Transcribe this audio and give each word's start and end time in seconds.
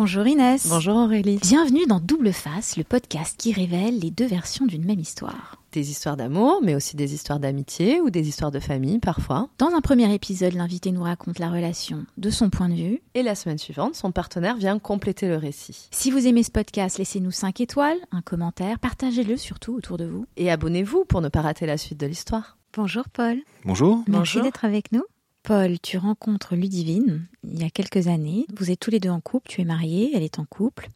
Bonjour 0.00 0.28
Inès. 0.28 0.68
Bonjour 0.68 0.94
Aurélie. 0.94 1.40
Bienvenue 1.42 1.84
dans 1.84 1.98
Double 1.98 2.32
Face, 2.32 2.76
le 2.76 2.84
podcast 2.84 3.34
qui 3.36 3.52
révèle 3.52 3.98
les 3.98 4.12
deux 4.12 4.28
versions 4.28 4.64
d'une 4.64 4.84
même 4.84 5.00
histoire. 5.00 5.60
Des 5.72 5.90
histoires 5.90 6.16
d'amour, 6.16 6.60
mais 6.62 6.76
aussi 6.76 6.94
des 6.94 7.14
histoires 7.14 7.40
d'amitié 7.40 8.00
ou 8.00 8.08
des 8.08 8.28
histoires 8.28 8.52
de 8.52 8.60
famille 8.60 9.00
parfois. 9.00 9.48
Dans 9.58 9.74
un 9.74 9.80
premier 9.80 10.14
épisode, 10.14 10.52
l'invité 10.52 10.92
nous 10.92 11.02
raconte 11.02 11.40
la 11.40 11.50
relation 11.50 12.06
de 12.16 12.30
son 12.30 12.48
point 12.48 12.68
de 12.68 12.76
vue. 12.76 13.02
Et 13.14 13.24
la 13.24 13.34
semaine 13.34 13.58
suivante, 13.58 13.96
son 13.96 14.12
partenaire 14.12 14.56
vient 14.56 14.78
compléter 14.78 15.26
le 15.26 15.36
récit. 15.36 15.88
Si 15.90 16.12
vous 16.12 16.28
aimez 16.28 16.44
ce 16.44 16.52
podcast, 16.52 16.98
laissez-nous 16.98 17.32
5 17.32 17.60
étoiles, 17.60 17.98
un 18.12 18.22
commentaire, 18.22 18.78
partagez-le 18.78 19.36
surtout 19.36 19.74
autour 19.74 19.96
de 19.96 20.04
vous. 20.04 20.26
Et 20.36 20.48
abonnez-vous 20.48 21.06
pour 21.06 21.22
ne 21.22 21.28
pas 21.28 21.40
rater 21.40 21.66
la 21.66 21.76
suite 21.76 21.98
de 21.98 22.06
l'histoire. 22.06 22.56
Bonjour 22.72 23.08
Paul. 23.12 23.38
Bonjour. 23.64 24.04
Merci 24.06 24.40
d'être 24.42 24.64
avec 24.64 24.92
nous. 24.92 25.02
Paul, 25.48 25.80
tu 25.80 25.96
rencontres 25.96 26.56
Ludivine 26.56 27.26
il 27.42 27.62
y 27.62 27.64
a 27.64 27.70
quelques 27.70 28.06
années. 28.06 28.44
Vous 28.54 28.70
êtes 28.70 28.80
tous 28.80 28.90
les 28.90 29.00
deux 29.00 29.08
en 29.08 29.22
couple. 29.22 29.48
Tu 29.48 29.62
es 29.62 29.64
marié, 29.64 30.12
elle 30.14 30.22
est 30.22 30.38
en 30.38 30.44
couple. 30.44 30.90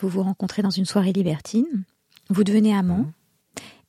Vous 0.00 0.08
vous 0.08 0.24
rencontrez 0.24 0.62
dans 0.62 0.70
une 0.70 0.84
soirée 0.84 1.12
libertine. 1.12 1.84
Vous 2.28 2.42
devenez 2.42 2.74
amants. 2.74 3.06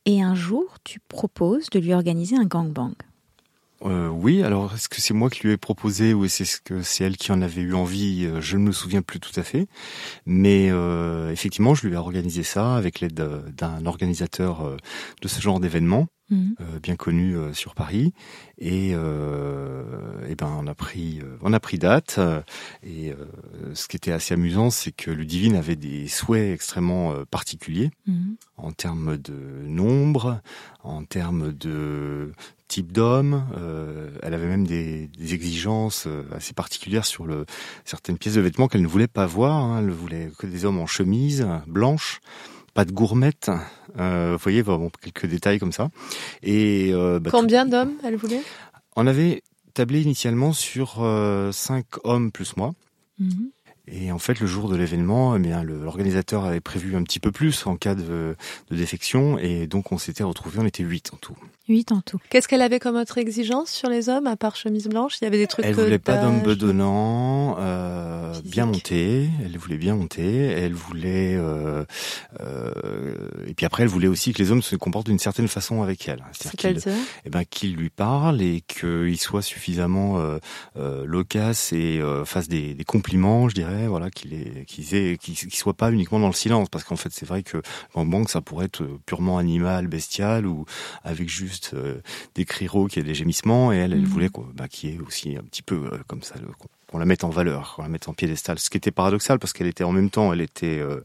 Et 0.04 0.22
un 0.22 0.36
jour, 0.36 0.76
tu 0.84 1.00
proposes 1.00 1.70
de 1.70 1.80
lui 1.80 1.92
organiser 1.92 2.36
un 2.36 2.44
gangbang. 2.44 2.94
Euh, 3.82 4.08
oui, 4.08 4.42
alors 4.42 4.74
est-ce 4.74 4.90
que 4.90 5.00
c'est 5.00 5.14
moi 5.14 5.30
qui 5.30 5.46
lui 5.46 5.52
ai 5.54 5.56
proposé 5.56 6.12
ou 6.12 6.26
est-ce 6.26 6.60
que 6.60 6.82
c'est 6.82 7.04
elle 7.04 7.16
qui 7.16 7.32
en 7.32 7.40
avait 7.40 7.62
eu 7.62 7.72
envie? 7.74 8.26
Euh, 8.26 8.40
Je 8.40 8.58
ne 8.58 8.62
me 8.64 8.72
souviens 8.72 9.00
plus 9.00 9.20
tout 9.20 9.32
à 9.40 9.42
fait. 9.42 9.68
Mais 10.26 10.68
euh, 10.70 11.30
effectivement, 11.32 11.74
je 11.74 11.86
lui 11.86 11.94
ai 11.94 11.96
organisé 11.96 12.42
ça 12.42 12.76
avec 12.76 13.00
l'aide 13.00 13.20
euh, 13.20 13.40
d'un 13.56 13.86
organisateur 13.86 14.66
euh, 14.66 14.76
de 15.22 15.28
ce 15.28 15.40
genre 15.40 15.60
d'événement, 15.60 16.08
Mhm. 16.28 16.54
euh, 16.60 16.78
bien 16.78 16.94
connu 16.94 17.36
euh, 17.36 17.52
sur 17.54 17.74
Paris. 17.74 18.12
Et, 18.58 18.92
euh, 18.94 19.82
et 20.28 20.34
ben 20.36 20.54
on 20.60 20.66
a 20.68 20.74
pris 20.74 21.20
on 21.40 21.52
a 21.54 21.58
pris 21.58 21.78
date. 21.78 22.20
Et 22.84 23.14
ce 23.74 23.88
qui 23.88 23.96
était 23.96 24.12
assez 24.12 24.34
amusant, 24.34 24.68
c'est 24.70 24.92
que 24.92 25.10
Ludivine 25.10 25.56
avait 25.56 25.74
des 25.76 26.06
souhaits 26.06 26.52
extrêmement 26.54 27.14
particuliers 27.30 27.90
Mhm. 28.06 28.36
en 28.58 28.72
termes 28.72 29.16
de 29.16 29.34
nombre, 29.64 30.40
en 30.84 31.02
termes 31.04 31.52
de 31.52 32.32
type 32.70 32.92
d'homme. 32.92 33.44
Euh, 33.58 34.08
elle 34.22 34.32
avait 34.32 34.46
même 34.46 34.66
des, 34.66 35.08
des 35.18 35.34
exigences 35.34 36.04
euh, 36.06 36.22
assez 36.32 36.54
particulières 36.54 37.04
sur 37.04 37.26
le, 37.26 37.44
certaines 37.84 38.16
pièces 38.16 38.34
de 38.36 38.40
vêtements 38.40 38.68
qu'elle 38.68 38.82
ne 38.82 38.86
voulait 38.86 39.08
pas 39.08 39.26
voir. 39.26 39.56
hein. 39.56 39.80
Elle 39.82 39.90
voulait 39.90 40.30
que 40.38 40.46
des 40.46 40.64
hommes 40.64 40.78
en 40.78 40.86
chemise 40.86 41.46
blanche, 41.66 42.20
pas 42.72 42.84
de 42.84 42.92
gourmette. 42.92 43.50
Euh, 43.98 44.32
vous 44.36 44.42
voyez, 44.42 44.62
bon, 44.62 44.90
quelques 45.02 45.26
détails 45.26 45.58
comme 45.58 45.72
ça. 45.72 45.90
Et 46.42 46.90
euh, 46.92 47.18
bah, 47.18 47.30
Combien 47.32 47.66
d'hommes 47.66 47.92
elle 48.04 48.16
voulait? 48.16 48.42
On 48.96 49.06
avait 49.06 49.42
tablé 49.74 50.00
initialement 50.02 50.52
sur 50.52 50.98
euh, 51.00 51.50
cinq 51.52 51.86
hommes 52.04 52.30
plus 52.30 52.56
moi. 52.56 52.72
Mhm. 53.18 53.50
Et 53.92 54.12
en 54.12 54.18
fait, 54.18 54.40
le 54.40 54.46
jour 54.46 54.68
de 54.68 54.76
l'événement, 54.76 55.36
eh 55.36 55.38
bien, 55.38 55.62
l'organisateur 55.62 56.44
avait 56.44 56.60
prévu 56.60 56.96
un 56.96 57.02
petit 57.02 57.20
peu 57.20 57.32
plus 57.32 57.66
en 57.66 57.76
cas 57.76 57.94
de, 57.94 58.36
de 58.70 58.76
défection, 58.76 59.38
et 59.38 59.66
donc 59.66 59.92
on 59.92 59.98
s'était 59.98 60.22
retrouvés, 60.22 60.60
on 60.60 60.66
était 60.66 60.82
huit 60.82 61.10
en 61.12 61.16
tout. 61.16 61.36
Huit 61.68 61.92
en 61.92 62.00
tout. 62.00 62.18
Qu'est-ce 62.30 62.48
qu'elle 62.48 62.62
avait 62.62 62.80
comme 62.80 62.96
autre 62.96 63.18
exigence 63.18 63.70
sur 63.70 63.88
les 63.88 64.08
hommes, 64.08 64.26
à 64.26 64.36
part 64.36 64.56
chemise 64.56 64.88
blanche? 64.88 65.18
Il 65.20 65.24
y 65.24 65.26
avait 65.28 65.38
des 65.38 65.46
trucs 65.46 65.64
Elle 65.64 65.74
voulait 65.74 66.00
pas 66.00 66.16
d'homme 66.16 66.40
bedonnant, 66.40 67.56
euh, 67.60 68.34
bien 68.44 68.66
monté. 68.66 69.28
Elle 69.44 69.56
voulait 69.56 69.76
bien 69.76 69.94
monter. 69.94 70.46
Elle 70.46 70.72
voulait, 70.72 71.36
euh, 71.36 71.84
euh, 72.40 72.72
et 73.46 73.54
puis 73.54 73.66
après, 73.66 73.84
elle 73.84 73.88
voulait 73.88 74.08
aussi 74.08 74.32
que 74.32 74.42
les 74.42 74.50
hommes 74.50 74.62
se 74.62 74.74
comportent 74.74 75.06
d'une 75.06 75.20
certaine 75.20 75.46
façon 75.46 75.82
avec 75.82 76.08
elle. 76.08 76.24
C'est-à-dire 76.32 76.82
qu'ils 76.82 76.92
eh 77.24 77.30
ben, 77.30 77.44
qu'il 77.44 77.76
lui 77.76 77.90
parle 77.90 78.42
et 78.42 78.64
qu'il 78.66 79.18
soit 79.20 79.42
suffisamment 79.42 80.18
euh, 80.18 80.38
euh, 80.76 81.04
loquace 81.06 81.72
et 81.72 82.00
euh, 82.00 82.24
fasse 82.24 82.48
des, 82.48 82.74
des 82.74 82.84
compliments, 82.84 83.48
je 83.48 83.54
dirais, 83.54 83.79
voilà, 83.86 84.10
qu'il 84.10 84.34
est, 84.34 84.64
qu'il 84.66 84.94
ait- 84.94 85.16
qu'il 85.18 85.34
qu'il 85.34 85.54
soit 85.54 85.74
pas 85.74 85.90
uniquement 85.92 86.18
dans 86.20 86.26
le 86.28 86.32
silence, 86.32 86.68
parce 86.68 86.84
qu'en 86.84 86.96
fait, 86.96 87.10
c'est 87.12 87.26
vrai 87.26 87.42
que 87.42 87.62
en 87.94 88.04
banque, 88.04 88.30
ça 88.30 88.40
pourrait 88.40 88.66
être 88.66 88.84
purement 89.06 89.38
animal, 89.38 89.86
bestial, 89.86 90.46
ou 90.46 90.64
avec 91.04 91.28
juste 91.28 91.72
euh, 91.74 92.00
des 92.34 92.44
cris 92.44 92.66
rauques 92.68 92.96
et 92.98 93.02
des 93.02 93.14
gémissements, 93.14 93.72
et 93.72 93.76
elle, 93.76 93.92
elle 93.92 94.00
Mhm. 94.00 94.06
voulait 94.06 94.30
bah, 94.54 94.68
qu'il 94.68 94.90
y 94.90 94.94
ait 94.94 95.00
aussi 95.00 95.36
un 95.36 95.42
petit 95.42 95.62
peu 95.62 95.90
euh, 95.92 95.98
comme 96.06 96.22
ça, 96.22 96.34
le- 96.40 96.48
qu'on- 96.90 96.98
la 96.98 97.04
mette 97.06 97.24
en 97.24 97.30
valeur, 97.30 97.74
qu'on 97.76 97.82
la 97.82 97.88
mette 97.88 98.08
en 98.08 98.12
piédestal. 98.14 98.58
Ce 98.58 98.68
qui 98.70 98.76
était 98.76 98.90
paradoxal, 98.90 99.38
parce 99.38 99.52
qu'elle 99.52 99.66
était 99.66 99.84
en 99.84 99.92
même 99.92 100.10
temps, 100.10 100.32
elle 100.32 100.40
était 100.40 100.78
euh, 100.80 101.00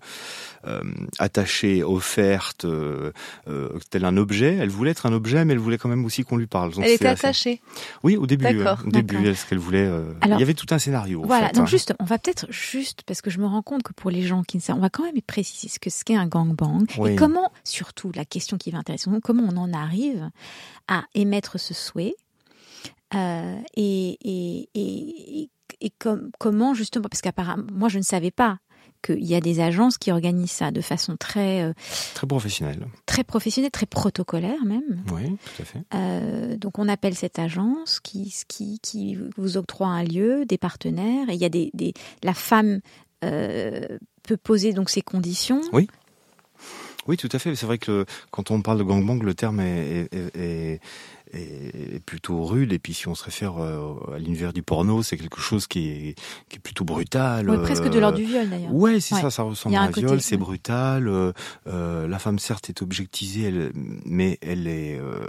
euh, 0.67 0.81
attachée, 1.19 1.83
offerte, 1.83 2.65
euh, 2.65 3.11
euh, 3.47 3.69
tel 3.89 4.03
un 4.05 4.17
objet. 4.17 4.55
Elle 4.59 4.69
voulait 4.69 4.91
être 4.91 5.05
un 5.05 5.13
objet, 5.13 5.45
mais 5.45 5.53
elle 5.53 5.59
voulait 5.59 5.77
quand 5.77 5.89
même 5.89 6.03
aussi 6.05 6.23
qu'on 6.23 6.37
lui 6.37 6.47
parle. 6.47 6.71
Donc 6.73 6.83
Elle 6.83 6.91
était 6.91 7.07
assez- 7.07 7.25
attachée. 7.27 7.61
Oui, 8.03 8.17
au 8.17 8.25
début. 8.25 8.43
D'accord, 8.45 8.79
au 8.85 8.89
début, 8.89 9.17
elle, 9.25 9.37
ce 9.37 9.45
qu'elle 9.45 9.59
voulait. 9.59 9.85
Alors, 10.21 10.37
il 10.37 10.39
y 10.39 10.43
avait 10.43 10.53
tout 10.55 10.65
un 10.71 10.79
scénario. 10.79 11.23
en 11.23 11.27
Voilà, 11.27 11.47
fait, 11.49 11.53
donc 11.55 11.63
hein. 11.63 11.67
juste, 11.67 11.93
on 11.99 12.05
va 12.05 12.17
peut-être 12.17 12.45
juste, 12.51 13.03
parce 13.03 13.21
que 13.21 13.29
je 13.29 13.39
me 13.39 13.45
rends 13.45 13.61
compte 13.61 13.83
que 13.83 13.93
pour 13.93 14.09
les 14.11 14.23
gens 14.23 14.43
qui 14.43 14.57
ne 14.57 14.61
savent, 14.61 14.77
on 14.77 14.81
va 14.81 14.89
quand 14.89 15.03
même 15.03 15.21
préciser 15.21 15.67
ce 15.69 15.79
que 15.79 15.89
ce 15.89 16.03
qu'est 16.03 16.15
un 16.15 16.27
gangbang 16.27 16.85
Oui. 16.97 17.11
et 17.11 17.15
comment, 17.15 17.51
surtout 17.63 18.11
la 18.15 18.25
question 18.25 18.57
qui 18.57 18.71
va 18.71 18.79
intéresser, 18.79 19.09
nous, 19.09 19.19
comment 19.19 19.47
on 19.51 19.57
en 19.57 19.71
arrive 19.73 20.29
à 20.87 21.03
émettre 21.13 21.59
ce 21.59 21.73
souhait 21.73 22.15
euh, 23.13 23.55
et, 23.75 24.17
et, 24.23 24.69
et, 24.73 25.49
et, 25.81 25.87
et 25.87 25.91
com- 25.99 26.29
comment 26.39 26.73
justement, 26.73 27.07
parce 27.09 27.21
qu'apparemment, 27.21 27.65
moi 27.71 27.89
je 27.89 27.97
ne 27.97 28.03
savais 28.03 28.31
pas 28.31 28.57
qu'il 29.03 29.23
y 29.25 29.35
a 29.35 29.41
des 29.41 29.59
agences 29.59 29.97
qui 29.99 30.11
organisent 30.11 30.49
ça 30.51 30.71
de 30.71 30.81
façon 30.81 31.15
très, 31.17 31.61
euh, 31.63 31.73
Très 32.15 32.25
professionnel. 32.25 32.87
très 33.05 33.23
professionnelle, 33.23 33.69
très 33.71 33.85
protocolaire 33.85 34.63
même. 34.65 35.03
Oui, 35.13 35.35
tout 35.55 35.61
à 35.61 35.65
fait. 35.65 35.83
Euh, 35.93 36.57
donc 36.57 36.79
on 36.79 36.87
appelle 36.87 37.13
cette 37.15 37.37
agence 37.37 37.99
qui, 37.99 38.33
qui, 38.47 38.79
qui 38.79 39.17
vous 39.37 39.57
octroie 39.57 39.87
un 39.87 40.03
lieu, 40.03 40.45
des 40.45 40.57
partenaires, 40.57 41.29
et 41.29 41.33
il 41.33 41.39
y 41.41 41.45
a 41.45 41.49
des, 41.49 41.69
des 41.73 41.93
la 42.23 42.33
femme 42.33 42.79
euh, 43.23 43.97
peut 44.23 44.37
poser 44.37 44.73
donc 44.73 44.89
ses 44.89 45.01
conditions. 45.01 45.61
Oui, 45.71 45.87
tout 47.17 47.29
à 47.31 47.39
fait. 47.39 47.55
C'est 47.55 47.65
vrai 47.67 47.77
que 47.77 48.05
quand 48.31 48.51
on 48.51 48.61
parle 48.61 48.79
de 48.79 48.83
gangbang, 48.83 49.21
le 49.21 49.33
terme 49.35 49.59
est, 49.59 50.09
est, 50.11 50.35
est- 50.35 50.79
est- 51.33 51.99
plutôt 52.05 52.43
rude. 52.45 52.71
Et 52.73 52.79
puis, 52.79 52.93
si 52.93 53.07
on 53.07 53.15
se 53.15 53.23
réfère 53.23 53.57
euh, 53.57 53.93
à 54.15 54.19
l'univers 54.19 54.53
du 54.53 54.63
porno, 54.63 55.03
c'est 55.03 55.17
quelque 55.17 55.39
chose 55.39 55.67
qui 55.67 55.89
est, 55.89 56.15
qui 56.49 56.57
est 56.57 56.59
plutôt 56.59 56.83
brutal. 56.85 57.45
Presque 57.63 57.89
de 57.89 57.97
euh, 57.97 58.01
l'ordre 58.01 58.17
du 58.17 58.23
viol 58.25 58.49
d'ailleurs. 58.49 58.73
Ouais, 58.73 58.99
c'est 58.99 59.15
Ouais. 59.15 59.21
ça, 59.21 59.29
ça 59.31 59.43
ressemble 59.43 59.75
à 59.75 59.81
un 59.83 59.89
viol, 59.91 60.19
c'est 60.21 60.35
ouais. 60.35 60.39
brutal. 60.39 61.07
euh, 61.07 61.31
euh, 61.67 62.07
la 62.07 62.19
femme 62.19 62.39
certes 62.39 62.69
est 62.69 62.81
objectisée, 62.81 63.43
elle, 63.43 63.71
mais 64.05 64.37
elle 64.41 64.67
est 64.67 64.97
euh, 64.99 65.25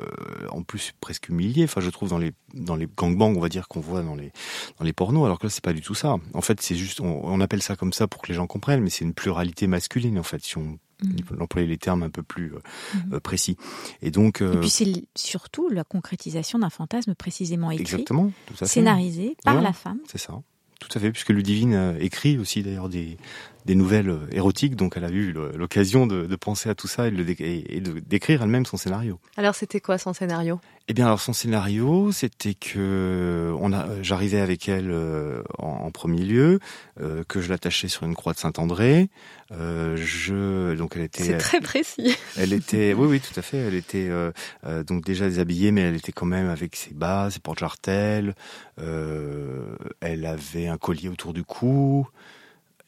en 0.51 0.63
plus 0.63 0.93
presque 1.01 1.29
humiliée. 1.29 1.65
Enfin, 1.65 1.81
je 1.81 1.91
trouve 1.91 2.09
dans 2.11 2.19
les 2.19 2.33
dans 2.55 2.77
les 2.77 2.87
gangbangs, 2.97 3.35
on 3.37 3.41
va 3.41 3.49
dire 3.51 3.69
qu'on 3.69 3.81
voit 3.81 4.03
dans 4.03 4.15
les 4.15 4.33
dans 4.79 4.85
les 4.85 4.93
pornos, 4.95 5.25
alors 5.27 5.39
que 5.39 5.47
là 5.47 5.51
c'est 5.51 5.63
pas 5.65 5.73
du 5.75 5.83
tout 5.83 5.95
ça. 5.95 6.17
En 6.33 6.41
fait, 6.41 6.61
c'est 6.63 6.75
juste, 6.77 7.01
on, 7.01 7.21
on 7.25 7.41
appelle 7.41 7.63
ça 7.63 7.77
comme 7.77 7.93
ça 7.93 8.07
pour 8.07 8.23
que 8.23 8.29
les 8.29 8.35
gens 8.35 8.47
comprennent, 8.47 8.81
mais 8.81 8.91
c'est 8.91 9.05
une 9.05 9.13
pluralité 9.15 9.67
masculine 9.67 10.19
en 10.19 10.23
fait, 10.23 10.43
si 10.43 10.57
on 10.57 10.79
Mhm. 11.03 11.41
employer 11.43 11.67
les 11.69 11.77
termes 11.79 12.03
un 12.03 12.11
peu 12.11 12.23
plus 12.23 12.55
euh, 12.55 12.59
Mhm. 12.95 13.15
euh, 13.15 13.21
précis. 13.21 13.57
Et 14.03 14.11
donc, 14.11 14.41
euh, 14.41 14.55
Et 14.55 14.61
puis 14.61 14.71
c'est 14.71 14.84
l- 14.84 15.03
surtout 15.15 15.69
la 15.69 15.84
concrétisation 15.84 16.59
d'un 16.59 16.71
fantasme 16.71 17.15
précisément 17.15 17.71
écrit, 17.71 17.83
exactement, 17.83 18.33
tout 18.47 18.55
à 18.55 18.57
fait. 18.59 18.67
scénarisé 18.67 19.37
par 19.45 19.57
Ouais. 19.57 19.62
la 19.62 19.73
femme. 19.73 19.99
C'est 20.07 20.19
ça. 20.19 20.41
Tout 20.81 20.89
à 20.95 21.01
fait, 21.01 21.11
puisque 21.11 21.31
Ludivine 21.31 21.75
euh, 21.75 21.99
écrit 22.01 22.39
aussi 22.39 22.62
d'ailleurs 22.62 22.89
des, 22.89 23.17
des 23.66 23.75
nouvelles 23.75 24.09
euh, 24.10 24.27
érotiques, 24.32 24.77
donc 24.77 24.94
elle 24.97 25.04
a 25.04 25.10
eu 25.10 25.32
l'occasion 25.56 26.06
de, 26.06 26.25
de 26.27 26.37
penser 26.37 26.69
à 26.71 26.75
tout 26.75 26.87
ça 26.88 27.09
et 27.09 27.10
de, 27.10 27.25
et- 27.43 27.81
d'écrire 27.81 28.43
elle-même 28.43 28.65
son 28.65 28.77
scénario. 28.77 29.19
Alors 29.37 29.54
c'était 29.54 29.81
quoi 29.81 29.99
son 29.99 30.12
scénario? 30.15 30.60
Eh 30.88 30.94
bien, 30.94 31.06
alors 31.06 31.21
son 31.21 31.32
scénario, 31.32 32.12
c'était 32.12 32.54
que 32.54 33.53
on 33.59 33.72
a, 33.72 33.87
euh, 33.88 33.99
j'arrivais 34.03 34.38
avec 34.41 34.69
elle 34.69 34.91
euh, 34.93 35.43
en, 35.59 35.66
en 35.87 35.91
premier 35.91 36.22
lieu, 36.22 36.60
euh, 37.00 37.25
que 37.27 37.41
je 37.41 37.49
l'attachais 37.49 37.88
sur 37.88 38.04
une 38.04 38.15
croix 38.15 38.32
de 38.34 38.38
Saint-André. 38.38 39.09
Euh, 39.50 39.97
je, 39.97 40.77
donc 40.77 40.93
elle 40.94 41.03
était, 41.03 41.25
C'est 41.25 41.38
très 41.38 41.60
précis. 41.60 42.16
elle 42.37 42.53
était, 42.53 42.94
oui, 42.94 43.09
oui, 43.09 43.21
tout 43.21 43.38
à 43.38 43.43
fait. 43.43 43.56
Elle 43.59 43.75
était 43.75 44.06
euh, 44.09 44.31
euh, 44.65 44.84
donc 44.84 45.04
déjà 45.04 45.28
déshabillée, 45.28 45.72
mais 45.72 45.81
elle 45.81 45.97
était 45.97 46.12
quand 46.12 46.27
même 46.27 46.48
avec 46.48 46.77
ses 46.77 46.94
bas, 46.94 47.31
ses 47.33 47.41
porte-jartelles. 47.41 48.37
Euh, 48.81 49.75
elle 50.00 50.25
avait 50.27 50.69
un 50.69 50.77
collier 50.78 51.09
autour 51.09 51.33
du 51.33 51.43
cou, 51.43 52.06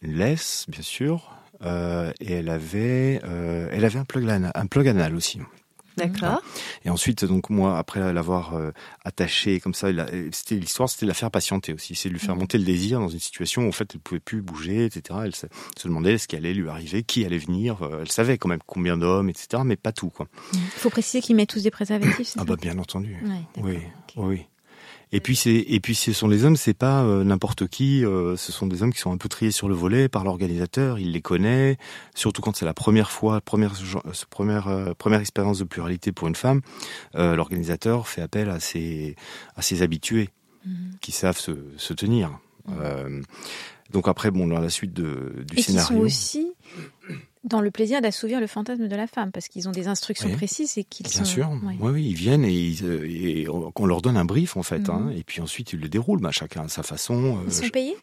laisse, 0.03 0.65
bien 0.69 0.83
sûr, 0.83 1.33
euh, 1.63 2.13
et 2.21 2.33
elle 2.35 2.49
avait, 2.49 3.21
euh, 3.25 3.69
elle 3.73 3.85
avait 3.85 3.99
un 3.99 4.05
plug, 4.05 4.29
anal, 4.29 4.53
un 4.55 4.67
plug 4.67 4.89
anal 4.89 5.15
aussi. 5.15 5.41
D'accord. 5.97 6.41
Et 6.85 6.91
ensuite, 6.91 7.25
donc 7.25 7.51
moi, 7.51 7.77
après 7.77 8.13
l'avoir 8.13 8.55
euh, 8.55 8.71
attachée 9.05 9.59
comme 9.59 9.75
ça, 9.75 9.89
c'était 10.31 10.55
l'histoire, 10.55 10.89
c'était 10.89 11.07
de 11.07 11.11
la 11.11 11.15
faire 11.15 11.33
patienter 11.33 11.73
aussi, 11.73 11.97
c'est 11.97 12.09
de 12.09 12.15
lui 12.15 12.21
faire 12.21 12.37
Mhm. 12.37 12.41
monter 12.43 12.57
le 12.59 12.63
désir 12.65 13.01
dans 13.01 13.09
une 13.09 13.19
situation 13.19 13.63
où 13.65 13.69
en 13.69 13.73
fait 13.73 13.91
elle 13.95 14.01
pouvait 14.01 14.21
plus 14.21 14.41
bouger, 14.41 14.85
etc. 14.85 15.19
Elle 15.25 15.35
se, 15.35 15.49
se 15.77 15.89
demandait 15.89 16.17
ce 16.17 16.29
qui 16.29 16.37
allait 16.37 16.55
lui 16.55 16.69
arriver, 16.69 17.03
qui 17.03 17.25
allait 17.25 17.39
venir. 17.39 17.83
euh, 17.83 18.03
Elle 18.03 18.13
savait 18.13 18.39
quand 18.39 18.49
même 18.49 18.61
combien 18.65 18.97
d'hommes, 18.97 19.29
etc. 19.29 19.65
Mais 19.67 19.75
pas 19.75 19.91
tout, 19.91 20.09
quoi. 20.11 20.29
Il 20.53 20.61
faut 20.77 20.89
préciser 20.91 21.21
qu'ils 21.21 21.35
mettent 21.35 21.49
tous 21.51 21.65
des 21.65 21.73
préservatifs, 21.73 22.29
Ah 22.37 22.39
ça 22.39 22.45
bah 22.45 22.55
bien 22.55 22.79
entendu. 22.79 23.17
Ouais, 23.25 23.63
Oui, 23.65 23.79
oui. 24.19 24.47
Et 25.11 25.21
puis 25.21 25.37
c'est 25.37 25.55
et 25.69 25.81
puis 25.81 25.95
ce 25.95 26.13
sont 26.13 26.29
les 26.29 26.45
hommes, 26.45 26.57
c'est 26.57 26.75
pas 26.75 27.03
euh, 27.03 27.25
n'importe 27.25 27.67
qui. 27.67 28.05
euh, 28.05 28.37
ce 28.37 28.53
sont 28.53 28.67
des 28.67 28.83
hommes 28.83 28.93
qui 28.93 29.01
sont 29.01 29.11
un 29.13 29.17
peu 29.17 29.29
triés 29.29 29.51
sur 29.53 29.69
le 29.69 29.75
volet 29.75 30.09
par 30.09 30.23
l'organisateur. 30.23 30.99
Il 30.99 31.13
les 31.13 31.23
connaît, 31.23 31.79
surtout 32.15 32.43
quand 32.43 32.55
c'est 32.57 32.67
la 32.67 32.75
première 32.75 33.11
fois, 33.11 33.41
première 33.41 33.73
euh, 34.05 34.13
première 34.29 34.69
euh, 34.69 34.93
première 34.93 35.21
expérience 35.21 35.59
de 35.59 35.65
pluralité 35.65 36.13
pour 36.13 36.29
une 36.29 36.35
femme. 36.37 36.61
euh, 37.15 37.37
l'organisateur 37.37 38.07
fait 38.07 38.21
appel 38.21 38.51
à 38.51 38.61
ses 38.61 39.17
à 39.57 39.63
ses 39.63 39.81
habitués 39.83 40.29
Mhm. 40.67 40.97
qui 41.01 41.13
savent 41.13 41.39
se, 41.39 41.53
se 41.77 41.95
tenir. 41.95 42.39
Euh, 42.69 43.23
Donc 43.93 44.07
après, 44.09 44.31
bon, 44.31 44.47
dans 44.49 44.61
la 44.61 44.69
suite 44.69 44.93
de, 44.93 45.45
du 45.49 45.55
Et 45.55 45.63
qui 45.63 45.63
sont 45.73 45.79
scénario. 45.87 46.05
aussi 46.05 46.53
dans 47.45 47.61
le 47.61 47.71
plaisir 47.71 48.01
d'assouvir 48.01 48.41
le 48.41 48.47
fantasme 48.47 48.89
de 48.89 48.97
la 48.97 49.07
femme, 49.07 49.31
parce 49.33 49.49
qu'ils 49.49 49.69
ont 49.69 49.73
des 49.73 49.89
instructions 49.89 50.29
Oui. 50.29 50.37
précises 50.37 50.77
et 50.79 50.85
qu'ils 50.85 51.07
Bien 51.07 51.19
sont. 51.19 51.25
sûr, 51.25 51.49
Ouais. 51.51 51.77
oui, 51.81 51.91
oui, 51.93 52.07
ils 52.11 52.15
viennent 52.15 52.45
et, 52.45 52.53
ils, 52.53 52.85
euh, 52.85 53.07
et 53.09 53.49
on 53.49 53.73
on 53.77 53.87
leur 53.87 54.03
donne 54.03 54.17
un 54.17 54.25
brief 54.25 54.57
en 54.57 54.63
fait, 54.63 54.89
Mhm. 54.89 54.91
hein, 54.91 55.13
et 55.17 55.23
puis 55.25 55.41
ensuite 55.41 55.73
ils 55.73 55.81
le 55.81 55.89
déroulent, 55.89 56.21
bah, 56.21 56.31
chacun 56.33 56.65
à 56.65 56.69
sa 56.69 56.83
façon. 56.83 57.39
euh, 57.39 57.41
Ils 57.47 57.53
sont 57.53 57.65
je- 57.65 57.71
payés? 57.71 57.97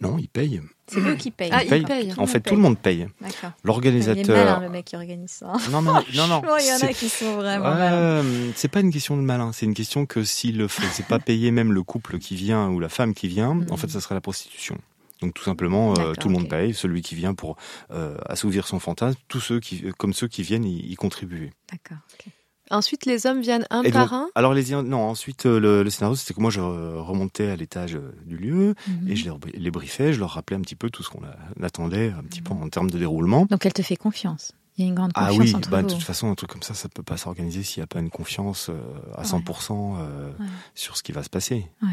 Non, 0.00 0.18
ils 0.18 0.28
payent. 0.28 0.60
C'est 0.88 0.98
eux 1.00 1.14
qui 1.14 1.30
payent. 1.30 1.50
Ah, 1.52 1.62
ils 1.64 1.84
payent. 1.84 2.12
En 2.18 2.26
fait, 2.26 2.40
tout 2.40 2.56
le 2.56 2.60
monde 2.60 2.76
paye. 2.76 3.06
D'accord. 3.20 3.22
Il 3.22 3.36
est 3.36 3.42
malin, 3.44 3.52
L'organisateur. 3.64 4.60
le 4.60 4.68
mec 4.68 4.84
qui 4.86 4.96
organise 4.96 5.30
ça. 5.30 5.52
Non, 5.70 5.80
non, 5.82 5.92
non, 6.14 6.26
non. 6.26 6.42
Franchement, 6.42 6.56
il 6.58 6.66
y 6.66 6.72
en 6.72 6.88
a 6.88 6.92
qui 6.92 7.08
sont 7.08 7.36
vraiment 7.36 7.64
malins. 7.70 7.92
euh, 7.92 8.50
c'est 8.56 8.68
pas 8.68 8.80
une 8.80 8.92
question 8.92 9.16
de 9.16 9.22
malin, 9.22 9.52
c'est 9.52 9.66
une 9.66 9.72
question 9.74 10.04
que 10.04 10.24
s'il 10.24 10.58
le 10.58 10.66
fait, 10.68 10.86
c'est 10.92 11.06
pas 11.06 11.20
payer 11.20 11.52
même 11.52 11.72
le 11.72 11.82
couple 11.84 12.18
qui 12.18 12.34
vient 12.34 12.68
ou 12.70 12.80
la 12.80 12.88
femme 12.88 13.14
qui 13.14 13.28
vient, 13.28 13.50
en 13.50 13.54
Mhm. 13.54 13.76
fait, 13.78 13.88
ça 13.88 14.00
serait 14.00 14.16
la 14.16 14.20
prostitution. 14.20 14.76
Donc 15.24 15.34
tout 15.34 15.42
simplement, 15.44 15.94
euh, 15.98 16.12
tout 16.12 16.28
le 16.28 16.34
monde 16.34 16.48
paye, 16.48 16.74
celui 16.74 17.00
qui 17.02 17.14
vient 17.14 17.34
pour 17.34 17.56
euh, 17.90 18.16
assouvir 18.26 18.66
son 18.66 18.78
fantasme, 18.78 19.18
tous 19.28 19.40
ceux 19.40 19.58
qui, 19.60 19.84
comme 19.98 20.12
ceux 20.12 20.28
qui 20.28 20.42
viennent 20.42 20.64
y, 20.66 20.78
y 20.78 20.94
contribuer. 20.96 21.50
D'accord. 21.70 21.98
Ensuite, 22.70 23.04
les 23.04 23.26
hommes 23.26 23.40
viennent 23.42 23.66
un 23.70 23.82
Et 23.82 23.90
par 23.90 24.10
donc, 24.10 24.12
un? 24.12 24.28
alors 24.34 24.54
les 24.54 24.70
non, 24.70 25.02
ensuite 25.08 25.44
euh, 25.46 25.58
le, 25.60 25.82
le 25.82 25.90
scénario 25.90 26.16
c'était 26.16 26.32
que 26.34 26.40
moi 26.40 26.50
je 26.50 26.60
remontais 26.60 27.48
à 27.48 27.56
l'étage 27.56 27.98
du 28.24 28.36
lieu 28.38 28.74
Mhm. 28.88 29.08
et 29.10 29.16
je 29.16 29.30
les, 29.30 29.58
les 29.58 29.70
briefais, 29.70 30.12
je 30.14 30.20
leur 30.20 30.30
rappelais 30.30 30.56
un 30.56 30.62
petit 30.62 30.74
peu 30.76 30.88
tout 30.90 31.02
ce 31.02 31.10
qu'on 31.10 31.22
attendait 31.62 32.10
un 32.10 32.22
petit 32.22 32.40
Mhm. 32.40 32.46
peu 32.46 32.52
en 32.54 32.68
termes 32.70 32.90
de 32.90 32.98
déroulement. 32.98 33.46
Donc 33.50 33.64
elle 33.66 33.72
te 33.74 33.82
fait 33.82 33.96
confiance. 33.96 34.52
Il 34.76 34.82
y 34.84 34.86
a 34.86 34.88
une 34.88 34.94
grande 34.94 35.12
Ah 35.14 35.28
confiance 35.28 35.38
oui, 35.38 35.54
entre 35.54 35.70
bah, 35.70 35.82
de 35.82 35.88
toute 35.88 36.02
façon, 36.02 36.30
un 36.30 36.34
truc 36.34 36.50
comme 36.50 36.62
ça, 36.62 36.74
ça 36.74 36.88
peut 36.88 37.02
pas 37.04 37.16
s'organiser 37.16 37.62
s'il 37.62 37.80
n'y 37.80 37.84
a 37.84 37.86
pas 37.86 38.00
une 38.00 38.10
confiance 38.10 38.70
euh, 38.70 38.74
à 39.14 39.20
Ouais. 39.20 39.26
100% 39.26 39.96
euh, 40.00 40.30
Ouais. 40.38 40.46
sur 40.74 40.96
ce 40.96 41.02
qui 41.04 41.12
va 41.12 41.22
se 41.22 41.30
passer. 41.30 41.68
Ouais. 41.82 41.88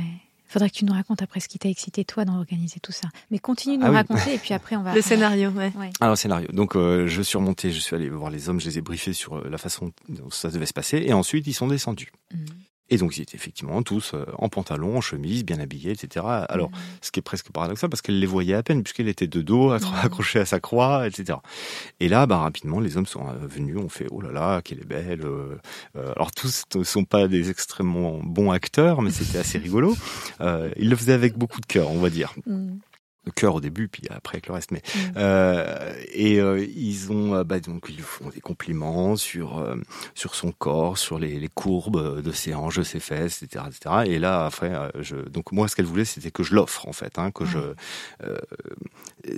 Faudrait 0.51 0.69
que 0.69 0.75
tu 0.75 0.83
nous 0.85 0.91
racontes 0.93 1.21
après 1.21 1.39
ce 1.39 1.47
qui 1.47 1.57
t'a 1.59 1.69
excité 1.69 2.03
toi 2.03 2.25
d'organiser 2.25 2.79
tout 2.81 2.91
ça. 2.91 3.07
Mais 3.31 3.39
continue 3.39 3.77
de 3.77 3.81
nous 3.83 3.87
Ah 3.87 3.91
oui. 3.91 3.95
raconter 3.95 4.33
et 4.35 4.37
puis 4.37 4.53
après 4.53 4.75
on 4.75 4.83
va. 4.83 4.93
Le 4.93 5.01
scénario, 5.01 5.49
ouais. 5.51 5.71
Ouais. 5.77 5.89
Alors 6.01 6.17
scénario. 6.17 6.47
Donc 6.51 6.75
euh, 6.75 7.07
je 7.07 7.21
suis 7.21 7.37
remonté, 7.37 7.71
je 7.71 7.79
suis 7.79 7.95
allé 7.95 8.09
voir 8.09 8.29
les 8.29 8.49
hommes, 8.49 8.59
je 8.59 8.65
les 8.65 8.77
ai 8.77 8.81
briefés 8.81 9.13
sur 9.13 9.35
euh, 9.37 9.47
la 9.49 9.57
façon 9.57 9.93
dont 10.09 10.29
ça 10.29 10.49
devait 10.51 10.65
se 10.65 10.73
passer, 10.73 11.03
et 11.05 11.13
ensuite 11.13 11.47
ils 11.47 11.53
sont 11.53 11.67
descendus. 11.67 12.11
Mhm. 12.33 12.45
Et 12.91 12.97
donc 12.97 13.17
ils 13.17 13.21
étaient 13.23 13.35
effectivement 13.37 13.81
tous 13.81 14.13
euh, 14.13 14.25
en 14.37 14.49
pantalon, 14.49 14.97
en 14.97 15.01
chemise, 15.01 15.43
bien 15.43 15.59
habillés, 15.59 15.91
etc. 15.91 16.23
Alors 16.49 16.69
Mhm. 16.69 16.75
ce 17.01 17.09
qui 17.11 17.19
est 17.19 17.23
presque 17.23 17.49
paradoxal 17.51 17.89
parce 17.89 18.01
qu'elle 18.03 18.19
les 18.19 18.27
voyait 18.27 18.53
à 18.53 18.61
peine 18.61 18.83
puisqu'elle 18.83 19.07
était 19.07 19.27
de 19.27 19.41
dos, 19.41 19.69
Mhm. 19.71 19.79
accrochée 20.03 20.39
à 20.39 20.45
sa 20.45 20.59
croix, 20.59 21.07
etc. 21.07 21.39
Et 21.99 22.07
là, 22.09 22.25
bah 22.27 22.37
rapidement, 22.37 22.79
les 22.79 22.97
hommes 22.97 23.05
sont 23.07 23.25
euh, 23.27 23.47
venus, 23.47 23.77
on 23.79 23.89
fait 23.89 24.07
oh 24.11 24.21
là 24.21 24.31
là, 24.31 24.61
qu'elle 24.61 24.79
est 24.79 24.85
belle. 24.87 25.21
euh, 25.23 25.55
alors 26.15 26.31
tous 26.31 26.63
ne 26.75 26.83
sont 26.83 27.05
pas 27.05 27.27
des 27.27 27.49
extrêmement 27.49 28.19
bons 28.23 28.51
acteurs, 28.51 29.01
mais 29.01 29.11
c'était 29.11 29.37
assez 29.39 29.57
rigolo. 29.57 29.95
Euh, 30.41 30.69
ils 30.77 30.89
le 30.89 30.95
faisaient 30.95 31.13
avec 31.13 31.37
beaucoup 31.37 31.61
de 31.61 31.65
cœur, 31.65 31.89
on 31.91 31.99
va 31.99 32.09
dire. 32.09 32.33
Mhm. 32.45 32.79
Le 33.23 33.31
cœur 33.31 33.53
au 33.53 33.61
début, 33.61 33.87
puis 33.87 34.01
après 34.09 34.37
avec 34.37 34.47
le 34.47 34.53
reste. 34.55 34.71
Mais 34.71 34.81
Mhm. 34.95 35.13
euh, 35.17 35.93
et 36.11 36.39
euh, 36.39 36.65
ils 36.75 37.11
ont 37.11 37.35
euh, 37.35 37.43
bah, 37.43 37.59
donc 37.59 37.85
ils 37.89 38.01
font 38.01 38.29
des 38.29 38.41
compliments 38.41 39.15
sur 39.15 39.59
euh, 39.59 39.75
sur 40.15 40.33
son 40.33 40.51
corps, 40.51 40.97
sur 40.97 41.19
les, 41.19 41.39
les 41.39 41.47
courbes 41.47 42.21
de 42.21 42.31
ses 42.31 42.55
hanches, 42.55 42.77
de 42.77 42.83
ses 42.83 42.99
fesses, 42.99 43.43
etc., 43.43 43.65
etc. 43.67 43.95
Et 44.07 44.17
là 44.17 44.45
après, 44.45 44.71
je, 44.99 45.17
donc 45.17 45.51
moi 45.51 45.67
ce 45.67 45.75
qu'elle 45.75 45.85
voulait 45.85 46.03
c'était 46.05 46.31
que 46.31 46.41
je 46.41 46.55
l'offre 46.55 46.87
en 46.87 46.93
fait, 46.93 47.19
hein, 47.19 47.29
que 47.29 47.45
je 47.45 47.59
euh, 48.23 48.37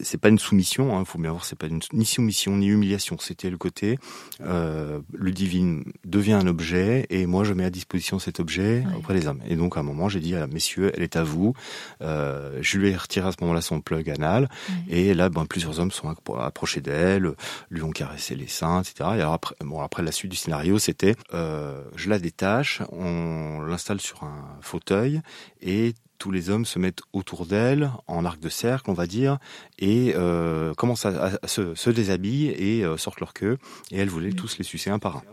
c'est 0.01 0.17
pas 0.17 0.29
une 0.29 0.39
soumission, 0.39 0.97
hein, 0.97 1.03
faut 1.03 1.19
bien 1.19 1.31
voir, 1.31 1.43
c'est 1.43 1.57
pas 1.57 1.67
une, 1.67 1.81
ni 1.91 2.05
soumission 2.05 2.55
ni 2.55 2.67
humiliation, 2.67 3.17
c'était 3.19 3.49
le 3.49 3.57
côté 3.57 3.99
euh, 4.41 4.99
Ludivine 5.13 5.83
devient 6.05 6.33
un 6.33 6.47
objet 6.47 7.05
et 7.09 7.25
moi 7.25 7.43
je 7.43 7.51
mets 7.53 7.65
à 7.65 7.69
disposition 7.69 8.17
cet 8.17 8.39
objet 8.39 8.83
auprès 8.97 9.13
des 9.13 9.27
hommes. 9.27 9.41
Et 9.47 9.57
donc 9.57 9.75
à 9.75 9.81
un 9.81 9.83
moment 9.83 10.07
j'ai 10.07 10.21
dit 10.21 10.35
à 10.35 10.47
messieurs, 10.47 10.91
elle 10.95 11.03
est 11.03 11.17
à 11.17 11.23
vous. 11.23 11.53
Je 11.99 12.77
lui 12.77 12.89
ai 12.89 12.95
retiré 12.95 13.27
à 13.27 13.31
ce 13.33 13.37
moment-là 13.41 13.59
son 13.61 13.72
plug 13.81 14.09
anal 14.09 14.49
et 14.89 15.13
là 15.13 15.29
ben, 15.29 15.45
plusieurs 15.45 15.79
hommes 15.79 15.91
sont 15.91 16.11
appro- 16.11 16.39
approchés 16.41 16.81
d'elle, 16.81 17.31
lui 17.69 17.81
ont 17.83 17.91
caressé 17.91 18.35
les 18.35 18.47
seins, 18.47 18.81
etc. 18.81 18.93
Et 19.17 19.21
alors 19.21 19.33
après, 19.33 19.55
bon 19.61 19.81
après 19.81 20.03
la 20.03 20.11
suite 20.11 20.31
du 20.31 20.37
scénario 20.37 20.77
c'était 20.79 21.15
euh, 21.33 21.81
je 21.95 22.09
la 22.09 22.19
détache, 22.19 22.81
on 22.91 23.61
l'installe 23.61 23.99
sur 24.01 24.23
un 24.23 24.57
fauteuil 24.61 25.21
et 25.61 25.93
tous 26.19 26.31
les 26.31 26.49
hommes 26.49 26.63
se 26.65 26.79
mettent 26.79 27.01
autour 27.11 27.45
d'elle 27.45 27.91
en 28.07 28.23
arc 28.23 28.39
de 28.39 28.47
cercle, 28.47 28.89
on 28.89 28.93
va 28.93 29.07
dire, 29.07 29.39
et 29.77 30.13
euh, 30.15 30.73
commencent 30.75 31.05
à, 31.05 31.31
se, 31.45 31.75
se 31.75 31.89
déshabillent 31.89 32.47
et 32.49 32.85
euh, 32.85 32.95
sortent 32.95 33.19
leur 33.19 33.33
queue. 33.33 33.57
Et 33.91 33.97
elle 33.99 34.07
voulait 34.07 34.29
Mhm. 34.29 34.35
tous 34.35 34.57
les 34.57 34.63
sucer 34.63 34.89
un 34.89 34.99
par 34.99 35.17
un. 35.17 35.23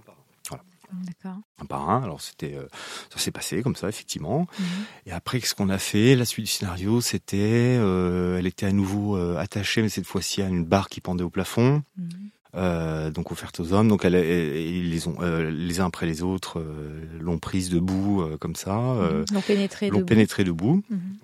Un 1.61 1.65
par 1.67 1.89
un. 1.91 2.03
Alors 2.03 2.21
c'était, 2.21 2.55
euh, 2.55 2.67
ça 3.13 3.19
s'est 3.19 3.31
passé 3.31 3.63
comme 3.63 3.77
ça 3.77 3.89
effectivement. 3.89 4.47
Mhm. 4.59 4.65
Et 5.07 5.13
après, 5.13 5.41
ce 5.41 5.55
qu'on 5.55 5.69
a 5.69 5.79
fait, 5.79 6.17
la 6.17 6.25
suite 6.25 6.47
du 6.47 6.51
scénario, 6.51 7.01
c'était, 7.01 7.77
euh, 7.79 8.39
elle 8.39 8.47
était 8.47 8.67
à 8.67 8.73
nouveau 8.73 9.17
euh, 9.17 9.37
attachée, 9.39 9.83
mais 9.83 9.89
cette 9.89 10.07
fois-ci 10.07 10.43
à 10.43 10.49
une 10.49 10.65
barre 10.65 10.89
qui 10.89 11.01
pendait 11.01 11.25
au 11.25 11.31
plafond. 11.31 11.83
Mhm. 11.97 12.09
euh, 12.57 13.13
donc 13.13 13.31
offerte 13.31 13.61
aux 13.61 13.73
hommes. 13.73 13.87
Donc 13.89 14.05
elle, 14.05 14.17
elle- 14.17 14.57
ils 14.57 14.91
les 14.91 15.07
ont 15.07 15.15
euh, 15.21 15.51
les 15.53 15.79
uns 15.79 15.87
après 15.87 16.07
les 16.07 16.23
autres 16.23 16.59
euh, 16.59 17.07
l'ont 17.21 17.39
prise 17.39 17.71
debout 17.71 18.25
comme 18.41 18.57
ça, 18.57 18.77
euh, 18.77 19.25
L'ont 19.33 19.41
pénétré 19.41 19.89
l'ont 19.89 19.99
debout. 19.99 20.07
pénétrée 20.07 20.43
debout. 20.45 20.83
Mhm. 20.91 21.19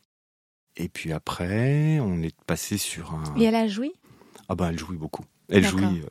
Et 0.77 0.89
puis 0.89 1.13
après, 1.13 1.99
on 2.01 2.23
est 2.23 2.35
passé 2.47 2.77
sur 2.79 3.13
un. 3.15 3.25
Et 3.37 3.45
elle 3.45 3.55
a 3.57 3.67
joui? 3.67 3.93
Ah 4.49 4.55
ben, 4.55 4.69
elle 4.69 4.79
jouit 4.79 4.97
beaucoup. 4.99 5.25
Elle 5.49 5.67
jouit. 5.67 6.03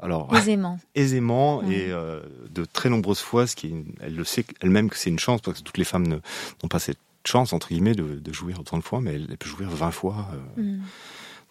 Alors 0.00 0.34
aisément. 0.36 0.78
aisément 0.94 1.62
et 1.62 1.90
euh, 1.90 2.20
de 2.50 2.64
très 2.64 2.88
nombreuses 2.90 3.20
fois, 3.20 3.46
ce 3.46 3.56
qui 3.56 3.66
est 3.66 3.70
une- 3.70 3.92
elle 4.00 4.14
le 4.14 4.24
sait 4.24 4.44
elle-même 4.60 4.90
que 4.90 4.96
c'est 4.96 5.10
une 5.10 5.18
chance 5.18 5.40
parce 5.40 5.58
que 5.58 5.64
toutes 5.64 5.78
les 5.78 5.84
femmes 5.84 6.06
ne- 6.06 6.16
n'ont 6.62 6.68
pas 6.68 6.78
cette 6.78 6.98
chance 7.26 7.52
entre 7.52 7.68
guillemets 7.68 7.94
de, 7.94 8.14
de 8.18 8.32
jouir 8.32 8.60
autant 8.60 8.78
de 8.78 8.82
fois, 8.82 9.00
mais 9.00 9.14
elle, 9.14 9.26
elle 9.30 9.36
peut 9.38 9.48
jouir 9.48 9.68
20 9.70 9.90
fois 9.90 10.28
euh, 10.58 10.62
Mhm. 10.62 10.82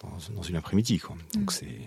dans, 0.01 0.35
dans 0.35 0.41
une 0.43 0.55
après-midi. 0.55 0.99
Quoi. 0.99 1.15
Donc 1.35 1.51
Mm. 1.51 1.53
c'est 1.53 1.77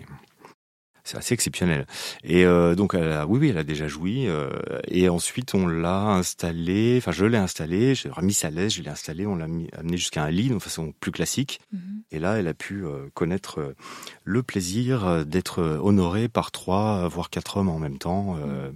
c'est 1.03 1.17
assez 1.17 1.33
exceptionnel. 1.33 1.87
Et 2.23 2.45
euh, 2.45 2.75
donc, 2.75 2.93
elle 2.93 3.11
a, 3.11 3.25
oui, 3.25 3.39
oui, 3.39 3.49
elle 3.49 3.57
a 3.57 3.63
déjà 3.63 3.87
joui. 3.87 4.27
euh, 4.27 4.51
et 4.87 5.09
ensuite, 5.09 5.55
on 5.55 5.65
l'a 5.65 6.03
installé. 6.11 6.95
Enfin, 6.99 7.11
je 7.11 7.25
l'ai 7.25 7.39
installé. 7.39 7.95
J'ai 7.95 8.09
remis 8.09 8.33
sa 8.35 8.51
laisse. 8.51 8.75
Je 8.75 8.83
l'ai 8.83 8.89
installé. 8.91 9.25
On 9.25 9.35
l'a 9.35 9.45
amené 9.45 9.97
jusqu'à 9.97 10.23
un 10.23 10.29
lit 10.29 10.49
de 10.49 10.59
façon 10.59 10.93
plus 10.99 11.11
classique. 11.11 11.59
Mhm. 11.73 11.90
Et 12.11 12.19
là, 12.19 12.37
elle 12.39 12.47
a 12.47 12.53
pu 12.53 12.85
euh, 12.85 13.09
connaître 13.13 13.59
euh, 13.59 13.75
le 14.23 14.43
plaisir 14.43 15.05
euh, 15.07 15.23
d'être 15.23 15.61
honorée 15.81 16.27
par 16.27 16.51
trois, 16.51 17.07
voire 17.07 17.29
quatre 17.29 17.57
hommes 17.57 17.69
en 17.69 17.79
même 17.79 17.97
temps. 17.97 18.37
Euh, 18.37 18.71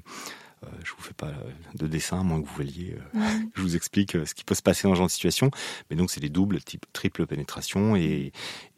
je 0.83 0.91
vous 0.97 1.01
fais 1.03 1.13
pas 1.13 1.31
de 1.75 1.85
dessin, 1.85 2.21
à 2.21 2.23
moins 2.23 2.41
que 2.41 2.47
vous 2.47 2.55
vouliez. 2.55 2.97
je 3.55 3.61
vous 3.61 3.75
explique 3.75 4.13
ce 4.25 4.33
qui 4.33 4.43
peut 4.43 4.55
se 4.55 4.63
passer 4.63 4.87
dans 4.87 4.93
ce 4.95 4.97
genre 4.97 5.07
de 5.07 5.11
situation. 5.11 5.51
Mais 5.89 5.95
donc, 5.95 6.09
c'est 6.09 6.21
des 6.21 6.29
doubles, 6.29 6.59
type, 6.63 6.85
triple 6.91 7.27
pénétration. 7.27 7.95
Et, 7.95 8.31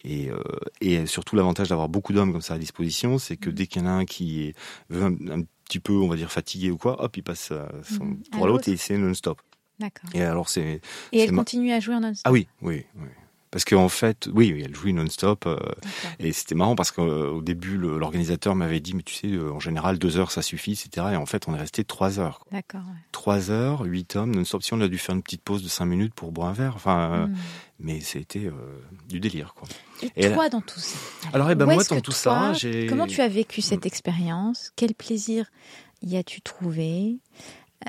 et, 0.04 0.30
euh, 0.30 0.42
et 0.82 1.06
surtout, 1.06 1.36
l'avantage 1.38 1.70
d'avoir 1.70 1.88
beaucoup 1.88 2.12
d'hommes 2.12 2.34
comme 2.34 2.42
ça 2.42 2.56
à 2.56 2.58
disposition, 2.58 3.18
c'est 3.20 3.38
que 3.38 3.50
Mhm. 3.50 3.56
dès 3.56 3.68
qu'il 3.68 3.82
y 3.82 3.86
en 3.86 3.88
a 3.88 3.92
un 3.92 4.06
qui 4.06 4.44
est 4.44 4.54
veut 4.90 5.04
un, 5.04 5.14
un 5.40 5.44
petit 5.64 5.80
peu, 5.80 5.94
on 5.94 6.08
va 6.10 6.16
dire, 6.18 6.32
fatigué 6.32 6.72
ou 6.72 6.78
quoi, 6.78 7.02
hop, 7.04 7.16
il 7.16 7.24
passe 7.24 7.50
euh, 7.52 7.66
son, 7.84 8.18
pour 8.32 8.48
l'autre 8.48 8.68
et 8.70 8.76
c'est 8.76 8.98
non-stop. 8.98 9.42
D'accord. 9.80 10.10
Et 10.14 10.24
alors, 10.24 10.50
c'est. 10.50 10.82
Et 11.14 11.20
elle 11.20 11.32
ma- 11.32 11.42
continue 11.44 11.72
à 11.72 11.80
jouer 11.80 11.96
en 11.96 12.02
non-stop 12.02 12.24
Ah 12.26 12.32
oui, 12.34 12.48
oui, 12.62 12.84
oui. 12.98 13.08
Parce 13.50 13.64
qu'en 13.64 13.88
fait, 13.90 14.28
oui, 14.34 14.62
elle 14.64 14.76
jouait 14.76 14.92
non-stop. 14.92 15.46
euh, 15.48 15.58
et 16.20 16.34
c'était 16.34 16.54
marrant 16.56 16.76
parce 16.76 16.92
qu'au 16.92 17.42
début, 17.42 17.78
l'organisateur 17.78 18.56
m'avait 18.56 18.80
dit, 18.82 18.94
mais 18.94 19.04
tu 19.04 19.14
sais, 19.14 19.28
euh, 19.28 19.54
en 19.54 19.60
général, 19.60 19.98
deux 20.00 20.18
heures, 20.18 20.32
ça 20.32 20.42
suffit, 20.42 20.74
etc. 20.74 21.08
Et 21.14 21.16
en 21.16 21.26
fait, 21.26 21.48
on 21.48 21.56
est 21.56 21.60
resté 21.60 21.84
trois 21.86 22.20
heures. 22.20 22.42
D'accord. 22.52 22.82
ouais. 22.82 23.00
Trois 23.14 23.50
heures, 23.50 23.82
huit 23.84 24.16
hommes, 24.18 24.36
non-stop. 24.36 24.64
Si 24.64 24.74
on 24.74 24.82
a 24.82 24.88
dû 24.88 24.98
faire 24.98 25.16
une 25.16 25.24
petite 25.24 25.42
pause 25.42 25.64
de 25.64 25.70
cinq 25.70 25.86
minutes 25.86 26.14
pour 26.14 26.32
boire 26.32 26.50
un 26.50 26.54
verre. 26.54 26.74
Enfin, 26.76 27.12
euh, 27.14 27.28
Mhm. 27.28 27.36
mais 27.80 28.00
c'était 28.02 28.46
euh, 28.48 28.52
du 29.08 29.20
délire, 29.20 29.54
quoi. 29.54 29.68
Et, 30.04 30.26
Et 30.26 30.32
toi 30.34 30.50
dans 30.50 30.62
tout 30.62 30.80
ça 30.80 30.98
Alors, 31.34 31.50
eh 31.50 31.56
ben, 31.56 31.66
moi, 31.66 31.84
dans 31.84 31.96
tout 32.02 32.12
toi, 32.12 32.14
ça, 32.14 32.54
j'ai. 32.54 32.88
Comment 32.88 33.08
tu 33.08 33.22
as 33.22 33.28
vécu 33.30 33.62
cette 33.62 33.86
expérience? 33.86 34.72
Quel 34.76 34.94
plaisir 34.94 35.50
y 36.04 36.18
as-tu 36.18 36.42
trouvé? 36.42 37.18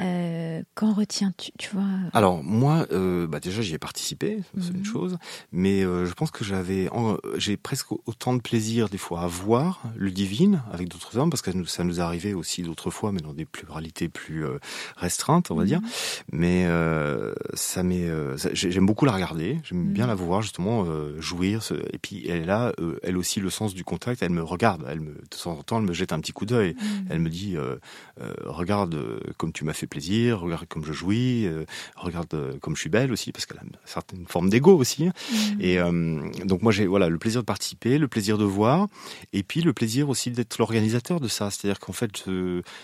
Euh, 0.01 0.63
Qu'en 0.75 0.93
retiens-tu 0.93 1.51
Tu 1.59 1.71
vois 1.73 1.83
Alors 2.13 2.43
moi, 2.45 2.87
euh, 2.93 3.27
bah 3.27 3.41
déjà 3.41 3.63
j'y 3.63 3.75
ai 3.75 3.79
participé, 3.79 4.43
c'est 4.61 4.71
Mhm. 4.73 4.79
une 4.79 4.85
chose, 4.85 5.19
mais 5.51 5.83
euh, 5.83 6.05
je 6.05 6.13
pense 6.13 6.31
que 6.31 6.45
j'avais, 6.45 6.89
j'ai 7.37 7.57
presque 7.57 7.93
autant 8.07 8.35
de 8.35 8.41
plaisir 8.41 8.89
des 8.89 8.99
fois 8.99 9.23
à 9.23 9.27
voir 9.27 9.83
le 9.97 10.11
divine 10.11 10.63
avec 10.73 10.89
d'autres 10.89 11.17
hommes, 11.17 11.31
parce 11.31 11.43
que 11.43 11.51
ça 11.53 11.57
nous- 11.59 11.65
ça 11.67 11.85
nous 11.85 12.01
arrivait 12.01 12.35
aussi 12.35 12.63
d'autres 12.63 12.91
fois, 12.91 13.13
mais 13.13 13.21
dans 13.21 13.33
des 13.33 13.45
pluralités 13.47 14.09
plus 14.09 14.45
euh, 14.45 14.59
restreintes, 14.97 15.51
on 15.51 15.55
va 15.55 15.65
dire. 15.65 15.81
Mhm. 15.81 15.89
Mais 16.33 16.65
euh, 16.67 17.35
ça 17.55 17.83
m'est, 17.83 18.09
euh, 18.09 18.37
j'aime 18.53 18.87
beaucoup 18.87 19.05
la 19.07 19.13
regarder, 19.13 19.59
j'aime 19.65 19.85
Mhm. 19.87 19.93
bien 19.93 20.07
la 20.07 20.15
voir 20.15 20.43
justement 20.43 20.85
euh, 20.87 21.19
jouir. 21.21 21.63
ce- 21.63 21.75
et 21.93 21.99
puis 21.99 22.27
elle 22.29 22.51
a, 22.51 22.73
euh, 22.81 22.99
elle 23.03 23.17
aussi 23.17 23.41
le 23.41 23.51
sens 23.51 23.75
du 23.75 23.85
contact. 23.85 24.23
Elle 24.23 24.31
me 24.31 24.43
regarde, 24.43 24.85
elle 24.89 25.01
me 25.01 25.15
de 25.15 25.27
temps 25.43 25.53
en 25.53 25.63
temps, 25.63 25.79
elle 25.79 25.87
me 25.87 25.93
jette 25.95 26.13
un 26.13 26.21
petit 26.21 26.33
coup 26.33 26.47
d'œil. 26.47 26.75
Mhm. 26.79 27.07
Elle 27.11 27.21
me 27.21 27.31
dit 27.31 27.57
euh, 27.57 27.77
euh, 28.21 28.35
regarde 28.45 28.95
euh, 28.95 29.19
comme 29.39 29.53
tu 29.53 29.65
m'as 29.65 29.73
fait 29.79 29.87
plaisir, 29.87 30.41
regarde 30.41 30.67
comme 30.67 30.85
je 30.85 30.93
jouis, 30.93 31.47
euh, 31.47 31.65
regarde 31.97 32.33
euh, 32.35 32.59
comme 32.61 32.77
je 32.77 32.81
suis 32.81 32.91
belle 32.91 33.13
aussi 33.13 33.33
parce 33.33 33.47
qu'elle 33.47 33.59
a 33.59 33.65
une 33.65 33.77
certaine 33.85 34.27
forme 34.27 34.51
d'ego 34.51 34.77
aussi. 34.77 35.07
hein. 35.07 35.13
Mhm. 35.33 35.57
Et 35.61 35.79
euh, 35.79 36.31
donc 36.45 36.63
moi 36.63 36.73
j'ai 36.73 36.87
voilà 36.87 37.09
le 37.09 37.19
plaisir 37.19 37.41
de 37.41 37.47
participer, 37.47 37.99
le 37.99 38.09
plaisir 38.09 38.39
de 38.39 38.45
voir, 38.45 38.89
et 39.33 39.43
puis 39.43 39.63
le 39.63 39.73
plaisir 39.73 40.09
aussi 40.09 40.31
d'être 40.31 40.59
l'organisateur 40.59 41.21
de 41.21 41.29
ça. 41.29 41.51
C'est-à-dire 41.51 41.79
qu'en 41.81 41.93
fait 41.93 42.25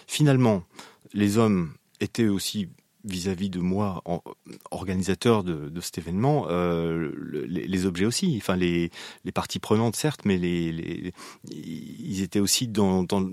finalement 0.07 0.65
les 1.13 1.39
hommes 1.39 1.73
étaient 2.01 2.29
aussi 2.29 2.69
vis-à-vis 3.05 3.51
de 3.51 3.61
moi, 3.61 4.03
en, 4.05 4.23
organisateur 4.71 5.45
de, 5.45 5.69
de, 5.69 5.81
cet 5.81 5.99
événement, 5.99 6.47
euh, 6.49 7.13
les, 7.47 7.67
les, 7.67 7.87
objets 7.87 8.07
aussi, 8.07 8.35
enfin 8.39 8.57
les, 8.57 8.91
les 9.25 9.33
parties 9.33 9.59
prenantes 9.59 9.97
certes, 9.97 10.21
mais 10.25 10.39
les, 10.39 10.73
les 10.73 11.13
ils 11.51 12.23
étaient 12.23 12.41
aussi 12.41 12.67
dans, 12.69 13.03
dans, 13.03 13.29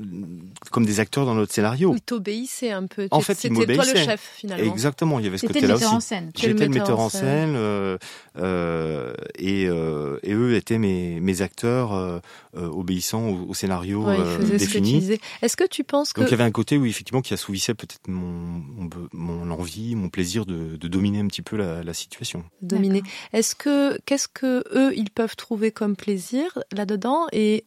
comme 0.71 0.85
des 0.85 0.99
acteurs 0.99 1.25
dans 1.25 1.35
notre 1.35 1.53
scénario. 1.53 1.93
Ils 1.95 2.01
t'obéissaient 2.01 2.71
un 2.71 2.87
peu. 2.87 3.07
En 3.11 3.21
fait, 3.21 3.35
c'était 3.35 3.65
toi 3.73 3.85
le 3.85 3.95
chef 3.95 4.33
finalement. 4.37 4.71
Exactement, 4.71 5.19
il 5.19 5.25
y 5.25 5.27
avait 5.27 5.37
ce 5.37 5.47
côté-là 5.47 5.75
aussi. 5.75 6.15
J'étais 6.35 6.65
le 6.65 6.69
metteur 6.69 6.99
en 6.99 7.09
scène, 7.09 7.55
euh, 7.55 7.97
euh, 8.37 9.13
et, 9.37 9.67
euh, 9.67 10.19
et 10.23 10.33
eux 10.33 10.55
étaient 10.55 10.77
mes, 10.77 11.19
mes 11.19 11.41
acteurs 11.41 11.93
euh, 11.93 12.19
obéissant 12.53 13.27
au, 13.27 13.49
au 13.49 13.53
scénario 13.53 14.03
ouais, 14.05 14.17
défini. 14.57 15.19
Est-ce 15.41 15.55
que 15.57 15.67
tu 15.67 15.83
penses 15.83 16.13
que 16.13 16.21
donc 16.21 16.29
il 16.29 16.31
y 16.31 16.33
avait 16.35 16.43
un 16.43 16.51
côté 16.51 16.77
où 16.77 16.85
effectivement 16.85 17.21
qui 17.21 17.33
assouvissait 17.33 17.73
peut-être 17.73 18.07
mon, 18.07 18.63
mon, 18.77 18.89
mon 19.13 19.51
mon 19.95 20.09
plaisir 20.09 20.45
de, 20.45 20.75
de, 20.75 20.87
dominer 20.87 21.19
un 21.19 21.27
petit 21.27 21.41
peu 21.41 21.57
la, 21.57 21.83
la 21.83 21.93
situation. 21.93 22.43
Dominer. 22.61 23.03
Est-ce 23.33 23.55
que 23.55 23.99
qu'est-ce 24.05 24.27
que 24.27 24.63
eux 24.75 24.93
ils 24.95 25.09
peuvent 25.09 25.35
trouver 25.35 25.71
comme 25.71 25.95
plaisir 25.95 26.59
là-dedans 26.71 27.27
et 27.31 27.65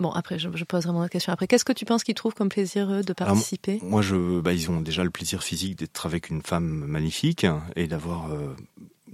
Bon, 0.00 0.10
après, 0.10 0.38
je, 0.38 0.48
je 0.54 0.64
poserai 0.64 0.92
mon 0.92 1.06
question 1.08 1.30
après. 1.32 1.46
Qu'est-ce 1.46 1.64
que 1.64 1.74
tu 1.74 1.84
penses 1.84 2.04
qu'ils 2.04 2.14
trouvent 2.14 2.34
comme 2.34 2.48
plaisir 2.48 2.90
eux, 2.90 3.02
de 3.02 3.12
participer? 3.12 3.72
Alors, 3.72 3.84
Moi, 3.84 4.02
je, 4.02 4.40
bah, 4.40 4.54
ils 4.54 4.70
ont 4.70 4.80
déjà 4.80 5.04
le 5.04 5.10
plaisir 5.10 5.42
physique 5.42 5.76
d'être 5.78 6.06
avec 6.06 6.30
une 6.30 6.40
femme 6.40 6.86
magnifique 6.86 7.46
et 7.76 7.86
d'avoir 7.86 8.32
euh, 8.32 8.56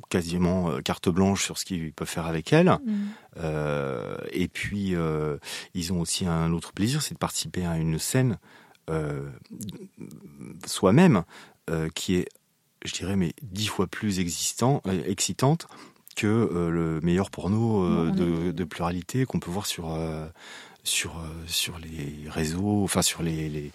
quasiment 0.08 0.70
euh, 0.70 0.80
carte 0.80 1.08
blanche 1.08 1.44
sur 1.44 1.58
ce 1.58 1.64
qu'ils 1.64 1.92
peuvent 1.92 2.08
faire 2.08 2.26
avec 2.26 2.52
elle. 2.52 2.68
Mmh. 2.68 2.92
Euh, 3.38 4.16
et 4.30 4.46
puis, 4.46 4.94
euh, 4.94 5.38
ils 5.74 5.92
ont 5.92 6.00
aussi 6.00 6.24
un 6.24 6.52
autre 6.52 6.72
plaisir, 6.72 7.02
c'est 7.02 7.14
de 7.14 7.18
participer 7.18 7.66
à 7.66 7.76
une 7.78 7.98
scène 7.98 8.38
euh, 8.88 9.28
soi-même 10.64 11.24
qui 11.94 12.16
est, 12.16 12.28
je 12.84 12.92
dirais, 12.92 13.16
mais 13.16 13.32
dix 13.42 13.66
fois 13.66 13.86
plus 13.86 14.20
existant, 14.20 14.82
excitante 15.06 15.66
que 16.14 16.48
le 16.70 17.00
meilleur 17.02 17.30
porno 17.30 18.10
de, 18.10 18.50
de, 18.50 18.64
pluralité 18.64 19.26
qu'on 19.26 19.40
peut 19.40 19.50
voir 19.50 19.66
sur 19.66 19.96
sur 20.84 21.20
sur 21.46 21.78
les 21.78 22.28
réseaux, 22.28 22.84
enfin 22.84 23.02
sur 23.02 23.22
les 23.22 23.48
les, 23.48 23.72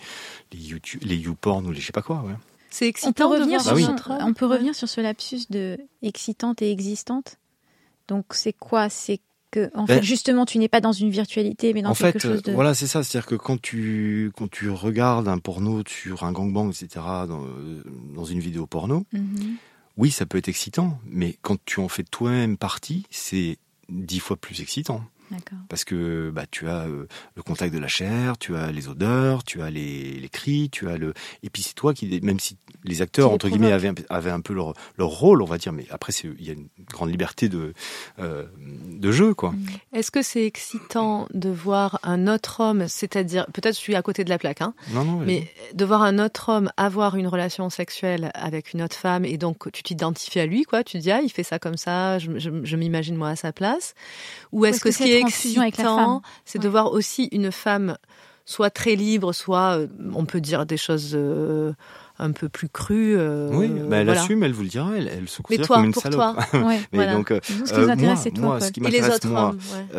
les 0.52 0.60
YouTube, 0.60 1.02
les 1.04 1.18
YouPorn 1.18 1.68
ou 1.68 1.72
les 1.72 1.80
je 1.80 1.86
sais 1.88 1.92
pas 1.92 2.02
quoi. 2.02 2.24
Ouais. 2.24 2.34
C'est 2.72 2.88
excitant. 2.88 3.10
On 3.10 3.14
peut, 3.14 3.26
revenir, 3.26 3.62
sur, 3.62 3.72
bah 3.72 3.76
oui. 3.76 3.86
on 4.22 4.34
peut 4.34 4.46
revenir 4.46 4.74
sur 4.74 4.88
ce 4.88 5.02
lapsus 5.02 5.42
de 5.50 5.78
excitante 6.02 6.62
et 6.62 6.72
existante. 6.72 7.38
Donc 8.08 8.28
c'est 8.32 8.54
quoi? 8.54 8.90
C'est 8.90 9.20
que 9.52 9.70
en 9.76 9.86
ben, 9.86 9.98
fait 9.98 10.04
justement 10.04 10.46
tu 10.46 10.58
n'es 10.58 10.70
pas 10.70 10.82
dans 10.82 10.92
une 10.94 11.10
virtualité 11.10 11.74
mais 11.74 11.82
dans 11.82 11.92
en 11.92 11.94
quelque 11.94 12.20
fait, 12.20 12.28
chose 12.28 12.42
de 12.42 12.52
voilà 12.54 12.74
c'est 12.74 12.88
ça. 12.88 13.04
C'est 13.04 13.18
à 13.18 13.22
dire 13.22 13.28
que 13.28 13.36
quand 13.36 13.62
tu 13.62 14.32
quand 14.38 14.50
tu 14.50 14.70
regardes 14.70 15.28
un 15.28 15.38
porno 15.38 15.84
sur 15.88 16.24
un 16.24 16.32
gangbang 16.32 16.70
etc 16.70 16.88
dans, 17.28 17.46
dans 18.16 18.26
une 18.26 18.40
vidéo 18.40 18.66
porno 18.66 19.06
mm 19.14 19.20
-hmm. 19.20 19.56
oui 19.98 20.10
ça 20.12 20.26
peut 20.26 20.38
être 20.38 20.50
excitant. 20.50 21.00
Mais 21.06 21.38
quand 21.42 21.58
tu 21.66 21.80
en 21.80 21.90
fais 21.90 22.04
toi-même 22.04 22.58
partie 22.58 23.04
c'est 23.10 23.58
dix 23.90 24.20
fois 24.20 24.38
plus 24.38 24.62
excitant 24.62 25.02
parce 25.70 25.84
que 25.84 26.32
bah 26.34 26.46
tu 26.50 26.68
as 26.68 26.86
euh, 26.88 27.08
le 27.36 27.44
contact 27.44 27.74
de 27.74 27.80
la 27.80 27.88
chair, 27.88 28.38
tu 28.38 28.56
as 28.56 28.72
les 28.72 28.88
odeurs, 28.88 29.44
tu 29.44 29.62
as 29.62 29.70
les, 29.70 30.14
les 30.20 30.30
cris, 30.30 30.70
tu 30.70 30.90
as 30.90 30.98
le 30.98 31.14
et 31.44 31.50
puis 31.50 31.64
c'est 31.64 31.74
toi 31.74 31.94
qui 31.94 32.20
même 32.22 32.40
si 32.40 32.58
les 32.84 33.02
acteurs 33.02 33.32
entre 33.32 33.50
guillemets 33.50 33.72
avaient, 33.72 33.94
avaient 34.10 34.32
un 34.32 34.42
peu 34.42 34.54
leur, 34.54 34.74
leur 34.98 35.10
rôle, 35.10 35.42
on 35.42 35.46
va 35.46 35.58
dire, 35.58 35.72
mais 35.72 35.86
après 35.92 36.12
il 36.24 36.46
y 36.46 36.50
a 36.50 36.54
une 36.54 36.68
grande 36.90 37.10
liberté 37.10 37.50
de 37.50 37.74
euh, 38.20 38.46
de 38.58 39.12
jeu 39.12 39.34
quoi. 39.34 39.54
Est-ce 39.94 40.12
que 40.12 40.22
c'est 40.22 40.46
excitant 40.46 41.28
de 41.34 41.50
voir 41.50 42.00
un 42.04 42.28
autre 42.28 42.60
homme, 42.62 42.88
c'est-à-dire 42.88 43.46
peut-être 43.54 43.76
je 43.76 43.80
suis 43.80 43.96
à 43.96 44.02
côté 44.02 44.24
de 44.24 44.30
la 44.30 44.38
plaque, 44.38 44.62
hein, 44.62 44.74
non, 44.92 45.06
non, 45.06 45.18
mais 45.18 45.52
de 45.74 45.86
voir 45.86 46.02
un 46.02 46.20
autre 46.20 46.50
homme 46.50 46.72
avoir 46.78 47.16
une 47.16 47.28
relation 47.28 47.70
sexuelle 47.70 48.32
avec 48.34 48.74
une 48.74 48.82
autre 48.82 48.96
femme 48.96 49.26
et 49.26 49.38
donc 49.38 49.72
tu 49.72 49.84
t'identifies 49.84 50.40
à 50.40 50.46
lui 50.46 50.64
quoi, 50.64 50.84
tu 50.84 50.98
dis 50.98 51.12
ah 51.12 51.22
il 51.22 51.32
fait 51.32 51.44
ça 51.44 51.60
comme 51.60 51.78
ça, 51.78 52.20
je, 52.20 52.40
je, 52.40 52.50
je 52.64 52.76
m'imagine 52.76 53.16
moi 53.16 53.30
à 53.30 53.36
sa 53.36 53.52
place, 53.52 53.94
ou 54.52 54.66
est-ce 54.66 54.82
que, 54.82 54.92
ce 54.92 55.04
qui 55.04 55.12
est 55.12 55.21
excitant, 55.22 56.22
c'est 56.46 56.60
ouais. 56.60 56.64
de 56.64 56.70
voir 56.70 56.92
aussi 56.92 57.30
une 57.32 57.52
femme 57.52 57.98
soit 58.46 58.70
très 58.70 58.96
libre, 58.96 59.34
soit 59.34 59.80
on 60.14 60.26
peut 60.26 60.42
dire 60.42 60.66
des 60.66 60.78
choses 60.78 61.12
euh, 61.14 61.74
un 62.20 62.32
peu 62.32 62.50
plus 62.50 62.70
crues. 62.70 63.16
Euh, 63.18 63.50
oui, 63.54 63.68
bah 63.68 63.98
elle 63.98 64.06
voilà. 64.06 64.22
assume, 64.22 64.44
elle 64.44 64.54
vous 64.54 64.64
le 64.64 64.70
dira, 64.70 64.92
elle, 64.96 65.08
elle 65.08 65.28
se 65.28 65.42
considère 65.42 65.62
Mais 65.62 65.68
toi, 65.68 65.76
comme 65.78 65.86
une 65.86 65.94
pour 65.94 66.04
salope. 66.04 66.20
Toi, 66.20 66.36
ouais, 66.54 66.80
Mais 66.92 66.98
voilà. 66.98 67.14
donc, 67.14 67.32
euh, 67.32 67.40
ce 67.44 67.74
qui 67.74 67.80
nous 67.80 67.90
intéresse, 67.90 68.20
c'est 68.24 68.32
toi. 68.32 68.46
Moi, 68.46 68.60
ce 68.60 68.72
qui 68.72 68.82
Et 68.84 68.90
les 68.90 69.10
autres 69.10 69.28
moi, 69.28 69.50
hommes, 69.50 69.60
ouais. 69.74 69.98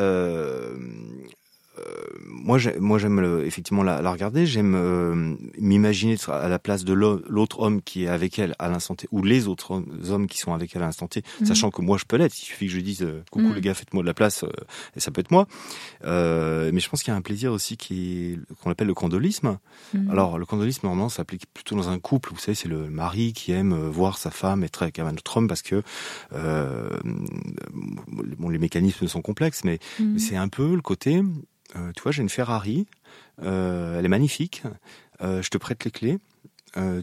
Euh, 2.43 2.45
moi, 2.45 2.59
moi, 2.79 2.99
j'aime 2.99 3.43
effectivement 3.45 3.83
la, 3.83 4.03
la 4.03 4.13
regarder. 4.13 4.47
J'aime 4.47 4.75
euh, 4.75 5.35
m'imaginer 5.59 6.17
à 6.29 6.49
la 6.49 6.59
place 6.59 6.85
de 6.85 6.93
l'autre 6.93 7.61
homme 7.61 7.83
qui 7.83 8.05
est 8.05 8.09
avec 8.09 8.39
elle 8.39 8.55
à 8.59 8.69
l'instant 8.69 8.95
T, 8.95 9.09
ou 9.11 9.23
les 9.23 9.49
autres 9.49 9.83
hommes 10.11 10.27
qui 10.27 10.39
sont 10.39 10.53
avec 10.53 10.75
elle 10.77 10.83
à 10.83 10.87
l'instant 10.87 11.07
T, 11.07 11.23
mmh. 11.41 11.47
sachant 11.47 11.71
que 11.71 11.83
moi, 11.83 11.99
je 11.99 12.05
peux 12.05 12.17
l'être. 12.17 12.37
Il 12.39 12.45
suffit 12.45 12.67
que 12.67 12.73
je 12.73 12.81
dise 12.81 13.03
euh, 13.03 13.23
coucou 13.31 13.49
mmh. 13.49 13.55
les 13.55 13.61
gars, 13.61 13.75
faites-moi 13.75 14.03
de 14.03 14.07
la 14.07 14.15
place, 14.15 14.45
euh, 14.45 14.51
et 14.97 15.01
ça 15.01 15.11
peut 15.11 15.21
être 15.21 15.31
moi. 15.31 15.47
Euh, 16.05 16.71
mais 16.73 16.81
je 16.81 16.89
pense 16.89 17.03
qu'il 17.03 17.13
y 17.13 17.15
a 17.15 17.17
un 17.17 17.23
plaisir 17.23 17.53
aussi 17.53 17.77
qui 17.77 18.39
qu'on 18.63 18.71
appelle 18.71 18.87
le 18.87 18.95
candolisme. 18.95 19.59
Mmh. 19.95 20.11
Alors, 20.11 20.39
le 20.39 20.47
candolisme 20.47 20.87
normalement 20.87 21.09
s'applique 21.09 21.47
plutôt 21.53 21.77
dans 21.77 21.89
un 21.89 21.99
couple. 21.99 22.31
Vous 22.33 22.39
savez, 22.39 22.55
c'est 22.55 22.69
le 22.69 22.91
mari 22.91 23.33
qui 23.33 23.53
aime 23.53 23.75
voir 23.75 24.19
sa 24.19 24.31
femme 24.31 24.65
être 24.65 24.83
avec 24.83 24.99
un 24.99 25.13
autre 25.13 25.37
homme 25.37 25.49
parce 25.49 25.63
que 25.63 25.83
bon, 26.33 28.49
les 28.49 28.59
mécanismes 28.59 29.09
sont 29.09 29.23
complexes, 29.23 29.65
mais 29.65 29.79
c'est 30.17 30.37
un 30.37 30.49
peu 30.49 30.75
le 30.75 30.83
côté 30.83 31.23
euh, 31.77 31.93
tu 31.95 32.03
j'ai 32.13 32.23
une 32.23 32.29
Ferrari, 32.29 32.87
euh, 33.43 33.99
elle 33.99 34.05
est 34.05 34.09
magnifique, 34.09 34.63
euh, 35.23 35.43
je 35.43 35.49
te 35.49 35.59
prête 35.59 35.85
les 35.85 35.91
clés, 35.91 36.19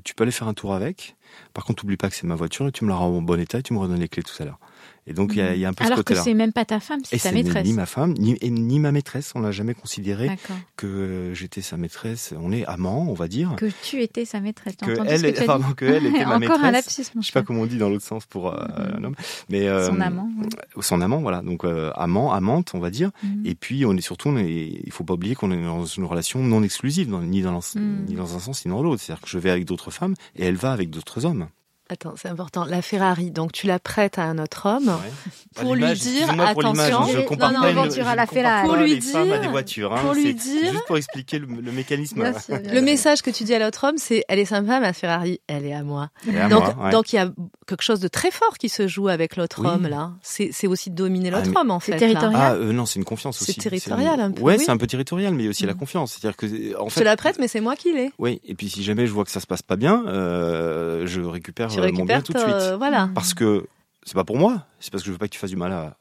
tu 0.04 0.16
peux 0.16 0.24
aller 0.24 0.32
faire 0.32 0.48
un 0.48 0.54
tour 0.54 0.74
avec. 0.74 1.16
Par 1.54 1.64
contre, 1.64 1.84
n'oublie 1.84 1.98
pas 1.98 2.10
que 2.10 2.16
c'est 2.16 2.26
ma 2.26 2.36
voiture 2.36 2.72
tu 2.72 2.86
me 2.86 2.90
la 2.90 2.96
rends 2.96 3.16
en 3.16 3.22
bon 3.22 3.40
état 3.40 3.60
et 3.60 3.64
tu 3.64 3.74
me 3.74 3.80
redonnes 3.80 4.00
les 4.00 4.10
clés 4.10 4.24
tout 4.24 4.34
à 4.42 4.46
l'heure. 4.46 4.60
Et 5.08 5.14
donc, 5.14 5.34
il 5.36 5.44
mmh. 5.44 5.56
y, 5.56 5.60
y, 5.60 5.66
a 5.66 5.70
un 5.70 5.74
peu 5.74 5.86
Alors 5.86 5.98
ce 5.98 6.04
côté-là. 6.04 6.20
Alors 6.20 6.26
que 6.26 6.30
c'est 6.30 6.34
même 6.36 6.54
pas 6.54 6.66
ta 6.66 6.80
femme, 6.80 7.00
c'est 7.04 7.18
ta 7.18 7.32
maîtresse. 7.32 7.66
Ni 7.66 7.74
ma 7.74 7.86
femme, 7.86 8.14
ni, 8.14 8.38
ni 8.42 8.80
ma 8.80 8.92
maîtresse. 8.92 9.32
On 9.36 9.40
n'a 9.40 9.52
jamais 9.52 9.74
considéré 9.74 10.30
que 10.76 11.32
j'étais 11.34 11.62
sa 11.62 11.78
maîtresse. 11.78 12.34
On 12.40 12.52
est 12.52 12.66
amants, 12.66 13.08
on 13.10 13.14
va 13.14 13.28
dire. 13.28 13.56
Que 13.58 13.68
tu 13.84 14.02
étais 14.02 14.26
sa 14.26 14.40
maîtresse. 14.40 14.76
Que 14.76 14.92
elle, 15.06 15.34
que 15.34 15.46
pardon, 15.46 15.74
que 15.76 15.86
elle 15.86 16.06
était 16.08 16.20
ma 16.26 16.36
Encore 16.36 16.40
maîtresse. 16.40 16.64
un 16.64 16.72
lapsus, 16.72 17.06
mon 17.16 17.22
Je 17.22 17.28
sais 17.28 17.34
pas 17.34 17.44
comment 17.44 17.62
on 17.62 17.66
dit 17.66 17.78
dans 17.78 17.90
l'autre 17.90 18.06
sens 18.06 18.26
pour 18.26 18.54
euh, 18.54 18.58
mmh. 18.58 18.98
un 18.98 19.04
homme. 19.04 19.16
Mais, 19.50 19.68
euh, 19.68 19.88
son 19.88 20.00
amant. 20.02 20.30
Oui. 20.38 20.48
Son 20.82 21.02
amant, 21.02 21.22
voilà. 21.22 21.42
Donc, 21.42 21.64
euh, 21.64 21.92
amant, 21.96 22.32
amante, 22.32 22.72
on 22.74 22.80
va 22.80 22.90
dire. 22.90 23.12
Mmh. 23.24 23.46
Et 23.46 23.56
puis, 23.56 23.86
on 23.86 23.96
est 23.96 24.02
surtout, 24.02 24.30
on 24.30 24.38
est, 24.38 24.82
il 24.84 24.92
faut 24.92 25.04
pas 25.04 25.14
oublier 25.14 25.36
qu'on 25.36 25.52
est 25.52 25.62
dans 25.62 25.86
une 25.86 26.06
relation 26.06 26.40
non 26.40 26.64
exclusive, 26.64 27.10
dans, 27.10 27.22
ni, 27.22 27.42
dans 27.42 27.60
mmh. 27.60 28.06
ni 28.08 28.16
dans 28.16 28.36
un 28.36 28.40
sens, 28.40 28.66
ni 28.66 28.72
dans 28.72 28.82
l'autre. 28.82 29.02
C'est-à-dire 29.02 29.24
que 29.24 29.30
je 29.30 29.40
vais 29.40 29.50
avec 29.50 29.66
d'autres 29.66 29.92
femmes 29.92 30.16
et 30.36 30.46
elle 30.46 30.56
va 30.56 30.72
avec 30.72 30.90
d'autres 30.90 31.26
hommes. 31.26 31.48
Attends, 31.92 32.14
c'est 32.16 32.30
important. 32.30 32.66
La 32.66 32.84
Ferrari, 32.84 33.32
donc 33.32 33.52
tu 33.52 33.66
la 33.66 33.80
prêtes 33.80 34.20
à 34.20 34.24
un 34.24 34.38
autre 34.38 34.68
homme 34.68 34.90
ouais. 34.90 35.34
pour 35.56 35.74
lui 35.74 35.92
dire 35.94 36.28
pour 36.28 36.42
attention. 36.42 37.08
Je 37.08 37.22
compare 37.22 37.52
non, 37.52 37.62
pas, 37.62 37.74
non, 37.74 37.86
une, 37.86 37.92
je 37.92 38.02
à 38.02 38.14
la 38.14 38.28
Ferrari. 38.28 38.68
Pour 38.68 38.76
lui 38.76 39.00
dire, 39.00 39.34
à 39.34 39.40
des 39.40 39.48
voitures. 39.48 39.92
Hein. 39.92 40.02
Pour 40.02 40.14
lui 40.14 40.36
dire, 40.36 40.72
juste 40.72 40.86
pour 40.86 40.98
expliquer 40.98 41.40
le, 41.40 41.48
le 41.48 41.72
mécanisme. 41.72 42.22
Bien 42.22 42.40
sûr, 42.40 42.60
bien 42.60 42.74
le 42.76 42.82
message 42.82 43.24
que 43.24 43.32
tu 43.32 43.44
dis 43.44 43.56
à 43.56 43.60
l'autre 43.60 43.88
homme, 43.88 43.98
c'est 43.98 44.24
elle 44.28 44.38
est 44.38 44.46
sympa, 44.46 44.80
ma 44.80 44.94
Ferrari, 44.94 45.42
elle 45.48 45.66
est 45.66 45.74
à 45.74 45.82
moi. 45.82 46.10
Est 46.32 46.40
à 46.40 46.48
donc, 46.48 46.76
moi, 46.76 46.86
ouais. 46.86 46.92
donc 46.92 47.12
il 47.12 47.16
y 47.16 47.20
a 47.20 47.32
quelque 47.66 47.82
chose 47.82 48.00
de 48.00 48.08
très 48.08 48.30
fort 48.30 48.60
qui 48.60 48.70
se 48.70 48.88
joue 48.88 49.08
avec 49.08 49.36
l'autre 49.36 49.62
oui. 49.62 49.70
homme 49.70 49.88
là. 49.88 50.12
C'est 50.22 50.68
aussi 50.68 50.92
de 50.92 50.96
dominer 50.96 51.32
l'autre 51.32 51.50
ah, 51.56 51.62
homme 51.62 51.72
en 51.72 51.80
fait. 51.80 51.94
C'est 51.94 51.98
territorial. 51.98 52.40
Ah 52.40 52.54
euh, 52.54 52.72
non, 52.72 52.86
c'est 52.86 53.00
une 53.00 53.06
confiance 53.06 53.42
aussi. 53.42 53.54
C'est 53.54 53.62
territorial 53.62 54.20
un 54.20 54.30
peu. 54.30 54.44
Ouais, 54.44 54.58
oui. 54.58 54.64
c'est 54.64 54.72
un 54.72 54.78
peu 54.78 54.86
territorial, 54.86 55.34
mais 55.34 55.48
aussi 55.48 55.64
mmh. 55.64 55.68
la 55.68 55.74
confiance. 55.74 56.12
C'est-à-dire 56.14 56.38
que 56.38 56.78
en 56.80 56.90
je 56.90 56.96
te 56.96 57.04
la 57.04 57.18
prête, 57.18 57.40
mais 57.40 57.48
c'est 57.48 57.62
moi 57.62 57.76
qui 57.76 57.94
l'ai. 57.94 58.12
Oui, 58.20 58.42
et 58.46 58.54
puis 58.54 58.70
si 58.70 58.84
jamais 58.84 59.08
je 59.08 59.12
vois 59.12 59.26
que 59.26 59.32
ça 59.32 59.40
se 59.40 59.48
passe 59.48 59.64
pas 59.64 59.76
bien, 59.76 60.04
euh, 60.06 61.08
je 61.08 61.22
récupère, 61.22 61.70
tu 61.80 61.86
récupères 61.86 62.06
mon 62.06 62.06
bien 62.06 62.22
tout 62.22 62.34
de 62.34 62.40
suite. 62.40 62.54
Euh, 62.54 62.78
voilà. 62.78 63.10
Parce 63.14 63.34
que 63.34 63.68
c'est 64.04 64.16
pas 64.16 64.24
pour 64.24 64.38
moi, 64.38 64.66
c'est 64.80 64.92
parce 64.92 65.04
que 65.04 65.08
je 65.08 65.12
veux 65.12 65.18
pas 65.18 65.28
que 65.28 65.34
tu 65.34 65.40
fasses 65.40 65.50
du 65.50 65.56
mal 65.56 65.72
à 65.72 65.98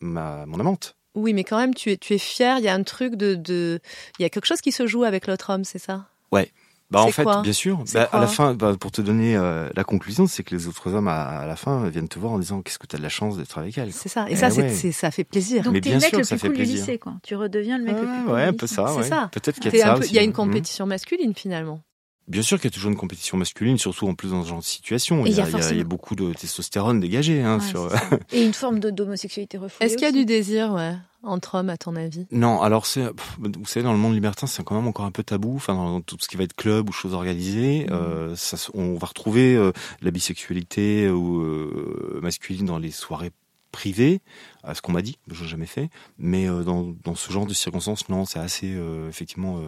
ma, 0.00 0.46
mon 0.46 0.58
amante. 0.60 0.96
Oui, 1.14 1.34
mais 1.34 1.44
quand 1.44 1.58
même, 1.58 1.74
tu 1.74 1.90
es, 1.90 1.96
tu 1.96 2.14
es 2.14 2.18
fier. 2.18 2.58
Il 2.58 2.64
y 2.64 2.68
a 2.68 2.74
un 2.74 2.82
truc 2.82 3.16
de, 3.16 3.34
de, 3.34 3.80
il 4.18 4.22
y 4.22 4.24
a 4.24 4.30
quelque 4.30 4.46
chose 4.46 4.60
qui 4.60 4.72
se 4.72 4.86
joue 4.86 5.04
avec 5.04 5.26
l'autre 5.26 5.50
homme, 5.52 5.64
c'est 5.64 5.78
ça? 5.78 6.06
Ouais. 6.30 6.50
Bah 6.90 7.00
en 7.00 7.08
fait, 7.10 7.26
bien 7.42 7.52
sûr. 7.54 7.82
Bah, 7.94 8.06
à 8.12 8.20
la 8.20 8.26
fin, 8.26 8.52
bah, 8.52 8.76
pour 8.78 8.90
te 8.92 9.00
donner 9.00 9.34
euh, 9.34 9.70
la 9.74 9.82
conclusion, 9.82 10.26
c'est 10.26 10.42
que 10.42 10.54
les 10.54 10.68
autres 10.68 10.92
hommes 10.92 11.08
à, 11.08 11.22
à, 11.22 11.46
la 11.46 11.56
fin 11.56 11.88
viennent 11.88 12.08
te 12.08 12.18
voir 12.18 12.32
en 12.32 12.38
disant 12.38 12.60
qu'est-ce 12.60 12.78
que 12.78 12.86
tu 12.86 12.96
as 12.96 12.98
de 12.98 13.02
la 13.02 13.08
chance 13.08 13.38
d'être 13.38 13.56
avec 13.56 13.78
elle? 13.78 13.94
C'est 13.94 14.10
ça. 14.10 14.26
Et, 14.28 14.32
et 14.32 14.36
ça, 14.36 14.50
ouais. 14.50 14.68
c'est, 14.68 14.92
ça 14.92 15.10
fait 15.10 15.24
plaisir. 15.24 15.62
Donc 15.62 15.80
t'es 15.80 15.88
le 15.88 15.96
mec 15.96 16.10
sûr, 16.10 16.18
le 16.18 16.24
ça 16.24 16.34
plus 16.34 16.40
fait 16.40 16.48
cool 16.48 16.56
plaisir. 16.56 16.74
du 16.74 16.80
lycée, 16.80 16.98
quoi. 16.98 17.14
Tu 17.22 17.34
redeviens 17.34 17.78
le 17.78 17.84
mec 17.84 17.94
ouais, 17.94 18.00
le 18.02 18.06
plus 18.06 18.22
cool. 18.24 18.32
Ouais, 18.34 18.42
un 18.42 18.52
peu 18.52 18.66
ça. 18.66 18.88
C'est 18.88 18.96
ouais. 18.98 19.02
ça. 19.04 19.30
Peut-être 19.32 19.58
qu'il 19.58 19.74
y 19.74 19.80
a 19.80 19.86
ça. 19.86 19.94
Peu, 19.94 20.04
il 20.04 20.12
y 20.12 20.18
a 20.18 20.22
une 20.22 20.34
compétition 20.34 20.84
masculine 20.84 21.34
finalement. 21.34 21.80
Bien 22.28 22.42
sûr 22.42 22.58
qu'il 22.58 22.70
y 22.70 22.72
a 22.72 22.74
toujours 22.74 22.90
une 22.90 22.96
compétition 22.96 23.36
masculine, 23.36 23.78
surtout 23.78 24.06
en 24.06 24.14
plus 24.14 24.30
dans 24.30 24.44
ce 24.44 24.48
genre 24.48 24.60
de 24.60 24.64
situation. 24.64 25.26
Il, 25.26 25.32
y 25.32 25.34
a, 25.34 25.38
y 25.38 25.40
a 25.40 25.46
forcément... 25.46 25.72
il, 25.72 25.78
y 25.78 25.80
a, 25.80 25.84
beaucoup 25.84 26.14
de 26.14 26.32
testostérone 26.32 27.00
dégagé. 27.00 27.42
Hein, 27.42 27.58
ouais, 27.58 27.66
sur... 27.66 27.90
Et 28.32 28.44
une 28.44 28.54
forme 28.54 28.78
d'homosexualité 28.78 29.58
refoulée. 29.58 29.86
Est-ce 29.86 29.96
qu'il 29.96 30.06
y 30.06 30.08
a 30.08 30.12
du 30.12 30.24
désir, 30.24 30.72
ouais, 30.72 30.94
entre 31.24 31.56
hommes, 31.56 31.70
à 31.70 31.76
ton 31.76 31.96
avis? 31.96 32.26
Non, 32.30 32.62
alors 32.62 32.86
c'est, 32.86 33.04
vous 33.38 33.66
savez, 33.66 33.82
dans 33.82 33.92
le 33.92 33.98
monde 33.98 34.14
libertin, 34.14 34.46
c'est 34.46 34.62
quand 34.64 34.76
même 34.76 34.86
encore 34.86 35.04
un 35.04 35.10
peu 35.10 35.24
tabou. 35.24 35.56
Enfin, 35.56 35.74
dans 35.74 36.00
tout 36.00 36.16
ce 36.20 36.28
qui 36.28 36.36
va 36.36 36.44
être 36.44 36.54
club 36.54 36.88
ou 36.88 36.92
choses 36.92 37.14
organisées, 37.14 37.86
mmh. 37.88 37.92
euh, 37.92 38.36
ça, 38.36 38.56
on 38.74 38.94
va 38.94 39.06
retrouver 39.08 39.56
euh, 39.56 39.72
la 40.00 40.10
bisexualité 40.12 41.10
ou 41.10 41.40
euh, 41.40 42.20
masculine 42.22 42.66
dans 42.66 42.78
les 42.78 42.92
soirées 42.92 43.32
privé, 43.72 44.20
à 44.62 44.74
ce 44.74 44.82
qu'on 44.82 44.92
m'a 44.92 45.02
dit, 45.02 45.18
je 45.30 45.42
n'ai 45.42 45.48
jamais 45.48 45.66
fait, 45.66 45.90
mais 46.18 46.46
dans, 46.46 46.94
dans 47.04 47.14
ce 47.14 47.32
genre 47.32 47.46
de 47.46 47.54
circonstances, 47.54 48.08
non, 48.08 48.24
c'est 48.24 48.38
assez 48.38 48.76
effectivement 49.08 49.60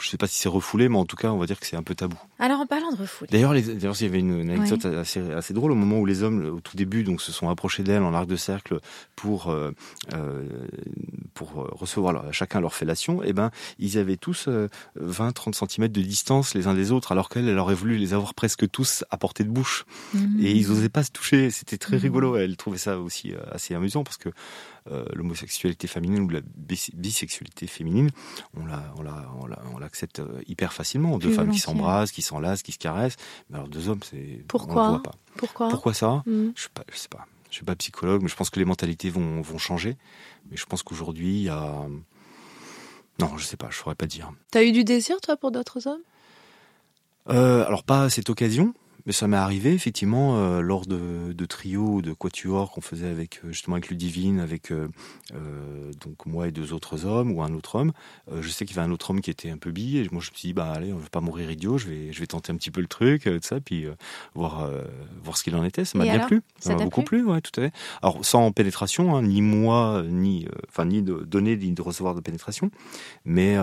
je 0.00 0.08
sais 0.08 0.16
pas 0.16 0.26
si 0.26 0.36
c'est 0.36 0.48
refoulé, 0.48 0.88
mais 0.88 0.98
en 0.98 1.04
tout 1.04 1.16
cas, 1.16 1.28
on 1.28 1.38
va 1.38 1.46
dire 1.46 1.58
que 1.58 1.66
c'est 1.66 1.76
un 1.76 1.82
peu 1.82 1.94
tabou. 1.94 2.18
Alors, 2.38 2.60
en 2.60 2.66
parlant 2.66 2.92
de 2.92 2.96
refoulé. 2.96 3.30
D'ailleurs, 3.30 3.52
d'ailleurs, 3.52 3.94
il 3.98 4.02
y 4.02 4.06
avait 4.06 4.18
une, 4.18 4.50
anecdote 4.50 4.84
assez, 4.84 5.20
assez, 5.32 5.54
drôle 5.54 5.72
au 5.72 5.74
moment 5.74 5.98
où 5.98 6.06
les 6.06 6.22
hommes, 6.22 6.44
au 6.44 6.60
tout 6.60 6.76
début, 6.76 7.04
donc, 7.04 7.20
se 7.20 7.32
sont 7.32 7.48
approchés 7.48 7.82
d'elle 7.82 8.02
en 8.02 8.12
arc 8.12 8.26
de 8.26 8.36
cercle 8.36 8.80
pour, 9.16 9.50
euh, 9.50 9.70
euh 10.12 10.44
pour 11.34 11.52
recevoir 11.72 12.12
leur, 12.12 12.32
chacun 12.32 12.60
leur 12.60 12.74
fellation. 12.74 13.22
Et 13.22 13.28
eh 13.28 13.32
ben, 13.32 13.50
ils 13.78 13.96
avaient 13.98 14.16
tous 14.16 14.48
20, 14.96 15.32
30 15.32 15.54
cm 15.54 15.88
de 15.88 16.00
distance 16.02 16.54
les 16.54 16.66
uns 16.66 16.74
des 16.74 16.90
autres, 16.92 17.12
alors 17.12 17.28
qu'elle, 17.28 17.48
elle 17.48 17.58
aurait 17.58 17.74
voulu 17.74 17.96
les 17.96 18.12
avoir 18.12 18.34
presque 18.34 18.68
tous 18.68 19.04
à 19.10 19.16
portée 19.16 19.44
de 19.44 19.50
bouche. 19.50 19.86
Mmh. 20.14 20.40
Et 20.40 20.52
ils 20.52 20.68
n'osaient 20.68 20.88
pas 20.88 21.04
se 21.04 21.10
toucher. 21.10 21.50
C'était 21.50 21.78
très 21.78 21.96
mmh. 21.96 22.00
rigolo. 22.00 22.36
Elle 22.36 22.56
trouvait 22.56 22.78
ça 22.78 22.98
aussi 22.98 23.32
euh, 23.32 23.38
assez 23.52 23.74
amusant 23.74 24.02
parce 24.08 24.16
que 24.16 24.30
euh, 24.90 25.04
l'homosexualité 25.12 25.86
féminine 25.86 26.22
ou 26.22 26.28
la 26.28 26.40
bisexualité 26.56 27.66
féminine, 27.66 28.10
on 28.56 28.66
la, 28.66 28.82
on 28.96 29.02
la, 29.02 29.28
on 29.72 29.78
l'accepte 29.78 30.20
euh, 30.20 30.40
hyper 30.46 30.72
facilement. 30.72 31.18
Deux 31.18 31.32
femmes 31.32 31.50
qui 31.50 31.58
s'embrassent, 31.58 32.10
qui 32.10 32.22
s'enlacent, 32.22 32.62
qui 32.62 32.72
se 32.72 32.78
caressent. 32.78 33.16
Mais 33.50 33.56
alors 33.56 33.68
deux 33.68 33.88
hommes, 33.88 34.00
c'est 34.02 34.44
pourquoi 34.48 35.02
pas. 35.02 35.12
Pourquoi 35.36 35.68
Pourquoi 35.68 35.94
ça 35.94 36.22
hmm. 36.26 36.50
Je 36.56 36.62
sais 36.62 36.68
pas, 36.72 36.84
je 36.92 36.98
sais 36.98 37.08
pas. 37.08 37.26
Je 37.50 37.56
suis 37.56 37.64
pas 37.64 37.76
psychologue, 37.76 38.22
mais 38.22 38.28
je 38.28 38.36
pense 38.36 38.50
que 38.50 38.58
les 38.58 38.66
mentalités 38.66 39.08
vont, 39.08 39.40
vont 39.40 39.58
changer. 39.58 39.96
Mais 40.50 40.56
je 40.56 40.66
pense 40.66 40.82
qu'aujourd'hui, 40.82 41.38
il 41.38 41.42
y 41.44 41.48
a 41.48 41.86
non, 43.20 43.36
je 43.36 43.44
sais 43.44 43.56
pas, 43.56 43.68
je 43.70 43.76
saurais 43.76 43.94
pas 43.94 44.06
dire. 44.06 44.32
T'as 44.50 44.62
eu 44.62 44.72
du 44.72 44.84
désir 44.84 45.20
toi 45.20 45.36
pour 45.36 45.50
d'autres 45.50 45.86
hommes? 45.88 46.02
Euh, 47.28 47.66
Alors 47.66 47.82
pas 47.82 48.04
à 48.04 48.10
cette 48.10 48.30
occasion. 48.30 48.74
Mais 49.08 49.14
ça 49.14 49.26
m'est 49.26 49.38
arrivé 49.38 49.72
effectivement 49.72 50.36
euh, 50.36 50.60
lors 50.60 50.84
de, 50.84 51.32
de 51.32 51.46
trio 51.46 52.02
de 52.02 52.12
quatuor 52.12 52.70
qu'on 52.70 52.82
faisait 52.82 53.08
avec 53.08 53.40
euh, 53.42 53.52
justement 53.52 53.76
avec 53.76 53.88
Ludivine, 53.88 54.38
avec 54.38 54.70
euh, 54.70 54.88
donc 55.98 56.26
moi 56.26 56.46
et 56.46 56.52
deux 56.52 56.74
autres 56.74 57.06
hommes 57.06 57.32
ou 57.32 57.42
un 57.42 57.54
autre 57.54 57.76
homme. 57.76 57.92
je 58.30 58.46
sais 58.50 58.66
qu'il 58.66 58.76
y 58.76 58.78
avait 58.78 58.86
un 58.86 58.92
autre 58.92 59.08
homme 59.10 59.22
qui 59.22 59.30
était 59.30 59.48
un 59.48 59.56
peu 59.56 59.70
bi 59.70 59.96
et 59.96 60.02
moi 60.12 60.20
je 60.20 60.30
me 60.30 60.36
suis 60.36 60.48
dit 60.48 60.52
bah 60.52 60.70
allez 60.70 60.92
on 60.92 60.98
va 60.98 61.08
pas 61.08 61.22
mourir 61.22 61.50
idiot, 61.50 61.78
je 61.78 61.88
vais 61.88 62.12
je 62.12 62.20
vais 62.20 62.26
tenter 62.26 62.52
un 62.52 62.56
petit 62.56 62.70
peu 62.70 62.82
le 62.82 62.86
truc 62.86 63.22
tout 63.22 63.38
ça 63.40 63.60
puis 63.60 63.86
voir 64.34 64.70
voir 65.24 65.38
ce 65.38 65.42
qu'il 65.44 65.56
en 65.56 65.64
était. 65.64 65.86
Ça 65.86 65.96
m'a 65.96 66.04
bien 66.04 66.26
plu, 66.26 66.42
ça 66.58 66.74
m'a 66.74 66.84
beaucoup 66.84 67.02
plu, 67.02 67.24
ouais 67.24 67.40
tout 67.40 67.58
à 67.60 67.64
fait. 67.64 67.72
Alors 68.02 68.22
sans 68.26 68.52
pénétration, 68.52 69.16
hein, 69.16 69.22
ni 69.22 69.40
moi 69.40 70.02
ni 70.06 70.46
enfin 70.68 70.84
ni 70.84 71.00
de 71.02 71.24
donner 71.24 71.56
ni 71.56 71.72
de 71.72 71.80
recevoir 71.82 72.14
de 72.14 72.20
pénétration, 72.20 72.70
mais 73.24 73.56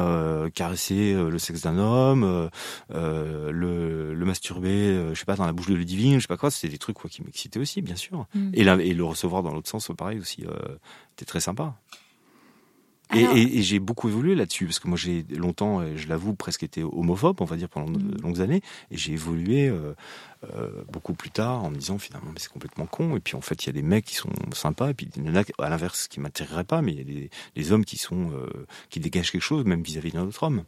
caresser 0.56 1.14
le 1.14 1.38
sexe 1.38 1.62
d'un 1.62 1.78
homme, 1.78 2.50
le, 2.90 4.14
le 4.14 4.26
masturber, 4.26 5.10
je 5.14 5.20
sais 5.20 5.26
pas 5.26 5.35
dans 5.36 5.46
la 5.46 5.54
bouche 5.54 5.68
de 5.68 5.76
Ludivine, 5.76 6.16
je 6.16 6.22
sais 6.22 6.28
pas 6.28 6.38
quoi, 6.38 6.52
c'était 6.52 6.70
des 6.70 6.78
trucs 6.78 6.98
quoi, 6.98 7.10
qui 7.10 7.24
m'excitaient 7.24 7.60
aussi, 7.60 7.82
bien 7.82 7.96
sûr. 7.96 8.28
Mm. 8.34 8.52
Et, 8.54 8.62
et 8.62 8.94
le 8.94 9.04
recevoir 9.04 9.44
dans 9.44 9.54
l'autre 9.54 9.70
sens, 9.70 9.92
pareil 9.98 10.20
aussi, 10.20 10.44
euh, 10.46 10.78
c'était 11.12 11.26
très 11.26 11.40
sympa. 11.40 11.76
Et, 13.14 13.62
j'ai 13.62 13.78
beaucoup 13.78 14.10
évolué 14.10 14.34
là-dessus, 14.34 14.66
parce 14.66 14.80
que 14.80 14.88
moi 14.88 14.98
j'ai 14.98 15.24
longtemps, 15.30 15.84
je 15.96 16.08
l'avoue, 16.08 16.34
presque 16.34 16.64
été 16.64 16.84
homophobe, 16.84 17.40
on 17.40 17.46
va 17.46 17.56
dire, 17.56 17.70
pendant 17.70 17.92
de 17.92 18.00
mm. 18.00 18.22
longues 18.22 18.42
années, 18.42 18.62
et 18.90 18.98
j'ai 18.98 19.14
évolué 19.14 19.68
euh, 19.68 19.94
euh, 20.56 20.84
beaucoup 20.92 21.14
plus 21.14 21.30
tard 21.30 21.64
en 21.64 21.70
me 21.70 21.78
disant 21.78 22.00
finalement, 22.00 22.32
mais 22.34 22.40
c'est 22.40 22.52
complètement 22.52 22.88
con, 22.88 23.16
et 23.16 23.20
puis 23.20 23.36
en 23.36 23.42
fait 23.42 23.64
il 23.64 23.68
y 23.68 23.70
a 23.70 23.74
des 23.74 23.84
mecs 23.84 24.06
qui 24.06 24.16
sont 24.16 24.32
sympas, 24.54 24.90
et 24.90 24.94
puis 24.96 25.08
il 25.16 25.24
y 25.24 25.30
en 25.30 25.36
a 25.36 25.44
à 25.60 25.70
l'inverse 25.70 26.08
qui 26.08 26.20
m'intéresseraient 26.20 26.64
pas, 26.64 26.82
mais 26.82 26.94
il 26.94 26.98
y 26.98 27.26
a 27.26 27.30
des, 27.56 27.72
hommes 27.72 27.86
qui 27.86 27.98
sont, 27.98 28.32
qui 28.90 29.00
dégagent 29.00 29.32
quelque 29.32 29.42
chose, 29.42 29.66
même 29.66 29.84
vis-à-vis 29.84 30.12
d'un 30.12 30.24
autre 30.24 30.42
homme. 30.42 30.64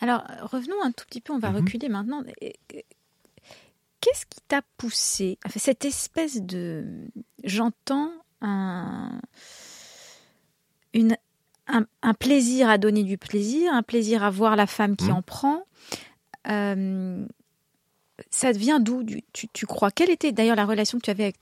Alors 0.00 0.24
revenons 0.42 0.82
un 0.84 0.92
tout 0.92 1.06
petit 1.06 1.20
peu, 1.20 1.32
on 1.32 1.38
va 1.38 1.50
mm-hmm. 1.50 1.56
reculer 1.56 1.88
maintenant 1.88 2.22
qu'est-ce 4.06 4.26
qui 4.26 4.40
t'a 4.46 4.62
poussé? 4.76 5.38
Enfin, 5.44 5.58
Cette 5.58 5.84
espèce 5.84 6.40
de. 6.40 6.84
J'entends 7.42 8.12
un, 8.40 9.20
une, 10.94 11.16
un, 11.66 12.14
plaisir 12.14 12.68
à 12.68 12.78
donner 12.78 13.02
du 13.02 13.18
plaisir, 13.18 13.72
un 13.72 13.82
plaisir 13.82 14.22
à 14.22 14.30
voir 14.30 14.54
la 14.54 14.66
femme 14.66 14.96
qui 14.96 15.06
mmh. 15.06 15.12
en 15.12 15.22
prend. 15.22 15.62
Euh, 16.48 17.26
ça 18.30 18.52
vient 18.52 18.80
d'où 18.80 19.04
tu, 19.32 19.48
tu, 19.52 19.66
crois? 19.66 19.90
Quelle 19.90 20.10
était 20.10 20.32
d'ailleurs 20.32 20.56
la 20.56 20.64
relation 20.64 20.98
que 20.98 21.04
tu 21.04 21.10
avais 21.10 21.24
avec 21.24 21.36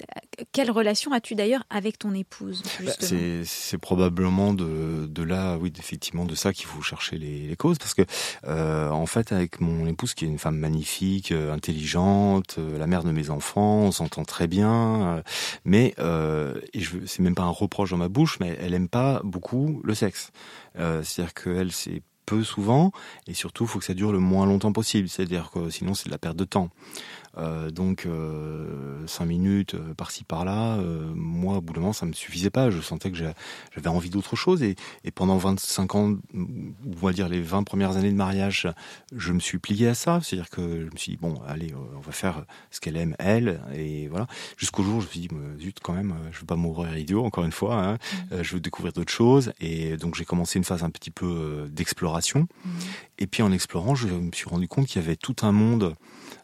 quelle 0.52 0.70
relation 0.70 1.12
as-tu 1.12 1.34
d'ailleurs 1.34 1.64
avec 1.70 1.98
ton 1.98 2.12
épouse 2.14 2.62
bah, 2.80 2.92
C'est 2.98 3.78
probablement 3.78 4.54
de, 4.54 5.06
de 5.06 5.22
là, 5.22 5.56
oui, 5.58 5.72
effectivement, 5.78 6.24
de 6.24 6.34
ça 6.34 6.52
qu'il 6.52 6.66
faut 6.66 6.82
chercher 6.82 7.18
les, 7.18 7.46
les, 7.46 7.56
causes, 7.56 7.78
parce 7.78 7.94
que 7.94 8.02
euh, 8.46 8.90
en 8.90 9.06
fait, 9.06 9.32
avec 9.32 9.60
mon 9.60 9.86
épouse 9.86 10.14
qui 10.14 10.24
est 10.24 10.28
une 10.28 10.38
femme 10.38 10.58
magnifique, 10.58 11.32
euh, 11.32 11.52
intelligente, 11.52 12.56
euh, 12.58 12.78
la 12.78 12.86
mère 12.86 13.04
de 13.04 13.12
mes 13.12 13.30
enfants, 13.30 13.82
on 13.82 13.92
s'entend 13.92 14.24
très 14.24 14.46
bien, 14.46 15.22
mais 15.64 15.94
et 15.98 16.80
je 16.80 16.96
c'est 17.06 17.22
même 17.22 17.34
pas 17.34 17.42
un 17.42 17.50
reproche 17.50 17.90
dans 17.90 17.96
ma 17.96 18.08
bouche, 18.08 18.38
mais 18.40 18.56
elle 18.60 18.74
aime 18.74 18.88
pas 18.88 19.20
beaucoup 19.24 19.80
le 19.84 19.94
sexe. 19.94 20.30
C'est-à-dire 20.74 21.34
qu'elle 21.34 21.72
c'est 21.72 22.02
peu 22.26 22.42
souvent, 22.42 22.92
et 23.26 23.34
surtout, 23.34 23.64
il 23.64 23.68
faut 23.68 23.78
que 23.78 23.84
ça 23.84 23.94
dure 23.94 24.12
le 24.12 24.18
moins 24.18 24.46
longtemps 24.46 24.72
possible. 24.72 25.08
C'est-à-dire 25.08 25.50
que 25.52 25.70
sinon, 25.70 25.94
c'est 25.94 26.06
de 26.06 26.10
la 26.10 26.18
perte 26.18 26.36
de 26.36 26.44
temps. 26.44 26.70
Euh, 27.36 27.70
donc 27.70 28.06
euh, 28.06 29.06
cinq 29.06 29.26
minutes 29.26 29.74
euh, 29.74 29.94
par-ci 29.94 30.24
par-là, 30.24 30.78
moi 31.14 31.56
au 31.56 31.60
bout 31.60 31.72
d'un 31.72 31.80
moment 31.80 31.92
ça 31.92 32.06
me 32.06 32.12
suffisait 32.12 32.50
pas. 32.50 32.70
Je 32.70 32.80
sentais 32.80 33.10
que 33.10 33.16
j'avais 33.16 33.88
envie 33.88 34.10
d'autre 34.10 34.36
chose 34.36 34.62
et, 34.62 34.76
et, 35.04 35.10
pendant 35.10 35.36
25 35.36 35.94
ans, 35.94 36.14
on 36.34 37.06
va 37.06 37.12
dire 37.12 37.28
les 37.28 37.40
20 37.40 37.64
premières 37.64 37.96
années 37.96 38.10
de 38.10 38.16
mariage, 38.16 38.68
je 39.14 39.32
me 39.32 39.40
suis 39.40 39.58
plié 39.58 39.88
à 39.88 39.94
ça. 39.94 40.20
C'est-à-dire 40.22 40.50
que 40.50 40.80
je 40.80 40.90
me 40.92 40.96
suis 40.96 41.12
dit 41.12 41.18
bon 41.20 41.40
allez, 41.46 41.74
on 41.96 42.00
va 42.00 42.12
faire 42.12 42.44
ce 42.70 42.80
qu'elle 42.80 42.96
aime 42.96 43.16
elle 43.18 43.60
et 43.74 44.08
voilà. 44.08 44.26
Jusqu'au 44.56 44.82
jour 44.82 45.00
je 45.00 45.06
me 45.06 45.10
suis 45.10 45.20
dit 45.20 45.28
zut 45.60 45.78
quand 45.82 45.94
même, 45.94 46.14
je 46.32 46.40
veux 46.40 46.46
pas 46.46 46.56
mourir 46.56 46.96
idiot 46.96 47.24
encore 47.24 47.44
une 47.44 47.52
fois. 47.52 47.74
Hein. 47.76 47.94
Mmh. 47.94 48.42
je 48.42 48.54
veux 48.54 48.60
découvrir 48.60 48.92
d'autres 48.92 49.12
choses 49.12 49.52
et 49.60 49.96
donc 49.96 50.14
j'ai 50.14 50.24
commencé 50.24 50.58
une 50.58 50.64
phase 50.64 50.84
un 50.84 50.90
petit 50.90 51.10
peu 51.10 51.68
d'exploration. 51.70 52.46
Mmh. 52.64 52.70
Et 53.18 53.26
puis 53.26 53.42
en 53.42 53.52
explorant, 53.52 53.94
je 53.94 54.08
me 54.08 54.32
suis 54.32 54.48
rendu 54.48 54.68
compte 54.68 54.86
qu'il 54.86 55.00
y 55.00 55.04
avait 55.04 55.16
tout 55.16 55.36
un 55.42 55.52
monde 55.52 55.94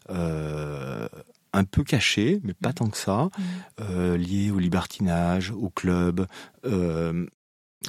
un 1.53 1.63
peu 1.63 1.83
caché, 1.83 2.39
mais 2.43 2.53
pas 2.53 2.69
mm. 2.69 2.73
tant 2.73 2.89
que 2.89 2.97
ça, 2.97 3.25
mm. 3.25 3.41
euh, 3.81 4.17
lié 4.17 4.51
au 4.51 4.59
libertinage, 4.59 5.51
au 5.51 5.69
club, 5.69 6.27
euh, 6.65 7.25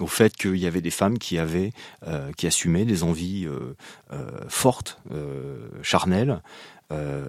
au 0.00 0.06
fait 0.06 0.35
qu'il 0.35 0.56
y 0.56 0.66
avait 0.66 0.80
des 0.80 0.90
femmes 0.90 1.18
qui 1.18 1.38
avaient, 1.38 1.72
qui 2.38 2.46
assumaient 2.46 2.87
des 2.87 3.02
envies 3.02 3.46
fortes, 4.48 5.02
charnelles. 5.82 6.42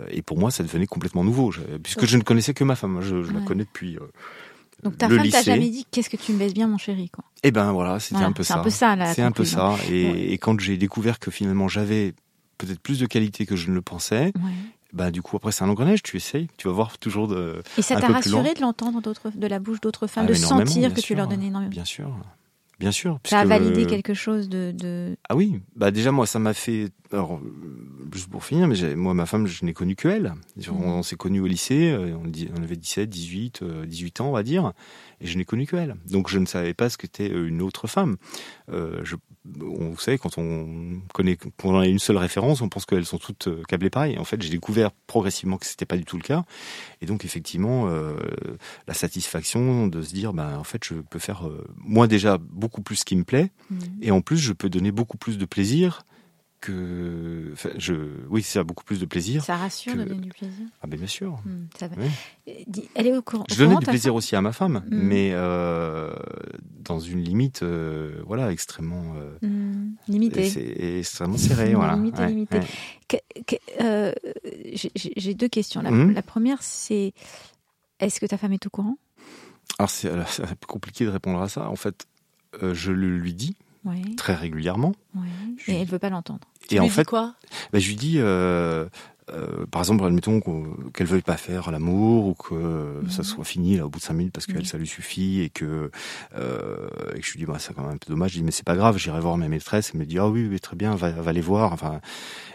et 0.09 0.21
pour 0.21 0.37
moi, 0.37 0.49
ça 0.49 0.63
devenait 0.63 0.87
complètement 0.87 1.25
nouveau, 1.25 1.51
puisque 1.83 2.05
je 2.05 2.15
ne 2.15 2.23
connaissais 2.23 2.53
que 2.53 2.63
ma 2.63 2.77
femme. 2.77 3.01
Je, 3.01 3.15
la 3.17 3.41
connais 3.41 3.65
depuis. 3.65 3.97
Donc 4.81 4.97
ta 4.97 5.09
femme 5.09 5.29
t'a 5.29 5.41
jamais 5.41 5.69
dit 5.69 5.85
qu'est-ce 5.91 6.09
que 6.09 6.15
tu 6.15 6.31
me 6.31 6.39
baisses 6.39 6.53
bien 6.53 6.67
mon 6.67 6.77
chéri 6.77 7.09
quoi? 7.09 7.25
Eh 7.43 7.51
ben 7.51 7.73
voilà, 7.73 7.99
c'était 7.99 8.23
un 8.23 8.31
peu 8.31 8.43
ça. 8.43 8.63
C'est 9.13 9.21
un 9.21 9.31
peu 9.33 9.43
ça. 9.43 9.75
Et, 9.89 10.31
et 10.31 10.37
quand 10.37 10.57
j'ai 10.61 10.77
découvert 10.77 11.19
que 11.19 11.31
finalement 11.31 11.67
j'avais 11.67 12.13
peut-être 12.57 12.79
plus 12.79 12.99
de 12.99 13.05
qualité 13.05 13.45
que 13.45 13.55
je 13.55 13.69
ne 13.69 13.75
le 13.75 13.81
pensais. 13.81 14.31
Bah, 14.93 15.09
du 15.09 15.21
coup, 15.21 15.35
après, 15.35 15.51
c'est 15.51 15.63
un 15.63 15.69
engrenage, 15.69 16.03
tu 16.03 16.17
essayes, 16.17 16.47
tu 16.57 16.67
vas 16.67 16.73
voir 16.73 16.97
toujours 16.99 17.27
de. 17.27 17.61
Et 17.77 17.81
ça 17.81 17.95
t'a 17.99 18.07
rassuré 18.07 18.53
de 18.53 18.61
l'entendre 18.61 19.01
de 19.01 19.47
la 19.47 19.59
bouche 19.59 19.81
d'autres 19.81 20.07
femmes, 20.07 20.25
ah, 20.27 20.29
de 20.29 20.35
sentir 20.35 20.93
que 20.93 21.01
tu 21.01 21.15
leur 21.15 21.27
donnais 21.27 21.47
énormément. 21.47 21.71
Bien 21.71 21.85
sûr. 21.85 22.15
Bien 22.79 22.91
sûr. 22.91 23.19
Ça 23.25 23.39
a 23.39 23.45
validé 23.45 23.85
quelque 23.85 24.13
chose 24.13 24.49
de, 24.49 25.15
Ah 25.29 25.35
oui, 25.35 25.61
bah 25.75 25.91
déjà 25.91 26.11
moi 26.11 26.25
ça 26.25 26.39
m'a 26.39 26.53
fait. 26.53 26.89
Alors 27.11 27.39
juste 28.11 28.29
pour 28.29 28.43
finir, 28.43 28.67
mais 28.67 28.95
moi 28.95 29.13
ma 29.13 29.25
femme 29.25 29.47
je 29.47 29.63
n'ai 29.63 29.73
connu 29.73 29.95
que 29.95 30.07
elle. 30.07 30.33
Mm. 30.57 30.71
On, 30.71 31.03
s'est 31.03 31.15
connus 31.15 31.39
au 31.39 31.45
lycée, 31.45 31.91
euh, 31.91 32.17
on, 32.17 32.63
avait 32.63 32.75
17, 32.75 33.09
18, 33.09 33.63
18 33.85 34.21
ans 34.21 34.29
on 34.29 34.31
va 34.31 34.43
dire, 34.43 34.73
et 35.21 35.27
je 35.27 35.37
n'ai 35.37 35.45
connu 35.45 35.65
que 35.65 35.75
elle. 35.75 35.95
Donc 36.09 36.29
je 36.29 36.39
ne 36.39 36.45
savais 36.45 36.73
pas 36.73 36.89
ce 36.89 36.97
qu'était 36.97 37.27
une 37.29 37.61
autre 37.61 37.87
femme. 37.87 38.17
Euh, 38.69 38.99
je 39.03 39.15
on, 39.61 39.89
vous 39.89 39.99
savez, 39.99 40.17
quand 40.17 40.37
on 40.37 41.01
connaît, 41.13 41.35
quand 41.35 41.51
on 41.65 41.79
a 41.79 41.87
une 41.87 41.99
seule 41.99 42.17
référence, 42.17 42.61
on 42.61 42.69
pense 42.69 42.85
qu'elles 42.85 43.05
sont 43.05 43.17
toutes 43.17 43.47
euh, 43.47 43.63
câblées 43.67 43.89
pareil. 43.89 44.17
En 44.17 44.23
fait, 44.23 44.41
j'ai 44.41 44.49
découvert 44.49 44.91
progressivement 44.91 45.57
que 45.57 45.65
c'était 45.65 45.85
pas 45.85 45.97
du 45.97 46.05
tout 46.05 46.17
le 46.17 46.23
cas. 46.23 46.45
Et 47.01 47.05
donc, 47.05 47.25
effectivement, 47.25 47.87
euh, 47.87 48.13
la 48.87 48.93
satisfaction 48.93 49.87
de 49.87 50.01
se 50.01 50.13
dire, 50.13 50.33
ben, 50.33 50.57
en 50.57 50.63
fait, 50.63 50.83
je 50.83 50.95
peux 50.95 51.19
faire, 51.19 51.47
euh, 51.47 51.65
moi 51.77 52.07
déjà, 52.07 52.37
beaucoup 52.37 52.81
plus 52.81 52.97
ce 52.97 53.05
qui 53.05 53.15
me 53.15 53.23
plaît. 53.23 53.51
Mmh. 53.69 53.77
Et 54.01 54.11
en 54.11 54.21
plus, 54.21 54.37
je 54.37 54.53
peux 54.53 54.69
donner 54.69 54.91
beaucoup 54.91 55.17
plus 55.17 55.37
de 55.37 55.45
plaisir 55.45 56.05
que 56.63 57.53
je 57.77 57.93
oui 58.29 58.41
ça 58.41 58.63
beaucoup 58.63 58.85
plus 58.85 58.97
de 58.99 59.05
plaisir 59.05 59.43
ça 59.43 59.57
rassure 59.57 59.95
de 59.95 60.03
donner 60.05 60.21
du 60.21 60.29
plaisir. 60.29 60.65
Ah 60.81 60.87
ben 60.87 60.97
bien 60.97 61.07
sûr. 61.07 61.33
Hmm, 61.45 61.65
ça 61.77 61.89
va. 61.89 61.95
elle 62.95 63.07
est 63.07 63.17
au 63.17 63.21
courant 63.21 63.43
je 63.49 63.57
donnais 63.57 63.75
du 63.75 63.85
plaisir 63.85 64.15
aussi 64.15 64.35
à 64.37 64.41
ma 64.41 64.53
femme 64.53 64.81
hmm. 64.89 64.97
mais 64.97 65.31
euh, 65.33 66.13
dans 66.79 66.99
une 66.99 67.21
limite 67.21 67.63
euh, 67.63 68.21
voilà 68.25 68.49
extrêmement 68.51 69.13
euh, 69.17 69.37
hmm, 69.45 69.95
limitée. 70.07 70.49
c'est 70.49 70.99
extrêmement 70.99 71.37
serré 71.37 71.73
voilà. 71.73 71.99
Euh, 73.81 74.13
j'ai 74.95 75.33
deux 75.33 75.49
questions. 75.49 75.81
La, 75.81 75.91
la 75.91 76.21
première 76.21 76.63
c'est 76.63 77.13
est-ce 77.99 78.21
que 78.21 78.25
ta 78.25 78.37
femme 78.37 78.53
est 78.53 78.65
au 78.65 78.69
courant? 78.69 78.97
Alors 79.79 79.89
c'est 79.89 80.65
compliqué 80.65 81.03
de 81.03 81.09
répondre 81.09 81.41
à 81.41 81.49
ça. 81.49 81.67
En 81.67 81.75
fait 81.75 82.07
je 82.61 82.91
le 82.93 83.17
lui 83.17 83.33
dis 83.33 83.57
très 84.17 84.35
régulièrement. 84.35 84.93
Et 85.67 85.81
elle 85.81 85.87
veut 85.87 85.99
pas 85.99 86.09
l'entendre. 86.09 86.47
Et 86.71 86.79
en 86.79 86.89
fait, 86.89 87.05
quoi? 87.05 87.35
bah, 87.71 87.79
je 87.79 87.87
lui 87.87 87.95
dis, 87.95 88.15
euh, 88.17 88.87
euh, 89.29 89.65
par 89.67 89.81
exemple, 89.81 90.03
admettons 90.03 90.41
qu'elle 90.93 91.07
veuille 91.07 91.21
pas 91.21 91.37
faire 91.37 91.71
l'amour 91.71 92.27
ou 92.27 92.33
que 92.33 93.01
ça 93.09 93.19
mhm. 93.19 93.23
soit 93.23 93.43
fini 93.43 93.77
là 93.77 93.85
au 93.85 93.89
bout 93.89 93.99
de 93.99 94.03
cinq 94.03 94.15
minutes 94.15 94.33
parce 94.33 94.45
qu'elle 94.45 94.65
ça 94.65 94.77
lui 94.77 94.87
suffit 94.87 95.41
et 95.41 95.49
que 95.49 95.91
euh, 96.35 96.87
et 97.15 97.19
que 97.19 97.25
je 97.25 97.31
lui 97.31 97.39
dis 97.39 97.45
bah 97.45 97.57
c'est 97.59 97.73
quand 97.73 97.83
même 97.83 97.91
un 97.91 97.97
peu 97.97 98.11
dommage. 98.11 98.31
Je 98.31 98.37
dis 98.37 98.43
mais 98.43 98.51
c'est 98.51 98.65
pas 98.65 98.75
grave, 98.75 98.97
j'irai 98.97 99.19
voir 99.19 99.37
ma 99.37 99.47
maîtresse. 99.47 99.91
Elle 99.93 99.99
me 100.01 100.05
dit 100.05 100.19
ah 100.19 100.27
oui, 100.27 100.47
oui 100.49 100.59
très 100.59 100.75
bien, 100.75 100.95
va, 100.95 101.11
va 101.11 101.33
les 101.33 101.41
voir. 101.41 101.73
Enfin, 101.73 102.01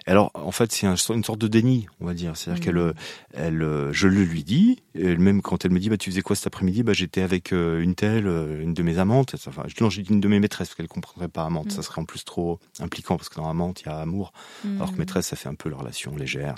alors 0.07 0.31
en 0.35 0.51
fait 0.51 0.73
c'est 0.73 0.87
une 0.87 1.25
sorte 1.25 1.39
de 1.39 1.49
déni, 1.49 1.87
on 2.01 2.07
va 2.07 2.15
dire. 2.15 2.37
C'est-à-dire 2.37 2.63
qu'elle, 2.63 2.77
mhm. 2.77 2.95
elle, 3.35 3.89
je 3.93 4.09
le 4.09 4.23
lui 4.25 4.45
dis. 4.45 4.83
Et 4.95 5.17
même 5.17 5.43
quand 5.43 5.65
elle 5.65 5.71
me 5.71 5.81
dit 5.81 5.89
bah 5.89 5.97
tu 5.97 6.11
faisais 6.11 6.23
quoi 6.23 6.37
cet 6.37 6.49
après-midi, 6.49 6.83
bah 6.83 6.93
j'étais 6.93 7.23
avec 7.23 7.53
euh, 7.53 7.81
une 7.81 7.95
telle, 7.95 8.27
une 8.27 8.75
de 8.75 8.83
mes 8.83 8.99
amantes. 8.99 9.35
Enfin, 9.47 9.63
non, 9.81 9.91
j'ai 9.91 10.03
dit 10.03 10.11
une 10.11 10.21
de 10.21 10.29
mes 10.29 10.41
maîtresses 10.41 10.69
parce 10.69 10.77
qu'elle 10.77 10.89
comprendrait 10.89 11.29
pas 11.29 11.45
amante. 11.45 11.71
Ça 11.71 11.79
mhm. 11.79 11.83
serait 11.83 12.01
en 12.03 12.05
plus 12.05 12.25
trop 12.25 12.59
impliquant 12.81 13.17
parce 13.17 13.29
que 13.29 13.37
dans 13.37 13.49
amante 13.49 13.83
il 13.83 13.87
y 13.87 13.89
a 13.91 13.99
amour, 13.99 14.33
alors 14.77 14.93
que 14.93 14.99
maîtresse 14.99 15.29
ça 15.29 15.37
fait 15.37 15.49
un 15.49 15.55
peu 15.55 15.69
la 15.69 15.77
relation 15.77 16.15
légère. 16.17 16.58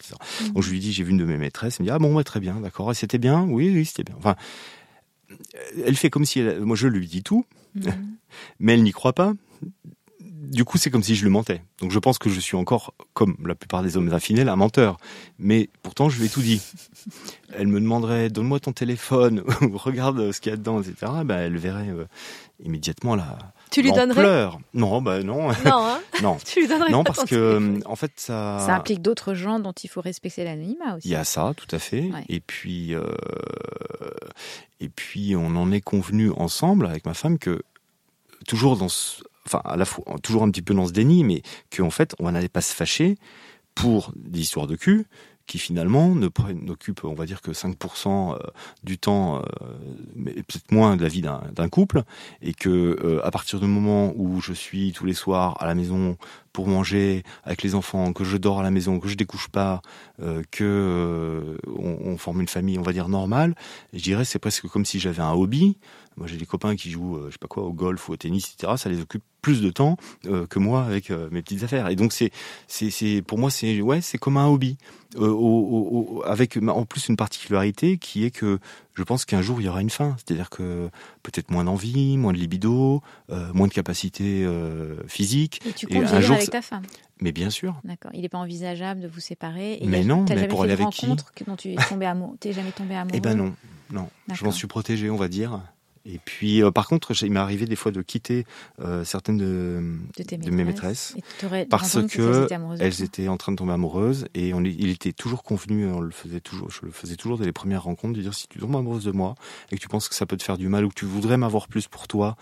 Donc 0.54 0.62
je 0.62 0.70
lui 0.70 0.80
dis, 0.80 0.92
j'ai 0.92 1.04
vu 1.04 1.10
une 1.10 1.18
de 1.18 1.24
mes 1.24 1.36
maîtresses, 1.36 1.76
elle 1.78 1.84
me 1.84 1.88
dit, 1.88 1.94
ah 1.94 1.98
bon, 1.98 2.22
très 2.22 2.40
bien, 2.40 2.60
d'accord, 2.60 2.94
c'était 2.94 3.18
bien, 3.18 3.42
oui, 3.42 3.70
oui, 3.72 3.84
c'était 3.84 4.04
bien. 4.04 4.14
Enfin, 4.18 4.36
elle 5.84 5.96
fait 5.96 6.10
comme 6.10 6.24
si, 6.24 6.40
elle, 6.40 6.60
moi 6.60 6.76
je 6.76 6.88
lui 6.88 7.06
dis 7.06 7.22
tout, 7.22 7.44
mhm. 7.74 8.16
mais 8.58 8.74
elle 8.74 8.82
n'y 8.82 8.92
croit 8.92 9.14
pas. 9.14 9.34
Du 10.50 10.64
coup, 10.64 10.78
c'est 10.78 10.90
comme 10.90 11.02
si 11.02 11.14
je 11.14 11.24
lui 11.24 11.30
mentais. 11.30 11.62
Donc 11.80 11.92
je 11.92 11.98
pense 11.98 12.18
que 12.18 12.28
je 12.28 12.40
suis 12.40 12.56
encore, 12.56 12.94
comme 13.14 13.36
la 13.44 13.54
plupart 13.54 13.82
des 13.82 13.96
hommes 13.96 14.12
infidèles, 14.12 14.48
un 14.48 14.56
menteur. 14.56 14.98
Mais 15.38 15.70
pourtant, 15.82 16.08
je 16.08 16.18
lui 16.18 16.26
ai 16.26 16.28
tout 16.28 16.42
dit. 16.42 16.60
Elle 17.54 17.68
me 17.68 17.80
demanderait, 17.80 18.28
donne-moi 18.28 18.60
ton 18.60 18.72
téléphone, 18.72 19.42
ou 19.62 19.78
regarde 19.78 20.32
ce 20.32 20.40
qu'il 20.40 20.50
y 20.50 20.52
a 20.52 20.56
dedans, 20.56 20.82
etc. 20.82 21.12
Ben, 21.24 21.38
elle 21.38 21.56
verrait 21.56 21.88
euh, 21.88 22.04
immédiatement 22.62 23.14
la, 23.16 23.38
tu 23.70 23.82
lui 23.82 23.92
donnerais 23.92 24.48
Non, 24.74 25.00
bah 25.00 25.22
non. 25.22 25.48
Non, 25.48 25.54
hein 25.64 26.00
non. 26.22 26.36
tu 26.44 26.60
lui 26.60 26.68
donnerais 26.68 26.90
Non, 26.90 27.04
parce 27.04 27.24
que 27.24 27.80
en 27.86 27.96
fait 27.96 28.12
ça. 28.16 28.58
Ça 28.66 28.74
implique 28.74 29.00
d'autres 29.00 29.34
gens 29.34 29.60
dont 29.60 29.72
il 29.72 29.88
faut 29.88 30.00
respecter 30.00 30.44
l'anonymat 30.44 30.96
aussi. 30.96 31.08
Il 31.08 31.12
y 31.12 31.14
a 31.14 31.24
ça, 31.24 31.54
tout 31.56 31.74
à 31.74 31.78
fait. 31.78 32.10
Et 32.28 32.40
puis 32.40 32.94
euh... 32.94 33.04
et 34.80 34.88
puis 34.88 35.36
on 35.36 35.54
en 35.56 35.70
est 35.70 35.80
convenu 35.80 36.30
ensemble 36.36 36.86
avec 36.86 37.06
ma 37.06 37.14
femme 37.14 37.38
que 37.38 37.62
toujours 38.46 38.76
dans, 38.76 38.88
ce... 38.88 39.22
enfin 39.46 39.60
à 39.64 39.76
la 39.76 39.84
fois 39.84 40.04
toujours 40.22 40.42
un 40.42 40.50
petit 40.50 40.62
peu 40.62 40.74
dans 40.74 40.86
ce 40.86 40.92
déni, 40.92 41.24
mais 41.24 41.42
qu'en 41.74 41.90
fait 41.90 42.14
on 42.18 42.30
n'allait 42.30 42.48
pas 42.48 42.60
se 42.60 42.74
fâcher 42.74 43.16
pour 43.74 44.12
des 44.16 44.40
histoires 44.40 44.66
de 44.66 44.76
cul 44.76 45.06
qui 45.50 45.58
finalement 45.58 46.14
ne 46.14 46.28
n'occupe, 46.52 47.02
on 47.02 47.14
va 47.14 47.26
dire 47.26 47.40
que 47.40 47.50
5% 47.50 48.34
euh, 48.34 48.38
du 48.84 48.98
temps, 48.98 49.38
euh, 49.38 49.42
peut-être 50.14 50.70
moins 50.70 50.96
de 50.96 51.02
la 51.02 51.08
vie 51.08 51.22
d'un 51.22 51.68
couple, 51.68 52.04
et 52.40 52.54
que 52.54 52.68
euh, 52.68 53.26
à 53.26 53.32
partir 53.32 53.58
du 53.58 53.66
moment 53.66 54.12
où 54.14 54.40
je 54.40 54.52
suis 54.52 54.92
tous 54.92 55.06
les 55.06 55.12
soirs 55.12 55.60
à 55.60 55.66
la 55.66 55.74
maison 55.74 56.16
pour 56.52 56.68
manger 56.68 57.24
avec 57.42 57.64
les 57.64 57.74
enfants, 57.74 58.12
que 58.12 58.22
je 58.22 58.36
dors 58.36 58.60
à 58.60 58.62
la 58.62 58.70
maison, 58.70 59.00
que 59.00 59.08
je 59.08 59.16
découche 59.16 59.48
pas, 59.48 59.82
que 60.52 61.56
on, 61.66 62.16
forme 62.16 62.40
une 62.40 62.48
famille, 62.48 62.78
on 62.78 62.82
va 62.82 62.92
dire 62.92 63.08
normale, 63.08 63.56
je 63.92 64.02
dirais 64.02 64.24
c'est 64.24 64.38
presque 64.38 64.68
comme 64.68 64.84
si 64.84 65.00
j'avais 65.00 65.22
un 65.22 65.32
hobby. 65.32 65.78
Moi 66.16 66.26
j'ai 66.26 66.36
des 66.36 66.46
copains 66.46 66.76
qui 66.76 66.90
jouent, 66.90 67.20
je 67.26 67.32
sais 67.32 67.38
pas 67.38 67.48
quoi, 67.48 67.64
au 67.64 67.72
golf 67.72 68.08
ou 68.08 68.12
au 68.12 68.16
tennis, 68.16 68.52
etc. 68.52 68.74
Ça 68.76 68.88
les 68.88 69.00
occupe 69.00 69.22
plus 69.40 69.60
de 69.62 69.70
temps 69.70 69.96
que 70.22 70.58
moi 70.58 70.84
avec 70.84 71.10
mes 71.10 71.42
petites 71.42 71.62
affaires. 71.62 71.88
Et 71.88 71.96
donc 71.96 72.12
c'est, 72.12 72.30
c'est, 72.68 73.22
pour 73.22 73.38
moi 73.38 73.50
c'est, 73.50 73.80
ouais, 73.80 74.00
c'est 74.00 74.18
comme 74.18 74.36
un 74.36 74.46
hobby. 74.46 74.76
Euh, 75.16 75.28
au, 75.28 76.22
avec 76.24 76.56
en 76.56 76.84
plus 76.84 77.08
une 77.08 77.16
particularité 77.16 77.98
qui 77.98 78.24
est 78.24 78.30
que 78.30 78.60
je 78.94 79.02
pense 79.02 79.24
qu'un 79.24 79.42
jour 79.42 79.60
il 79.60 79.64
y 79.64 79.68
aura 79.68 79.80
une 79.80 79.90
fin, 79.90 80.14
c'est-à-dire 80.18 80.50
que 80.50 80.88
peut-être 81.24 81.50
moins 81.50 81.64
d'envie, 81.64 82.16
moins 82.16 82.32
de 82.32 82.38
libido, 82.38 83.02
euh, 83.30 83.52
moins 83.52 83.66
de 83.66 83.72
capacité 83.72 84.44
euh, 84.44 85.02
physique. 85.08 85.62
Et 85.66 85.72
tu 85.72 85.88
comptes 85.88 86.04
vivre 86.04 86.20
jour, 86.20 86.36
avec 86.36 86.50
ta 86.50 86.62
femme 86.62 86.84
Mais 87.20 87.32
bien 87.32 87.50
sûr. 87.50 87.80
D'accord. 87.82 88.12
Il 88.14 88.20
n'est 88.20 88.28
pas 88.28 88.38
envisageable 88.38 89.00
de 89.00 89.08
vous 89.08 89.18
séparer. 89.18 89.78
Et 89.80 89.86
mais 89.88 90.04
non, 90.04 90.24
mais 90.28 90.46
pour 90.46 90.62
aller 90.62 90.74
avec 90.74 90.90
qui? 90.90 91.08
dont 91.08 91.56
tu 91.56 91.72
es 91.72 91.76
tombé 91.88 92.06
amoureux. 92.06 92.36
T'es 92.38 92.52
jamais 92.52 92.70
tombé 92.70 92.94
amoureux 92.94 93.16
Eh 93.16 93.20
ben 93.20 93.34
non, 93.34 93.52
non. 93.90 94.08
Je 94.32 94.44
m'en 94.44 94.52
suis 94.52 94.68
protégé, 94.68 95.10
on 95.10 95.16
va 95.16 95.26
dire. 95.26 95.60
Et 96.06 96.18
puis, 96.18 96.62
euh, 96.62 96.70
par 96.70 96.88
contre, 96.88 97.12
il 97.22 97.30
m'est 97.30 97.40
arrivé 97.40 97.66
des 97.66 97.76
fois 97.76 97.92
de 97.92 98.00
quitter 98.00 98.46
euh, 98.80 99.04
certaines 99.04 99.36
de, 99.36 99.82
de, 100.16 100.50
mes 100.50 100.64
maîtresses 100.64 101.14
parce 101.68 101.98
que 102.06 102.46
elles 102.80 103.02
étaient 103.02 103.28
en 103.28 103.36
train 103.36 103.52
de 103.52 103.56
tomber 103.56 103.72
amoureuses 103.72 104.26
et 104.34 104.54
on, 104.54 104.64
il 104.64 104.88
était 104.88 105.12
toujours 105.12 105.42
convenu, 105.42 105.86
on 105.90 106.00
le 106.00 106.10
faisait 106.10 106.40
toujours, 106.40 106.70
je 106.70 106.86
le 106.86 106.90
faisais 106.90 107.16
toujours 107.16 107.38
dès 107.38 107.44
les 107.44 107.52
premières 107.52 107.82
rencontres, 107.82 108.16
de 108.16 108.22
dire 108.22 108.32
si 108.32 108.48
tu 108.48 108.58
tombes 108.58 108.76
amoureuse 108.76 109.04
de 109.04 109.10
moi 109.10 109.34
et 109.70 109.76
que 109.76 109.80
tu 109.80 109.88
penses 109.88 110.08
que 110.08 110.14
ça 110.14 110.24
peut 110.24 110.38
te 110.38 110.42
faire 110.42 110.56
du 110.56 110.68
mal 110.68 110.86
ou 110.86 110.88
que 110.88 110.94
tu 110.94 111.04
voudrais 111.04 111.36
m'avoir 111.36 111.68
plus 111.68 111.86
pour 111.86 112.08
toi, 112.08 112.36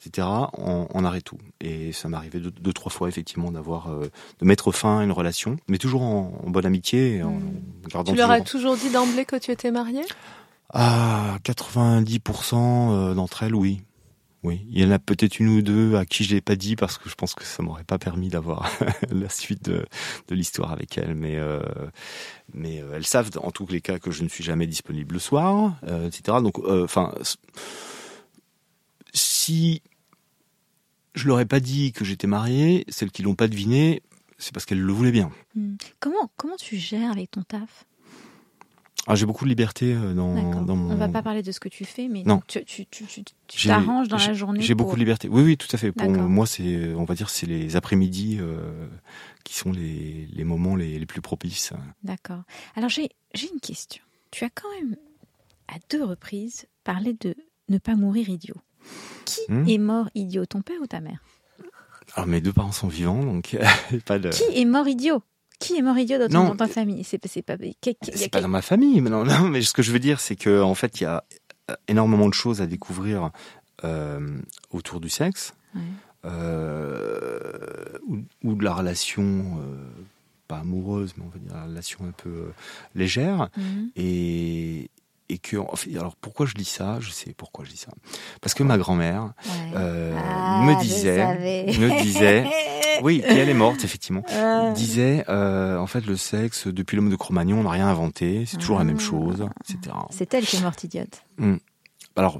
etc., 0.00 0.26
on, 0.56 1.04
arrête 1.04 1.24
tout. 1.24 1.38
Et 1.60 1.92
ça 1.92 2.08
m'est 2.08 2.16
arrivé 2.16 2.40
deux, 2.40 2.72
trois 2.72 2.90
fois 2.90 3.08
effectivement 3.08 3.50
d'avoir 3.50 3.90
euh, 3.90 4.10
de 4.40 4.46
mettre 4.46 4.72
fin 4.72 5.00
à 5.00 5.04
une 5.04 5.12
relation, 5.12 5.56
mais 5.68 5.78
toujours 5.78 6.02
en, 6.02 6.32
bonne 6.46 6.66
amitié, 6.66 7.16
et 7.16 7.22
en 7.22 7.32
hmm. 7.32 7.60
gardant. 7.88 8.12
Tu 8.12 8.18
leur 8.18 8.30
as 8.30 8.40
toujours 8.40 8.76
dit 8.76 8.90
d'emblée 8.90 9.24
que 9.24 9.36
tu 9.36 9.50
étais 9.50 9.70
mariée? 9.70 10.02
À 10.72 11.38
90% 11.44 12.54
euh, 12.54 13.14
d'entre 13.14 13.42
elles, 13.42 13.54
oui. 13.54 13.82
Oui, 14.42 14.66
il 14.70 14.80
y 14.80 14.84
en 14.84 14.90
a 14.90 14.98
peut-être 14.98 15.38
une 15.38 15.48
ou 15.50 15.62
deux 15.62 15.94
à 15.94 16.04
qui 16.04 16.24
je 16.24 16.34
l'ai 16.34 16.40
pas 16.40 16.56
dit 16.56 16.74
parce 16.74 16.98
que 16.98 17.08
je 17.08 17.14
pense 17.14 17.34
que 17.36 17.44
ça 17.44 17.62
m'aurait 17.62 17.84
pas 17.84 17.98
permis 17.98 18.28
d'avoir 18.28 18.68
la 19.12 19.28
suite 19.28 19.62
de, 19.66 19.84
l'histoire 20.30 20.72
avec 20.72 20.98
elles. 20.98 21.14
Mais 21.14 21.36
euh, 21.36 21.60
mais 22.52 22.82
euh, 22.82 22.94
elles 22.96 23.06
savent 23.06 23.30
en 23.40 23.52
tous 23.52 23.68
les 23.68 23.80
cas 23.80 24.00
que 24.00 24.10
je 24.10 24.24
ne 24.24 24.28
suis 24.28 24.42
jamais 24.42 24.66
disponible 24.66 25.14
le 25.14 25.20
soir, 25.20 25.76
etc. 25.86 26.38
Donc, 26.42 26.58
enfin, 26.58 27.14
si 29.14 29.80
je 31.14 31.28
leur 31.28 31.38
ai 31.38 31.46
pas 31.46 31.60
dit 31.60 31.92
que 31.92 32.04
j'étais 32.04 32.26
marié, 32.26 32.84
celles 32.88 33.12
qui 33.12 33.22
l'ont 33.22 33.34
pas 33.34 33.46
deviné, 33.48 34.02
c'est 34.38 34.52
parce 34.52 34.66
qu'elles 34.66 34.80
le 34.80 34.92
voulaient 34.92 35.12
bien. 35.12 35.30
Hmm. 35.54 35.76
Comment 36.00 36.30
comment 36.36 36.56
tu 36.56 36.76
gères 36.76 37.12
avec 37.12 37.30
ton 37.30 37.42
taf? 37.42 37.84
Ah, 39.08 39.16
j'ai 39.16 39.26
beaucoup 39.26 39.44
de 39.44 39.48
liberté 39.48 39.94
euh, 39.94 40.14
dans, 40.14 40.62
dans 40.62 40.76
mon. 40.76 40.92
On 40.92 40.96
va 40.96 41.08
pas 41.08 41.22
parler 41.22 41.42
de 41.42 41.50
ce 41.50 41.58
que 41.58 41.68
tu 41.68 41.84
fais, 41.84 42.06
mais 42.08 42.22
non. 42.22 42.40
tu 42.46 42.86
t'arranges 43.66 44.08
dans 44.08 44.16
la 44.16 44.32
journée. 44.32 44.60
J'ai 44.60 44.74
beaucoup 44.74 44.94
de 44.94 45.00
liberté. 45.00 45.28
Oui, 45.28 45.42
oui, 45.42 45.56
tout 45.56 45.68
à 45.72 45.76
fait. 45.76 45.90
Pour 45.90 46.08
moi, 46.10 46.46
c'est, 46.46 46.94
on 46.94 47.04
va 47.04 47.14
dire, 47.14 47.28
c'est 47.28 47.46
les 47.46 47.74
après-midi 47.74 48.38
euh, 48.40 48.86
qui 49.44 49.54
sont 49.54 49.72
les, 49.72 50.28
les 50.32 50.44
moments 50.44 50.76
les, 50.76 50.98
les 50.98 51.06
plus 51.06 51.20
propices. 51.20 51.72
D'accord. 52.04 52.42
Alors 52.76 52.90
j'ai 52.90 53.10
j'ai 53.34 53.50
une 53.52 53.60
question. 53.60 54.02
Tu 54.30 54.44
as 54.44 54.50
quand 54.50 54.68
même 54.80 54.96
à 55.68 55.74
deux 55.90 56.04
reprises 56.04 56.66
parlé 56.84 57.14
de 57.20 57.34
ne 57.68 57.78
pas 57.78 57.96
mourir 57.96 58.28
idiot. 58.28 58.56
Qui 59.24 59.40
hmm 59.48 59.68
est 59.68 59.78
mort 59.78 60.10
idiot, 60.14 60.46
ton 60.46 60.62
père 60.62 60.80
ou 60.80 60.86
ta 60.86 61.00
mère? 61.00 61.22
Alors 62.14 62.26
mes 62.26 62.40
deux 62.40 62.52
parents 62.52 62.72
sont 62.72 62.88
vivants, 62.88 63.22
donc 63.22 63.56
pas 64.06 64.18
de. 64.18 64.28
Qui 64.30 64.44
est 64.54 64.64
mort 64.64 64.86
idiot? 64.86 65.22
Qui 65.62 65.76
est 65.76 65.82
mort 65.82 65.98
idiot 65.98 66.28
dans, 66.28 66.56
ta 66.56 66.66
famille? 66.66 67.04
C'est 67.04 67.18
pas, 67.18 67.28
c'est 67.28 68.28
pas 68.30 68.40
dans 68.40 68.48
ma 68.48 68.62
famille, 68.62 69.00
mais 69.00 69.10
non, 69.10 69.24
non, 69.24 69.48
mais 69.48 69.62
ce 69.62 69.72
que 69.72 69.82
je 69.82 69.92
veux 69.92 69.98
dire, 69.98 70.20
c'est 70.20 70.36
que 70.36 70.62
en 70.62 70.74
fait, 70.74 71.00
il 71.00 71.04
y 71.04 71.06
a 71.06 71.24
euh, 71.70 71.74
énormément 71.88 72.28
de 72.28 72.34
choses 72.34 72.60
à 72.60 72.66
découvrir 72.66 73.30
euh, 73.84 74.38
autour 74.70 75.00
du 75.00 75.08
sexe, 75.08 75.54
euh, 76.24 77.98
ou, 78.42 78.54
de 78.54 78.64
la 78.64 78.74
relation, 78.74 79.58
pas 80.48 80.58
amoureuse, 80.58 81.14
mais 81.16 81.24
on 81.26 81.28
va 81.28 81.38
dire 81.38 81.54
la 81.54 81.64
relation 81.64 82.00
un 82.04 82.12
peu 82.12 82.52
légère, 82.94 83.48
mhm. 83.56 83.90
et, 83.96 84.90
et 85.32 85.38
que 85.38 85.56
alors 85.96 86.14
pourquoi 86.16 86.46
je 86.46 86.54
dis 86.54 86.64
ça? 86.64 86.98
Je 87.00 87.10
sais 87.10 87.34
pourquoi 87.36 87.64
je 87.64 87.70
dis 87.70 87.78
ça. 87.78 87.90
Parce 88.40 88.52
que 88.54 88.62
ma 88.62 88.76
grand-mère 88.76 89.32
euh, 89.74 90.14
ah, 90.18 90.62
me 90.66 90.80
disait 90.82 91.26
me 91.78 92.02
disait 92.02 92.44
oui 93.02 93.22
et 93.26 93.32
elle 93.32 93.48
est 93.48 93.54
morte 93.54 93.84
effectivement. 93.84 94.22
Disait 94.74 95.24
euh, 95.28 95.78
en 95.78 95.86
fait 95.86 96.06
le 96.06 96.16
sexe 96.16 96.66
depuis 96.66 96.96
l'homme 96.96 97.10
de 97.10 97.16
Cro-Magnon 97.16 97.58
on 97.60 97.62
n'a 97.64 97.70
rien 97.70 97.88
inventé 97.88 98.44
c'est 98.46 98.56
toujours 98.56 98.78
la 98.78 98.84
même 98.84 98.98
ah. 98.98 99.02
chose 99.02 99.46
etc 99.68 99.96
c'est 100.10 100.32
elle 100.34 100.44
qui 100.44 100.56
est 100.56 100.62
morte 100.62 100.84
idiote. 100.84 101.22
Mmh. 101.38 101.56
Alors, 102.16 102.38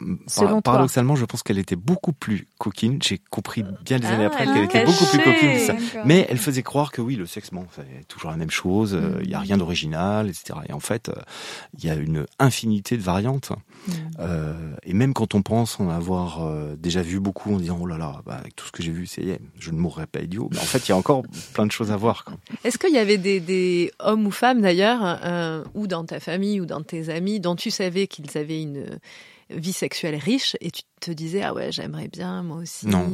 paradoxalement, 0.63 1.17
je 1.17 1.25
pense 1.25 1.43
qu'elle 1.43 1.59
était 1.59 1.77
beaucoup 1.77 2.13
plus 2.13 2.47
coquine. 2.59 2.99
J'ai 3.03 3.19
compris 3.19 3.65
bien 3.85 3.99
des 3.99 4.07
années 4.07 4.25
ah, 4.25 4.27
après 4.27 4.45
qu'elle 4.45 4.65
était 4.65 4.85
beaucoup 4.85 5.07
plus 5.07 5.19
coquine 5.19 5.59
ça. 5.59 5.75
Mais 6.05 6.27
elle 6.29 6.39
faisait 6.39 6.63
croire 6.63 6.93
que 6.93 7.01
oui, 7.01 7.17
le 7.17 7.27
sexe, 7.27 7.51
bon, 7.51 7.67
c'est 7.75 8.07
toujours 8.09 8.31
la 8.31 8.37
même 8.37 8.51
chose. 8.51 8.95
Euh, 8.95 9.21
il 9.23 9.29
n'y 9.29 9.35
a 9.35 9.39
mm. 9.39 9.43
rien 9.43 9.57
d'original, 9.57 10.29
etc. 10.29 10.59
Et 10.69 10.73
en 10.73 10.81
fait, 10.81 11.09
euh, 11.09 11.15
il 11.79 11.85
y 11.85 11.91
a 11.91 11.95
une 11.95 12.27
infinité 12.39 12.97
de 12.97 13.03
variantes. 13.03 13.53
Mm. 13.87 13.93
Euh, 14.21 14.75
et 14.85 14.93
même 14.93 15.15
quand 15.15 15.35
on 15.35 15.43
pense 15.43 15.81
en 15.81 15.89
avoir 15.89 16.45
euh, 16.45 16.77
déjà 16.77 17.03
vu 17.03 17.21
beaucoup, 17.21 17.55
en 17.55 17.59
disant 17.59 17.79
oh 17.81 17.87
là 17.87 17.99
là, 17.99 18.21
bah, 18.27 18.37
avec 18.41 18.55
tout 18.57 18.67
ce 18.67 18.73
que 18.73 18.83
j'ai 18.83 18.93
vu, 18.93 19.07
c'est 19.07 19.41
je 19.59 19.71
ne 19.71 19.79
mourrai 19.79 20.07
pas 20.07 20.21
idiot. 20.21 20.49
Mais 20.53 20.59
en 20.59 20.63
fait, 20.63 20.87
il 20.87 20.91
y 20.91 20.93
a 20.93 20.97
encore 20.97 21.23
plein 21.55 21.67
de 21.67 21.73
choses 21.73 21.91
à 21.91 21.97
voir. 21.97 22.25
Est-ce 22.65 22.79
qu'il 22.79 22.95
y 22.95 22.99
avait 22.99 23.19
des, 23.19 23.41
des, 23.41 23.93
hommes 23.99 24.27
ou 24.27 24.31
femmes 24.31 24.61
d'ailleurs, 24.61 25.21
ou 25.75 25.87
dans 25.87 26.05
ta 26.05 26.21
famille 26.21 26.61
ou 26.61 26.67
dans 26.67 26.83
tes 26.83 27.09
amis, 27.09 27.41
dont 27.41 27.57
tu 27.57 27.71
savais 27.71 28.07
qu'ils 28.07 28.37
avaient 28.37 28.63
une 28.63 28.99
vie 29.55 29.73
sexuelle 29.73 30.17
riche 30.17 30.57
et 30.61 30.71
tu 30.71 30.83
te 31.01 31.11
disais 31.11 31.43
ah 31.43 31.55
ouais 31.55 31.73
j'aimerais 31.73 32.09
bien 32.09 32.43
moi 32.43 32.59
aussi 32.59 32.87
non, 32.87 33.11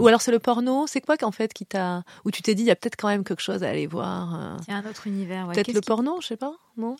ou 0.00 0.08
alors 0.08 0.20
c'est 0.20 0.30
le 0.30 0.38
porno 0.38 0.86
c'est 0.86 1.00
quoi 1.00 1.16
qu'en 1.16 1.32
fait 1.32 1.52
qui 1.52 1.66
t'a 1.66 2.04
où 2.24 2.30
tu 2.30 2.42
t'es 2.42 2.54
dit 2.54 2.62
il 2.62 2.68
y 2.68 2.70
a 2.70 2.76
peut-être 2.76 2.96
quand 2.96 3.08
même 3.08 3.24
quelque 3.24 3.42
chose 3.42 3.62
à 3.62 3.68
aller 3.68 3.86
voir 3.86 4.34
euh? 4.34 4.56
c'est 4.64 4.72
un 4.72 4.84
autre 4.88 5.06
univers 5.06 5.48
peut-être 5.48 5.72
le 5.72 5.80
porno 5.80 6.20
je 6.20 6.28
sais 6.28 6.36
pas 6.36 6.54
non? 6.76 6.96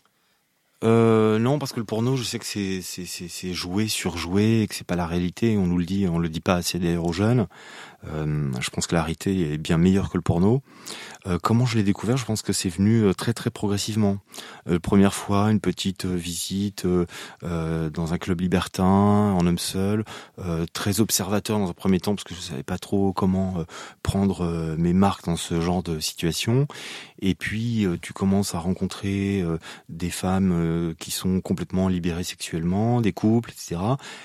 Euh, 0.84 1.40
non, 1.40 1.58
parce 1.58 1.72
que 1.72 1.80
le 1.80 1.84
porno, 1.84 2.14
je 2.16 2.22
sais 2.22 2.38
que 2.38 2.44
c'est 2.44 2.82
c'est 2.82 3.04
c'est 3.04 3.52
joué, 3.52 3.88
surjoué, 3.88 4.62
et 4.62 4.68
que 4.68 4.76
c'est 4.76 4.86
pas 4.86 4.94
la 4.94 5.06
réalité. 5.06 5.56
On 5.56 5.66
nous 5.66 5.78
le 5.78 5.84
dit, 5.84 6.06
on 6.08 6.18
le 6.18 6.28
dit 6.28 6.40
pas 6.40 6.54
assez 6.54 6.78
d'ailleurs 6.78 7.04
aux 7.04 7.12
jeunes. 7.12 7.48
Euh, 8.06 8.52
je 8.60 8.70
pense 8.70 8.86
que 8.86 8.94
la 8.94 9.02
réalité 9.02 9.52
est 9.52 9.58
bien 9.58 9.78
meilleure 9.78 10.10
que 10.10 10.16
le 10.16 10.22
porno. 10.22 10.62
Euh, 11.26 11.38
comment 11.42 11.66
je 11.66 11.76
l'ai 11.76 11.82
découvert? 11.82 12.16
Je 12.16 12.24
pense 12.24 12.42
que 12.42 12.52
c'est 12.52 12.68
venu 12.68 13.02
euh, 13.02 13.12
très 13.12 13.32
très 13.32 13.50
progressivement. 13.50 14.18
Euh, 14.68 14.78
première 14.78 15.14
fois, 15.14 15.50
une 15.50 15.60
petite 15.60 16.04
visite 16.04 16.86
dans 17.42 18.12
un 18.12 18.18
club 18.18 18.40
libertin, 18.40 18.84
en 18.84 19.46
homme 19.46 19.58
seul, 19.58 20.04
très 20.72 21.00
observateur 21.00 21.58
dans 21.58 21.68
un 21.68 21.72
premier 21.72 22.00
temps 22.00 22.14
parce 22.14 22.24
que 22.24 22.34
je 22.34 22.40
savais 22.40 22.62
pas 22.62 22.78
trop 22.78 23.12
comment 23.12 23.64
prendre 24.02 24.76
mes 24.76 24.92
marques 24.92 25.24
dans 25.26 25.36
ce 25.36 25.60
genre 25.60 25.82
de 25.82 26.00
situation. 26.00 26.66
Et 27.20 27.34
puis 27.34 27.86
tu 28.00 28.12
commences 28.12 28.54
à 28.54 28.58
rencontrer 28.58 29.44
des 29.88 30.10
femmes 30.10 30.94
qui 30.98 31.10
sont 31.10 31.40
complètement 31.40 31.88
libérées 31.88 32.24
sexuellement, 32.24 33.00
des 33.00 33.12
couples, 33.12 33.50
etc. 33.50 33.80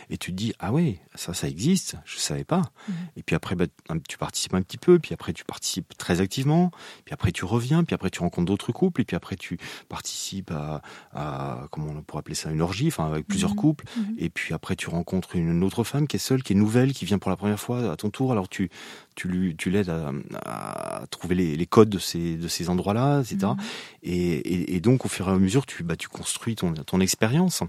Et 0.09 0.17
tu 0.17 0.31
te 0.31 0.37
dis 0.37 0.53
ah 0.59 0.71
ouais, 0.71 0.99
ça 1.15 1.33
ça 1.33 1.47
existe, 1.47 1.95
je 2.05 2.17
savais 2.17 2.45
pas. 2.45 2.61
Mmh. 2.87 2.93
Et 3.17 3.23
puis 3.23 3.35
après 3.35 3.55
bah, 3.55 3.62
tu 4.07 4.17
participes 4.17 4.53
un 4.53 4.61
petit 4.61 4.77
peu, 4.77 4.99
puis 4.99 5.13
après 5.13 5.33
tu 5.33 5.43
participes 5.45 5.97
très 5.97 6.21
activement 6.21 6.71
puis 7.05 7.13
après 7.13 7.31
tu 7.31 7.45
reviens, 7.45 7.83
puis 7.83 7.93
après 7.93 8.09
tu 8.09 8.19
rencontres 8.19 8.45
d'autres 8.45 8.71
couples, 8.71 9.01
et 9.01 9.05
puis 9.05 9.15
après 9.15 9.35
tu 9.35 9.57
participes 9.89 10.51
à, 10.51 10.81
à 11.13 11.67
comment 11.71 11.91
on 11.91 12.01
pourrait 12.01 12.19
appeler 12.19 12.35
ça, 12.35 12.51
une 12.51 12.61
orgie, 12.61 12.87
enfin 12.87 13.05
avec 13.05 13.27
plusieurs 13.27 13.51
mhm. 13.51 13.57
couples, 13.57 13.85
mhm. 13.97 14.15
et 14.17 14.29
puis 14.29 14.53
après 14.53 14.75
tu 14.75 14.89
rencontres 14.89 15.35
une 15.35 15.63
autre 15.63 15.83
femme 15.83 16.07
qui 16.07 16.17
est 16.17 16.19
seule, 16.19 16.43
qui 16.43 16.53
est 16.53 16.55
nouvelle, 16.55 16.93
qui 16.93 17.05
vient 17.05 17.19
pour 17.19 17.31
la 17.31 17.37
première 17.37 17.59
fois 17.59 17.91
à 17.91 17.95
ton 17.95 18.09
tour, 18.09 18.31
alors 18.31 18.49
tu 18.49 18.69
tu 19.15 19.27
lui 19.27 19.55
tu 19.55 19.69
l'aides 19.69 19.89
à, 19.89 20.11
à, 20.45 21.07
trouver 21.09 21.35
les, 21.35 21.55
les, 21.55 21.65
codes 21.65 21.89
de 21.89 21.99
ces 21.99 22.35
de 22.35 22.47
ces 22.47 22.69
endroits-là, 22.69 23.21
etc. 23.21 23.37
Mhm. 23.41 23.57
Et, 24.03 24.33
et, 24.33 24.75
et, 24.75 24.79
donc 24.79 25.05
au 25.05 25.09
fur 25.09 25.27
et 25.29 25.31
à 25.31 25.37
mesure 25.37 25.65
tu 25.65 25.83
bah 25.83 25.95
tu 25.95 26.07
construis 26.07 26.55
ton 26.55 26.73
ton 26.73 26.99
expérience. 26.99 27.63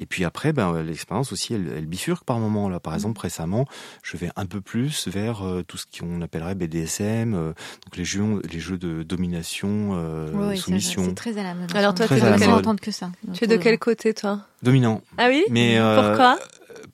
Et 0.00 0.06
puis 0.06 0.24
après 0.24 0.52
ben 0.52 0.82
l'expérience 0.82 1.32
aussi 1.32 1.54
elle, 1.54 1.72
elle, 1.76 1.86
bifurque 1.86 2.24
par 2.24 2.38
moment 2.38 2.68
là. 2.68 2.80
Par 2.80 2.94
exemple 2.94 3.20
récemment 3.20 3.66
je 4.02 4.16
vais 4.16 4.30
un 4.36 4.46
peu 4.46 4.60
plus 4.60 5.08
vers 5.08 5.42
euh, 5.42 5.62
tout 5.62 5.76
ce 5.76 5.86
qu'on 5.86 6.20
appellerait 6.20 6.54
BDSM, 6.54 7.34
euh, 7.34 7.52
donc 7.84 7.96
les 7.96 8.04
jeux 8.04 8.42
les 8.50 8.60
jeux 8.60 8.78
de 8.78 9.02
domination, 9.02 9.90
euh, 9.92 10.54
soumission. 10.56 11.04
C'est 11.04 11.14
très 11.14 11.38
à 11.38 11.42
la 11.42 11.54
mode. 11.54 11.74
Alors 11.74 11.94
toi, 11.94 12.06
tu 12.06 12.14
es 12.14 12.20
de 12.20 12.80
que 12.80 12.90
ça. 12.90 13.10
Tu 13.32 13.44
es 13.44 13.46
de 13.46 13.56
quel 13.56 13.78
côté 13.78 14.14
toi? 14.14 14.40
Dominant. 14.62 15.02
Ah 15.18 15.26
oui? 15.28 15.44
Mais 15.50 15.78
euh, 15.78 16.08
pourquoi? 16.08 16.38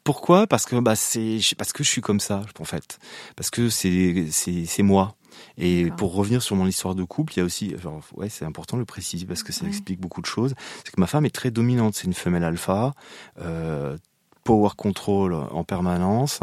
Pourquoi? 0.05 0.47
Parce 0.47 0.65
que 0.65 0.77
bah 0.77 0.97
c'est 0.97 1.41
parce 1.59 1.73
que 1.73 1.85
je 1.85 1.89
suis 1.89 2.01
comme 2.01 2.21
ça 2.21 2.43
en 2.59 2.65
fait. 2.65 2.99
Parce 3.37 3.51
que 3.51 3.69
c'est 3.69 4.29
c'est 4.31 4.65
c'est 4.67 4.83
moi. 4.83 5.15
Et 5.59 5.91
pour 5.97 6.15
revenir 6.15 6.43
sur 6.43 6.57
mon 6.57 6.67
histoire 6.67 6.95
de 6.95 7.05
couple, 7.05 7.35
il 7.35 7.39
y 7.39 7.43
a 7.43 7.45
aussi, 7.45 7.75
ouais, 8.15 8.29
c'est 8.29 8.45
important 8.45 8.77
de 8.77 8.81
le 8.81 8.87
préciser 8.87 9.27
parce 9.27 9.43
que 9.43 9.53
ça 9.53 9.67
explique 9.67 10.01
beaucoup 10.01 10.21
de 10.21 10.27
choses. 10.27 10.55
C'est 10.85 10.93
que 10.93 11.01
ma 11.01 11.07
femme 11.07 11.25
est 11.25 11.35
très 11.35 11.51
dominante. 11.51 11.95
C'est 11.95 12.07
une 12.07 12.15
femelle 12.15 12.45
alpha, 12.45 12.95
euh, 13.41 13.97
power 14.45 14.71
control 14.77 15.35
en 15.35 15.65
permanence, 15.65 16.41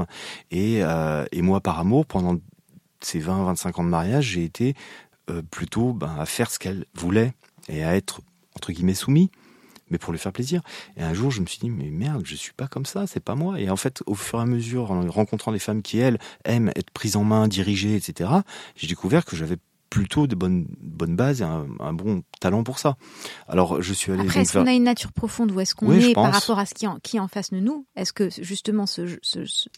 et, 0.51 0.83
euh, 0.83 1.25
et 1.31 1.41
moi 1.41 1.61
par 1.61 1.79
amour 1.79 2.05
pendant 2.05 2.37
ces 3.01 3.19
20-25 3.19 3.79
ans 3.79 3.83
de 3.83 3.89
mariage, 3.89 4.25
j'ai 4.25 4.43
été 4.43 4.75
euh, 5.29 5.41
plutôt 5.41 5.93
ben, 5.93 6.15
à 6.19 6.25
faire 6.25 6.49
ce 6.51 6.59
qu'elle 6.59 6.85
voulait 6.93 7.33
et 7.69 7.83
à 7.83 7.95
être 7.95 8.21
entre 8.55 8.71
guillemets 8.71 8.93
soumis 8.93 9.29
mais 9.89 9.97
pour 9.97 10.13
lui 10.13 10.19
faire 10.19 10.32
plaisir. 10.32 10.62
Et 10.95 11.04
un 11.04 11.13
jour, 11.13 11.32
je 11.32 11.41
me 11.41 11.45
suis 11.45 11.60
dit, 11.60 11.69
mais 11.69 11.89
merde, 11.89 12.23
je 12.26 12.36
suis 12.36 12.54
pas 12.54 12.67
comme 12.67 12.86
ça, 12.86 13.08
c'est 13.08 13.19
pas 13.19 13.36
moi. 13.36 13.60
Et 13.60 13.69
en 13.69 13.76
fait, 13.76 14.04
au 14.06 14.15
fur 14.15 14.39
et 14.39 14.41
à 14.43 14.45
mesure, 14.45 14.91
en 14.91 15.10
rencontrant 15.10 15.52
des 15.52 15.60
femmes 15.60 15.82
qui, 15.82 16.00
elles, 16.00 16.19
aiment 16.45 16.71
être 16.76 16.91
prises 16.91 17.15
en 17.15 17.23
main, 17.23 17.47
dirigées, 17.47 17.95
etc., 17.95 18.30
j'ai 18.76 18.88
découvert 18.88 19.26
que 19.26 19.36
j'avais 19.36 19.58
plutôt 19.89 20.28
de 20.28 20.36
bonnes 20.36 20.67
bonnes 20.82 21.15
bases 21.15 21.41
et 21.41 21.45
un, 21.45 21.93
bon 21.93 22.23
talent 22.41 22.63
pour 22.63 22.78
ça. 22.78 22.97
Alors 23.47 23.82
je 23.82 23.93
suis 23.93 24.12
allé. 24.12 24.23
Après, 24.23 24.41
est-ce 24.41 24.54
qu'on 24.58 24.67
a 24.67 24.73
une 24.73 24.84
nature 24.84 25.13
profonde 25.13 25.52
ou 25.52 25.60
est-ce 25.62 25.76
qu'on 25.76 25.91
est 25.91 26.13
par 26.13 26.32
rapport 26.32 26.60
à 26.60 26.65
ce 26.65 26.73
qui 26.73 26.88
en, 26.88 27.00
qui 27.00 27.19
en 27.19 27.28
face 27.28 27.52
de 27.52 27.60
nous? 27.60 27.86
Est-ce 27.95 28.12
que 28.12 28.30
justement 28.30 28.86
ce, 28.86 29.17
ce, 29.21 29.45
ce 29.45 29.69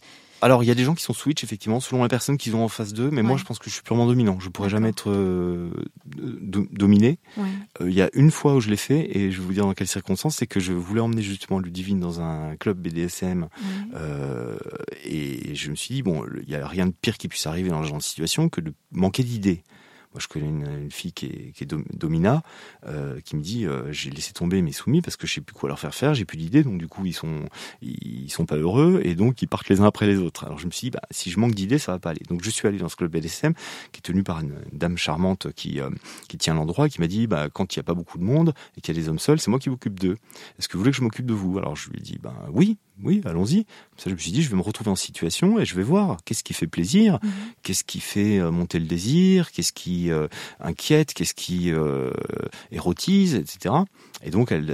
alors, 0.41 0.63
il 0.63 0.67
y 0.67 0.71
a 0.71 0.75
des 0.75 0.83
gens 0.83 0.95
qui 0.95 1.03
sont 1.03 1.13
switch, 1.13 1.43
effectivement, 1.43 1.79
selon 1.79 2.01
la 2.01 2.09
personne 2.09 2.37
qu'ils 2.37 2.55
ont 2.55 2.63
en 2.63 2.69
face 2.69 2.93
d'eux, 2.93 3.09
mais 3.11 3.21
moi, 3.21 3.37
je 3.37 3.43
pense 3.43 3.59
que 3.59 3.69
je 3.69 3.73
suis 3.73 3.83
purement 3.83 4.05
dominant. 4.05 4.39
Je 4.39 4.49
pourrais 4.49 4.69
jamais 4.69 4.89
être 4.89 5.09
euh, 5.09 5.69
dominé. 6.05 7.19
Euh, 7.37 7.89
il 7.89 7.93
y 7.93 8.01
a 8.01 8.09
une 8.13 8.31
fois 8.31 8.55
où 8.55 8.61
je 8.61 8.69
l'ai 8.69 8.77
fait, 8.77 9.17
et 9.17 9.31
je 9.31 9.39
vais 9.39 9.45
vous 9.45 9.53
dire 9.53 9.65
dans 9.65 9.73
quelles 9.73 9.87
circonstances, 9.87 10.37
c'est 10.37 10.47
que 10.47 10.59
je 10.59 10.71
voulais 10.71 11.01
emmener 11.01 11.21
justement 11.21 11.59
Ludivine 11.59 11.99
dans 11.99 12.21
un 12.21 12.55
club 12.55 12.77
BDSM, 12.77 13.49
euh, 13.95 14.57
et 15.03 15.55
je 15.55 15.71
me 15.71 15.75
suis 15.75 15.95
dit, 15.95 16.03
bon, 16.03 16.23
il 16.41 16.49
y 16.49 16.55
a 16.55 16.67
rien 16.67 16.85
de 16.85 16.93
pire 16.93 17.17
qui 17.17 17.27
puisse 17.27 17.45
arriver 17.45 17.69
dans 17.69 17.83
ce 17.83 17.89
genre 17.89 17.97
de 17.97 18.03
situation 18.03 18.49
que 18.49 18.61
de 18.61 18.73
manquer 18.91 19.23
d'idées. 19.23 19.63
Je 20.19 20.27
connais 20.27 20.47
une, 20.47 20.91
fille 20.91 21.13
qui 21.13 21.25
est, 21.25 21.51
qui 21.53 21.63
est 21.63 21.67
domina, 21.93 22.43
euh, 22.85 23.19
qui 23.21 23.35
me 23.35 23.41
dit 23.41 23.65
euh, 23.65 23.91
j'ai 23.91 24.09
laissé 24.09 24.33
tomber 24.33 24.61
mes 24.61 24.71
soumis 24.71 25.01
parce 25.01 25.15
que 25.15 25.27
je 25.27 25.33
sais 25.35 25.41
plus 25.41 25.53
quoi 25.53 25.69
leur 25.69 25.79
faire 25.79 25.93
faire, 25.95 26.13
j'ai 26.13 26.25
plus 26.25 26.37
d'idées, 26.37 26.63
donc 26.63 26.77
du 26.77 26.87
coup 26.87 27.05
ils 27.05 27.13
sont 27.13 27.45
ils 27.81 28.29
sont 28.29 28.45
pas 28.45 28.55
heureux 28.55 29.01
et 29.03 29.15
donc 29.15 29.41
ils 29.41 29.47
partent 29.47 29.69
les 29.69 29.81
uns 29.81 29.85
après 29.85 30.07
les 30.07 30.17
autres. 30.17 30.45
Alors 30.45 30.59
je 30.59 30.65
me 30.65 30.71
suis 30.71 30.87
dit 30.87 30.91
bah, 30.91 31.01
si 31.11 31.31
je 31.31 31.39
manque 31.39 31.53
d'idées, 31.53 31.79
ça 31.79 31.93
va 31.93 31.99
pas 31.99 32.11
aller. 32.11 32.21
Donc 32.29 32.43
je 32.43 32.49
suis 32.49 32.67
allé 32.67 32.77
dans 32.77 32.89
ce 32.89 32.95
club 32.95 33.11
BDSM 33.11 33.53
qui 33.91 33.99
est 33.99 34.01
tenu 34.01 34.23
par 34.23 34.39
une, 34.41 34.55
dame 34.73 34.97
charmante 34.97 35.51
qui 35.53 35.79
euh, 35.79 35.89
qui 36.27 36.37
tient 36.37 36.53
l'endroit, 36.53 36.89
qui 36.89 37.01
m'a 37.01 37.07
dit 37.07 37.27
bah 37.27 37.49
quand 37.51 37.75
il 37.75 37.79
y 37.79 37.81
a 37.81 37.83
pas 37.83 37.93
beaucoup 37.93 38.17
de 38.17 38.23
monde 38.23 38.53
et 38.77 38.81
qu'il 38.81 38.95
y 38.95 38.99
a 38.99 39.01
des 39.01 39.09
hommes 39.09 39.19
seuls, 39.19 39.39
c'est 39.39 39.49
moi 39.49 39.59
qui 39.59 39.69
m'occupe 39.69 39.99
d'eux. 39.99 40.17
Est-ce 40.57 40.67
que 40.67 40.73
vous 40.73 40.79
voulez 40.79 40.91
que 40.91 40.97
je 40.97 41.03
m'occupe 41.03 41.25
de 41.25 41.33
vous? 41.33 41.57
Alors 41.57 41.75
je 41.75 41.89
lui 41.89 41.99
ai 41.99 42.01
dit 42.01 42.19
bah 42.21 42.35
oui, 42.51 42.77
oui, 43.03 43.21
allons-y. 43.25 43.65
Ça, 43.97 44.09
je 44.09 44.11
me 44.11 44.17
suis 44.17 44.31
dit, 44.31 44.43
je 44.43 44.49
vais 44.49 44.55
me 44.55 44.61
retrouver 44.61 44.91
en 44.91 44.95
situation 44.95 45.59
et 45.59 45.65
je 45.65 45.75
vais 45.75 45.83
voir 45.83 46.17
qu'est-ce 46.25 46.43
qui 46.43 46.53
fait 46.53 46.67
plaisir, 46.67 47.19
mhm. 47.23 47.31
qu'est-ce 47.63 47.83
qui 47.83 47.99
fait 47.99 48.39
euh, 48.39 48.51
monter 48.51 48.79
le 48.79 48.85
désir, 48.85 49.51
qu'est-ce 49.51 49.73
qui 49.73 50.11
euh, 50.11 50.27
inquiète, 50.59 51.13
qu'est-ce 51.13 51.33
qui 51.33 51.71
euh, 51.71 52.11
érotise, 52.71 53.35
etc. 53.35 53.75
Et 54.23 54.31
donc, 54.31 54.51
elle, 54.51 54.73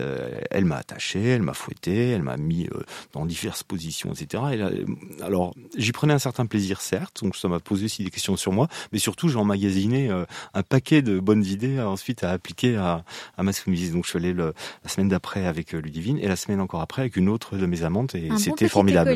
elle 0.50 0.66
m'a 0.66 0.78
attaché, 0.78 1.22
elle 1.24 1.42
m'a 1.44 1.54
fouetté, 1.54 2.10
elle 2.10 2.24
m'a 2.24 2.38
mis 2.38 2.68
dans 3.14 3.26
diverses 3.26 3.64
positions, 3.64 4.12
etc. 4.12 4.44
Et 4.54 5.24
alors, 5.24 5.54
j'y 5.78 5.92
prenais 5.92 6.14
un 6.14 6.20
certain 6.20 6.46
plaisir, 6.46 6.82
certes. 6.82 7.24
Donc, 7.24 7.36
ça 7.36 7.48
m'a 7.48 7.60
posé 7.60 7.86
aussi 7.86 8.04
des 8.04 8.10
questions 8.10 8.36
sur 8.38 8.52
moi, 8.52 8.68
mais 8.92 9.00
surtout, 9.00 9.30
j'ai 9.30 9.38
emmagasiné 9.38 10.10
un 10.10 10.64
paquet 10.64 11.02
de 11.02 11.20
bonnes 11.20 11.46
idées 11.46 11.80
ensuite 11.80 12.24
à 12.24 12.32
appliquer 12.32 12.76
à, 12.76 13.04
à 13.38 13.44
ma 13.44 13.54
soumise. 13.54 13.92
Donc, 13.94 14.06
je 14.06 14.10
suis 14.10 14.18
allé 14.18 14.34
le, 14.34 14.54
la 14.84 14.90
semaine 14.90 15.10
d'après 15.10 15.46
avec 15.46 15.74
Ludivine 15.74 16.18
et 16.18 16.28
la 16.28 16.36
semaine 16.36 16.60
encore 16.60 16.82
après 16.82 17.02
avec 17.04 17.16
une 17.16 17.30
autre 17.30 17.58
de 17.58 17.66
mes 17.66 17.84
amantes 17.84 18.16
c'était 18.38 18.68
formidable. 18.68 19.12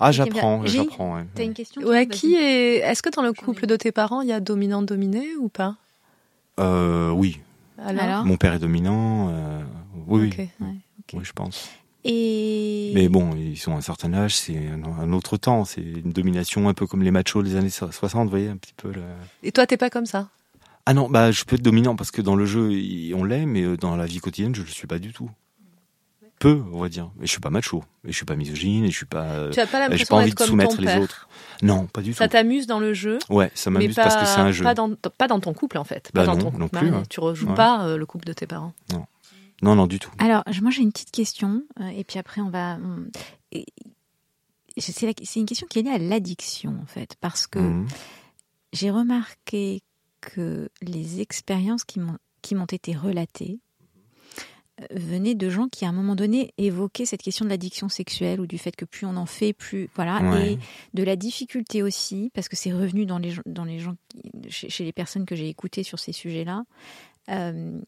ah, 0.00 0.12
j'apprends, 0.12 0.64
j'apprends. 0.66 1.22
T'as 1.34 1.44
une 1.44 1.54
question 1.54 1.82
Ouais, 1.82 2.06
qui 2.06 2.34
est 2.36 2.76
Est-ce 2.78 3.02
que 3.02 3.10
dans 3.10 3.22
le 3.22 3.32
couple 3.32 3.66
de 3.66 3.76
tes 3.76 3.92
parents, 3.92 4.22
il 4.22 4.28
y 4.28 4.32
a 4.32 4.40
dominant 4.40 4.82
dominé 4.82 5.36
ou 5.38 5.48
pas? 5.48 5.76
Euh, 6.58 7.10
Oui. 7.10 7.40
Alors 7.84 8.24
Mon 8.24 8.36
père 8.36 8.54
est 8.54 8.58
dominant. 8.58 9.28
Euh, 9.30 9.62
oui, 10.06 10.30
oui. 10.38 10.48
oui, 11.12 11.20
je 11.22 11.32
pense. 11.32 11.70
Et... 12.04 12.92
Mais 12.94 13.08
bon, 13.08 13.34
ils 13.36 13.58
sont 13.58 13.74
à 13.74 13.76
un 13.76 13.80
certain 13.82 14.14
âge, 14.14 14.34
c'est 14.34 14.56
un 14.68 15.12
autre 15.12 15.36
temps, 15.36 15.66
c'est 15.66 15.82
une 15.82 16.12
domination 16.12 16.68
un 16.68 16.74
peu 16.74 16.86
comme 16.86 17.02
les 17.02 17.10
machos 17.10 17.42
des 17.42 17.56
années 17.56 17.68
60, 17.68 18.24
vous 18.24 18.30
voyez, 18.30 18.48
un 18.48 18.56
petit 18.56 18.72
peu. 18.74 18.90
Et 19.42 19.52
toi, 19.52 19.66
t'es 19.66 19.76
pas 19.76 19.90
comme 19.90 20.06
ça? 20.06 20.28
Ah 20.86 20.94
non, 20.94 21.10
bah 21.10 21.30
je 21.30 21.44
peux 21.44 21.56
être 21.56 21.62
dominant 21.62 21.94
parce 21.96 22.10
que 22.10 22.22
dans 22.22 22.36
le 22.36 22.46
jeu, 22.46 22.70
on 23.14 23.24
l'est, 23.24 23.44
mais 23.44 23.62
euh, 23.62 23.76
dans 23.76 23.96
la 23.96 24.06
vie 24.06 24.18
quotidienne, 24.18 24.54
je 24.54 24.62
le 24.62 24.68
suis 24.68 24.86
pas 24.86 24.98
du 24.98 25.12
tout 25.12 25.30
peu, 26.40 26.64
on 26.72 26.80
va 26.80 26.88
dire. 26.88 27.10
Mais 27.16 27.26
je 27.26 27.30
suis 27.30 27.40
pas 27.40 27.50
macho, 27.50 27.84
et 28.04 28.10
je 28.10 28.16
suis 28.16 28.24
pas 28.24 28.34
misogyne, 28.34 28.84
et 28.84 28.90
je 28.90 28.96
suis 28.96 29.06
pas. 29.06 29.50
Tu 29.50 29.60
as 29.60 29.66
pas 29.68 29.78
l'impression 29.78 30.06
pas 30.08 30.22
envie 30.22 30.34
de 30.34 30.42
soumettre 30.42 30.80
les 30.80 30.96
autres. 30.96 31.28
Non, 31.62 31.86
pas 31.86 32.00
du 32.00 32.10
tout. 32.10 32.16
Ça 32.16 32.26
t'amuse 32.26 32.66
dans 32.66 32.80
le 32.80 32.92
jeu. 32.94 33.18
Ouais, 33.28 33.52
ça 33.54 33.70
m'amuse 33.70 33.94
parce 33.94 34.16
que 34.16 34.24
c'est 34.24 34.40
un 34.40 34.50
jeu. 34.50 34.64
Pas 34.64 34.74
dans, 34.74 34.92
pas 34.94 35.28
dans 35.28 35.38
ton 35.38 35.52
couple 35.52 35.78
en 35.78 35.84
fait. 35.84 36.10
Bah 36.12 36.24
pas 36.24 36.34
non, 36.34 36.50
dans 36.50 36.58
non 36.58 36.68
plus. 36.68 36.88
Hein. 36.88 37.04
Tu 37.08 37.20
rejoues 37.20 37.54
pas 37.54 37.84
euh, 37.84 37.96
le 37.96 38.06
couple 38.06 38.26
de 38.26 38.32
tes 38.32 38.46
parents. 38.46 38.72
Non. 38.92 39.06
Non, 39.62 39.76
non, 39.76 39.86
du 39.86 39.98
tout. 39.98 40.10
Alors, 40.18 40.42
moi 40.62 40.70
j'ai 40.70 40.82
une 40.82 40.90
petite 40.90 41.10
question, 41.10 41.62
euh, 41.80 41.88
et 41.88 42.02
puis 42.02 42.18
après 42.18 42.40
on 42.40 42.50
va. 42.50 42.78
C'est 44.78 45.36
une 45.36 45.46
question 45.46 45.66
qui 45.68 45.78
est 45.78 45.82
liée 45.82 45.90
à 45.90 45.98
l'addiction 45.98 46.78
en 46.82 46.86
fait, 46.86 47.16
parce 47.20 47.46
que 47.46 47.58
mhm. 47.58 47.86
j'ai 48.72 48.90
remarqué 48.90 49.82
que 50.22 50.70
les 50.80 51.20
expériences 51.20 51.84
qui 51.84 52.00
m'ont 52.54 52.64
été 52.64 52.96
relatées 52.96 53.60
venait 54.90 55.34
de 55.34 55.50
gens 55.50 55.68
qui 55.68 55.84
à 55.84 55.88
un 55.88 55.92
moment 55.92 56.14
donné 56.14 56.52
évoquaient 56.58 57.04
cette 57.04 57.22
question 57.22 57.44
de 57.44 57.50
l'addiction 57.50 57.88
sexuelle 57.88 58.40
ou 58.40 58.46
du 58.46 58.58
fait 58.58 58.74
que 58.74 58.84
plus 58.84 59.06
on 59.06 59.16
en 59.16 59.26
fait, 59.26 59.52
plus 59.52 59.88
voilà, 59.94 60.20
et 60.44 60.58
de 60.94 61.02
la 61.02 61.16
difficulté 61.16 61.82
aussi 61.82 62.30
parce 62.34 62.48
que 62.48 62.56
c'est 62.56 62.72
revenu 62.72 63.06
dans 63.06 63.18
les 63.18 63.34
dans 63.46 63.64
les 63.64 63.78
gens 63.78 63.96
chez, 64.48 64.84
les 64.84 64.92
personnes 64.92 65.26
que 65.26 65.34
j'ai 65.34 65.48
écoutées 65.48 65.82
sur 65.82 65.98
ces 65.98 66.12
sujets-là, 66.12 66.64
euh, 67.28 67.80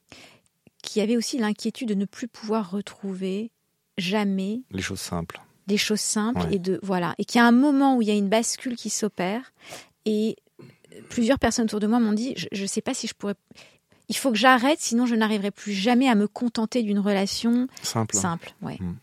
qui 0.82 1.00
avaient 1.00 1.16
aussi 1.16 1.38
l'inquiétude 1.38 1.88
de 1.88 1.94
ne 1.94 2.04
plus 2.04 2.28
pouvoir 2.28 2.70
retrouver 2.70 3.50
jamais 3.98 4.62
les 4.70 4.82
choses 4.82 5.00
simples, 5.00 5.40
des 5.66 5.78
choses 5.78 6.00
simples 6.00 6.46
et 6.50 6.58
de 6.58 6.78
voilà, 6.82 7.14
et 7.18 7.24
qu'il 7.24 7.38
y 7.38 7.42
a 7.42 7.46
un 7.46 7.52
moment 7.52 7.96
où 7.96 8.02
il 8.02 8.08
y 8.08 8.12
a 8.12 8.14
une 8.14 8.28
bascule 8.28 8.76
qui 8.76 8.90
s'opère 8.90 9.52
et 10.04 10.36
plusieurs 11.08 11.38
personnes 11.38 11.64
autour 11.64 11.80
de 11.80 11.86
moi 11.86 12.00
m'ont 12.00 12.12
dit 12.12 12.34
je 12.36 12.62
ne 12.62 12.66
sais 12.66 12.82
pas 12.82 12.94
si 12.94 13.06
je 13.06 13.14
pourrais 13.14 13.34
il 14.08 14.16
faut 14.16 14.30
que 14.30 14.38
j'arrête, 14.38 14.80
sinon 14.80 15.06
je 15.06 15.14
n'arriverai 15.14 15.50
plus 15.50 15.72
jamais 15.72 16.08
à 16.08 16.14
me 16.14 16.28
contenter 16.28 16.82
d'une 16.82 16.98
relation 16.98 17.66
simple. 17.82 18.16
Simple, 18.16 18.52
ouais. 18.62 18.78
Hmm. 18.80 18.94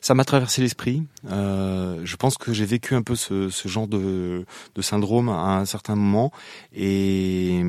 Ça 0.00 0.14
m'a 0.14 0.24
traversé 0.24 0.62
l'esprit. 0.62 1.02
Euh, 1.30 2.00
je 2.04 2.16
pense 2.16 2.38
que 2.38 2.52
j'ai 2.52 2.64
vécu 2.64 2.94
un 2.94 3.02
peu 3.02 3.16
ce, 3.16 3.50
genre 3.64 3.88
de, 3.88 4.44
syndrome 4.80 5.28
à 5.28 5.58
un 5.58 5.64
certain 5.64 5.96
moment, 5.96 6.32
et, 6.72 7.62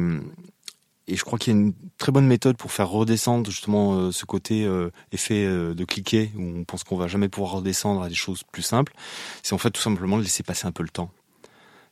et 1.07 1.15
je 1.15 1.23
crois 1.23 1.39
qu'il 1.39 1.53
y 1.53 1.55
a 1.55 1.59
une 1.59 1.73
très 1.97 2.11
bonne 2.11 2.27
méthode 2.27 2.57
pour 2.57 2.71
faire 2.71 2.89
redescendre 2.89 3.49
justement 3.49 3.95
euh, 3.95 4.11
ce 4.11 4.25
côté 4.25 4.63
euh, 4.65 4.91
effet 5.11 5.45
de 5.45 5.85
cliquet 5.85 6.31
où 6.35 6.41
on 6.41 6.63
pense 6.63 6.83
qu'on 6.83 6.97
va 6.97 7.07
jamais 7.07 7.29
pouvoir 7.29 7.53
redescendre 7.53 8.03
à 8.03 8.09
des 8.09 8.15
choses 8.15 8.43
plus 8.51 8.63
simples. 8.63 8.93
C'est 9.41 9.53
en 9.53 9.57
fait 9.57 9.71
tout 9.71 9.81
simplement 9.81 10.17
de 10.17 10.23
laisser 10.23 10.43
passer 10.43 10.67
un 10.67 10.71
peu 10.71 10.83
le 10.83 10.89
temps 10.89 11.11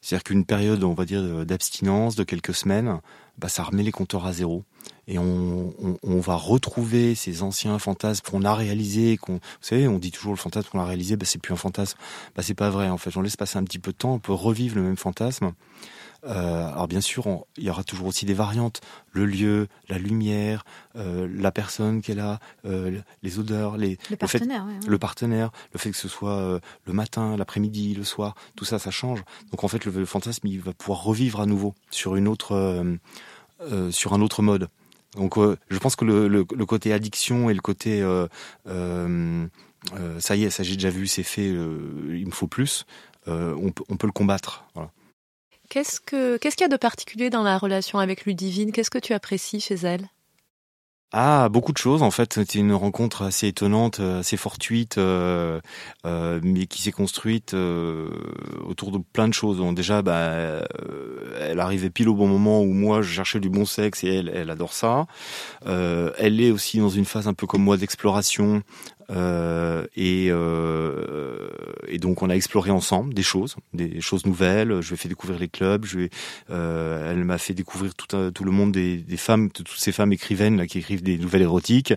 C'est-à-dire 0.02 0.24
qu'une 0.24 0.46
période, 0.46 0.84
on 0.84 0.94
va 0.94 1.06
dire, 1.06 1.46
d'abstinence 1.46 2.16
de 2.16 2.24
quelques 2.24 2.54
semaines, 2.54 3.00
bah, 3.38 3.50
ça 3.50 3.64
remet 3.64 3.84
les 3.84 3.92
compteurs 3.92 4.26
à 4.26 4.34
zéro. 4.34 4.64
Et 5.08 5.18
on, 5.18 5.74
on, 6.04 6.20
va 6.20 6.36
retrouver 6.36 7.16
ces 7.16 7.44
anciens 7.44 7.78
fantasmes 7.80 8.26
qu'on 8.30 8.44
a 8.44 8.54
réalisés. 8.54 9.18
Qu'on, 9.18 9.34
vous 9.34 9.40
savez, 9.60 9.88
on 9.88 10.00
dit 10.00 10.12
toujours 10.12 10.32
le 10.32 10.38
fantasme 10.38 10.70
qu'on 10.70 10.80
a 10.80 10.86
réalisé, 10.86 11.16
bah, 11.16 11.26
c'est 11.26 11.40
plus 11.40 11.54
un 11.54 11.58
fantasme. 11.58 11.98
Bah, 12.36 12.44
c'est 12.44 12.54
pas 12.54 12.70
vrai. 12.70 12.90
En 12.90 12.98
fait, 12.98 13.16
on 13.18 13.22
laisse 13.22 13.36
passer 13.36 13.58
un 13.58 13.64
petit 13.64 13.80
peu 13.80 13.92
de 13.92 13.98
temps, 13.98 14.14
on 14.14 14.20
peut 14.20 14.34
revivre 14.34 14.76
le 14.76 14.84
même 14.84 14.98
fantasme. 14.98 15.52
Euh, 16.26 16.68
alors 16.68 16.88
bien 16.88 17.02
sûr, 17.02 17.46
il 17.58 17.64
y 17.64 17.70
aura 17.70 17.84
toujours 17.84 18.08
aussi 18.08 18.26
des 18.26 18.34
variantes. 18.34 18.82
Le 19.12 19.26
lieu, 19.26 19.68
la 19.90 19.98
lumière, 19.98 20.64
euh, 20.96 21.28
la 21.34 21.52
personne 21.52 22.02
qu'elle 22.02 22.20
a, 22.20 22.40
euh, 22.66 23.00
les 23.24 23.40
odeurs, 23.40 23.78
les, 23.78 23.98
le, 24.10 24.16
partenaire, 24.16 24.66
le 24.88 24.98
partenaire, 25.00 25.52
le 25.74 25.80
fait 25.80 25.92
que 25.92 25.98
ce 25.98 26.08
soit 26.08 26.38
euh, 26.38 26.60
le 26.86 26.94
matin, 26.94 27.36
l'après-midi, 27.38 27.96
le 27.96 28.04
soir, 28.04 28.36
tout 28.56 28.66
ça, 28.66 28.80
ça 28.80 28.92
change. 28.92 29.24
Donc 29.52 29.64
en 29.64 29.68
fait, 29.68 29.86
le, 29.86 30.06
fantasme, 30.06 30.48
il 30.48 30.62
va 30.62 30.74
pouvoir 30.74 31.04
revivre 31.04 31.42
à 31.42 31.46
nouveau 31.46 31.74
sur 31.90 32.16
une 32.16 32.28
autre, 32.28 32.84
sur 33.92 34.14
un 34.14 34.22
autre 34.22 34.42
mode. 34.42 34.70
Donc 35.16 35.38
je 35.38 35.78
pense 35.78 35.96
que 35.96 36.06
le, 36.06 36.44
côté 36.66 36.94
addiction 36.94 37.50
et 37.50 37.54
le 37.54 37.62
côté 37.62 38.02
ça 40.20 40.36
y 40.36 40.44
est, 40.44 40.50
ça 40.50 40.64
j'ai 40.64 40.76
déjà 40.76 40.90
vu, 40.90 41.08
c'est 41.08 41.24
fait, 41.24 41.50
il 41.50 42.26
me 42.26 42.32
faut 42.32 42.48
plus. 42.48 42.86
On, 43.28 43.72
on, 43.90 43.98
peut 43.98 44.08
le 44.08 44.14
combattre. 44.14 44.66
Voilà. 44.74 44.92
Qu'est-ce 45.72 46.02
que 46.02 46.36
qu'est-ce 46.36 46.58
qu'il 46.58 46.66
y 46.66 46.70
a 46.70 46.70
de 46.70 46.76
particulier 46.76 47.30
dans 47.30 47.44
la 47.44 47.58
relation 47.58 47.98
avec 47.98 48.26
Ludivine? 48.26 48.74
Qu'est-ce 48.74 48.90
que 48.90 48.98
tu 48.98 49.14
apprécies 49.14 49.62
chez 49.62 49.76
elle? 49.76 50.10
Ah, 51.14 51.48
beaucoup 51.50 51.72
de 51.72 51.78
choses. 51.78 52.04
En 52.04 52.12
fait, 52.12 52.34
c'était 52.34 52.60
une 52.60 52.74
rencontre 52.74 53.22
assez 53.24 53.48
étonnante, 53.48 54.02
assez 54.02 54.36
fortuite, 54.36 54.98
euh, 54.98 55.62
euh, 56.06 56.40
mais 56.44 56.68
qui 56.68 56.82
s'est 56.82 56.92
construite 56.92 57.54
euh, 57.54 58.10
autour 58.66 58.92
de 58.92 58.98
plein 58.98 59.30
de 59.30 59.34
choses. 59.34 59.62
Déjà, 59.74 60.02
bah, 60.02 60.14
euh, 60.14 60.64
elle 61.40 61.60
arrivait 61.60 61.90
pile 61.90 62.10
au 62.10 62.16
bon 62.16 62.28
moment 62.28 62.62
où 62.62 62.72
moi, 62.74 63.02
je 63.02 63.12
cherchais 63.12 63.40
du 63.40 63.50
bon 63.50 63.66
sexe 63.66 64.04
et 64.04 64.16
elle, 64.16 64.32
elle 64.34 64.50
adore 64.50 64.74
ça. 64.74 65.06
Euh, 65.68 66.12
elle 66.18 66.42
est 66.42 66.52
aussi 66.52 66.80
dans 66.80 66.90
une 66.90 67.06
phase 67.06 67.28
un 67.30 67.34
peu 67.34 67.48
comme 67.48 67.64
moi 67.64 67.78
d'exploration 67.78 68.64
euh, 69.10 69.86
et, 69.96 70.28
euh, 70.30 70.91
et, 71.92 71.98
donc 71.98 72.22
on 72.22 72.30
a 72.30 72.36
exploré 72.36 72.72
ensemble 72.72 73.14
des 73.14 73.24
choses, 73.24 73.56
des 73.74 74.02
choses 74.02 74.26
nouvelles. 74.26 74.82
Je 74.82 74.90
lui 74.90 74.94
ai 74.96 74.98
fait 74.98 75.10
découvrir 75.10 75.40
les 75.40 75.48
clubs. 75.48 75.86
Euh, 76.50 77.12
elle 77.12 77.24
m'a 77.24 77.38
fait 77.38 77.54
découvrir 77.54 77.94
tout, 77.96 78.44
le 78.44 78.52
monde 78.52 78.72
des, 78.72 79.04
femmes, 79.18 79.52
toutes 79.52 79.70
ces 79.70 79.92
femmes 79.92 80.14
écrivaines 80.14 80.58
là, 80.58 80.68
qui 80.68 80.80
écrivent 80.80 81.04
des 81.04 81.18
nouvelles 81.18 81.44
érotiques. 81.44 81.94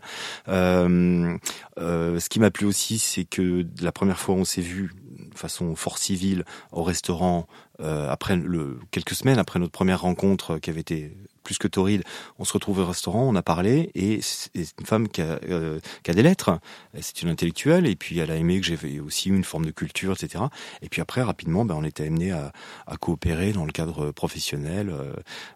Euh, 0.49 1.37
euh, 1.79 2.19
ce 2.19 2.29
qui 2.29 2.41
m'a 2.41 2.51
plu 2.51 2.67
aussi, 2.67 2.99
c'est 2.99 3.25
que 3.25 3.67
la 3.81 3.93
première 3.93 4.19
fois 4.19 4.35
on 4.35 4.45
s'est 4.45 4.63
vu 4.63 4.91
façon 5.37 5.75
fort 5.77 5.99
civile 5.99 6.45
au 6.73 6.83
restaurant 6.83 7.47
euh, 7.81 8.09
après 8.09 8.37
le, 8.37 8.79
quelques 8.91 9.15
semaines 9.15 9.39
après 9.39 9.59
notre 9.59 9.73
première 9.73 10.03
rencontre 10.03 10.59
qui 10.59 10.71
avait 10.71 10.81
été 10.81 11.17
plus 11.45 11.59
que 11.59 11.69
torride, 11.69 12.03
on 12.39 12.45
se 12.45 12.53
retrouve 12.53 12.81
au 12.81 12.87
restaurant, 12.87 13.23
on 13.23 13.37
a 13.37 13.43
parlé, 13.43 13.91
et 13.95 14.21
c'est 14.23 14.51
une 14.81 14.87
femme 14.87 15.09
qui 15.09 15.21
a, 15.21 15.39
euh, 15.49 15.79
qui 16.03 16.11
a 16.11 16.15
des 16.15 16.23
lettres, 16.23 16.59
c'est 17.01 17.23
une 17.23 17.29
intellectuelle, 17.29 17.87
et 17.87 17.95
puis 17.95 18.19
elle 18.19 18.31
a 18.31 18.37
aimé 18.37 18.59
que 18.59 18.67
j'avais 18.67 18.99
aussi 18.99 19.29
une 19.29 19.45
forme 19.45 19.67
de 19.67 19.71
culture, 19.71 20.13
etc. 20.13 20.45
Et 20.83 20.89
puis 20.89 21.03
après, 21.03 21.23
rapidement, 21.23 21.65
ben, 21.65 21.77
on 21.79 21.85
était 21.85 22.07
amené 22.07 22.33
à, 22.33 22.51
à, 22.87 22.97
coopérer 22.97 23.53
dans 23.53 23.67
le 23.67 23.73
cadre 23.73 24.11
professionnel, 24.11 24.89
euh, 24.89 25.13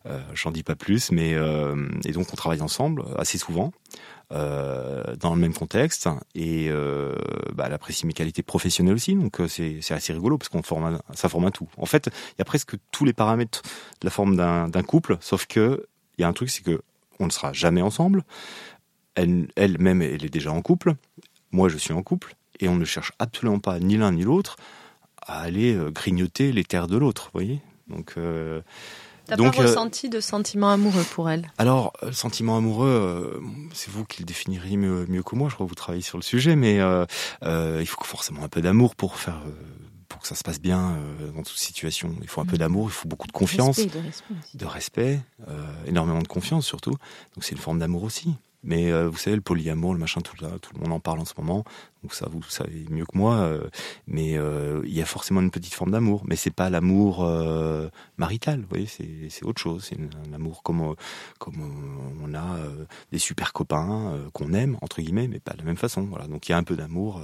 euh 0.07 0.21
j'en 0.35 0.51
dis 0.51 0.63
pas 0.63 0.77
plus, 0.77 1.11
mais 1.11 1.35
euh, 1.35 1.89
et 2.05 2.13
donc 2.13 2.27
on 2.33 2.37
travaille 2.37 2.61
ensemble 2.61 3.05
assez 3.17 3.39
souvent. 3.39 3.73
Euh, 4.31 5.17
dans 5.17 5.35
le 5.35 5.41
même 5.41 5.55
contexte. 5.55 6.07
Et 6.35 6.69
euh, 6.69 7.15
bah, 7.55 7.65
elle 7.67 7.73
apprécie 7.73 8.07
mes 8.07 8.13
qualités 8.13 8.43
professionnelles 8.43 8.97
aussi. 8.97 9.15
Donc 9.15 9.41
euh, 9.41 9.49
c'est 9.49 9.91
assez 9.91 10.13
rigolo 10.13 10.37
parce 10.37 10.51
qu'on 10.51 10.63
forme 10.63 11.01
ça 11.15 11.31
forme 11.31 11.47
un 11.47 11.51
tout. 11.51 11.67
En 11.79 11.87
fait 11.87 12.11
il 12.13 12.39
y 12.39 12.43
a 12.43 12.45
presque 12.45 12.75
tous 12.91 13.07
les 13.07 13.15
paramètres 13.15 13.63
de 13.63 14.07
la 14.07 14.11
forme 14.11 14.37
d'un 14.37 14.83
couple 14.83 15.17
sauf 15.23 15.47
que 15.47 15.87
il 16.19 16.23
y 16.23 16.25
a 16.25 16.29
un 16.29 16.35
truc 16.35 16.51
c'est 16.51 16.63
que 16.63 16.83
on 17.19 17.25
ne 17.25 17.31
sera 17.31 17.55
jamais 17.55 17.81
ensemble. 17.81 18.23
Elle 19.15 19.49
elle-même 19.57 20.03
elle 20.03 20.23
est 20.23 20.29
déjà 20.29 20.53
en 20.53 20.61
couple. 20.61 20.97
Moi 21.51 21.71
je 21.71 21.79
suis 21.79 21.95
en 21.95 22.03
couple. 22.03 22.35
Et 22.61 22.69
on 22.69 22.77
ne 22.77 22.85
cherche 22.85 23.13
absolument 23.19 23.61
pas 23.61 23.81
ni 23.81 23.97
l'un 23.97 24.13
ni 24.13 24.25
l'autre 24.25 24.57
à 25.23 25.41
aller 25.41 25.75
euh, 25.75 25.91
grignoter 25.91 26.53
les 26.53 26.65
terres 26.65 26.87
de 26.87 26.99
l'autre 26.99 27.31
voyez? 27.33 27.63
Donc 27.89 28.17
T'as 29.29 29.37
pas 29.37 29.45
euh, 29.45 29.51
ressenti 29.51 30.09
de 30.09 30.21
sentiment 30.21 30.71
amoureux 30.71 31.05
pour 31.13 31.29
elle? 31.29 31.53
Alors, 31.59 31.93
le 32.01 32.09
euh, 32.09 32.13
sentiment 32.13 32.57
amoureux, 32.57 32.89
euh, 32.89 33.41
c'est 33.75 33.91
vous 33.91 34.07
qui 34.07 34.23
le 34.23 34.27
définiriez 34.27 34.79
mieux, 34.79 35.05
mieux, 35.07 35.23
que 35.23 35.37
moi. 35.37 35.51
Je 35.51 35.55
crois 35.55 35.67
que 35.67 35.69
vous 35.69 35.75
travaillez 35.75 36.03
sur 36.03 36.17
le 36.17 36.23
sujet, 36.23 36.57
mais 36.57 36.79
euh, 36.81 37.05
il 37.43 37.87
faut 37.87 38.03
forcément 38.05 38.43
un 38.43 38.49
peu 38.49 38.63
d'amour 38.63 38.97
pour 38.97 39.17
faire 39.17 39.41
pour 40.09 40.23
que 40.23 40.27
ça 40.27 40.35
se 40.35 40.43
passe 40.43 40.59
bien 40.59 40.97
dans 41.37 41.43
toute 41.43 41.59
situation. 41.59 42.15
Il 42.23 42.29
faut 42.29 42.41
un 42.41 42.47
peu 42.47 42.57
mm. 42.57 42.61
d'amour, 42.61 42.89
il 42.89 42.93
faut 42.93 43.09
beaucoup 43.09 43.27
de 43.27 43.33
confiance, 43.33 43.77
respect, 43.77 43.99
de 43.99 44.05
respect, 44.07 44.35
de 44.55 44.65
respect 44.65 45.21
énormément 45.87 46.23
de 46.23 46.29
confiance 46.29 46.65
surtout. 46.65 46.93
Donc 47.35 47.43
c'est 47.43 47.53
une 47.53 47.61
forme 47.61 47.79
d'amour 47.79 48.05
aussi. 48.05 48.35
Mais 48.65 48.91
euh, 48.91 49.09
vous 49.09 49.17
savez, 49.17 49.37
le 49.37 49.43
polyamour, 49.43 49.95
le 49.95 50.01
machin, 50.01 50.21
tout, 50.21 50.35
là, 50.43 50.59
tout 50.61 50.73
le 50.75 50.81
monde 50.81 50.93
en 50.93 51.01
parle 51.01 51.21
en 51.21 51.25
ce 51.25 51.35
moment. 51.39 51.65
Donc 52.03 52.13
ça, 52.13 52.27
vous 52.31 52.43
savez 52.43 52.87
mieux 52.91 53.05
que 53.05 53.17
moi. 53.17 53.37
Euh, 53.37 53.69
mais 54.07 54.37
euh, 54.37 54.83
il 54.85 54.93
y 54.93 55.01
a 55.01 55.05
forcément 55.05 55.41
une 55.41 55.51
petite 55.51 55.75
forme 55.75 55.93
d'amour. 55.93 56.23
Mais 56.27 56.35
c'est 56.37 56.51
pas 56.51 56.69
l'amour 56.69 57.25
marital. 58.17 58.61
Vous 58.61 58.67
voyez, 58.69 58.87
c'est 58.87 59.45
autre 59.45 59.61
chose. 59.61 59.85
C'est 59.85 59.99
un 59.99 60.33
amour 60.33 60.63
comme 60.63 60.95
comme 61.39 62.17
on 62.23 62.35
a 62.35 62.57
des 63.13 63.19
super 63.19 63.53
copains 63.53 64.19
qu'on 64.33 64.53
aime 64.53 64.77
entre 64.83 65.01
guillemets, 65.01 65.29
mais 65.29 65.41
pas 65.41 65.53
de 65.53 65.59
la 65.59 65.65
même 65.65 65.77
façon. 65.77 66.03
Voilà. 66.03 66.27
Donc 66.27 66.49
il 66.49 66.53
y 66.53 66.55
a 66.55 66.59
un 66.59 66.65
peu 66.65 66.77
d'amour. 66.77 67.21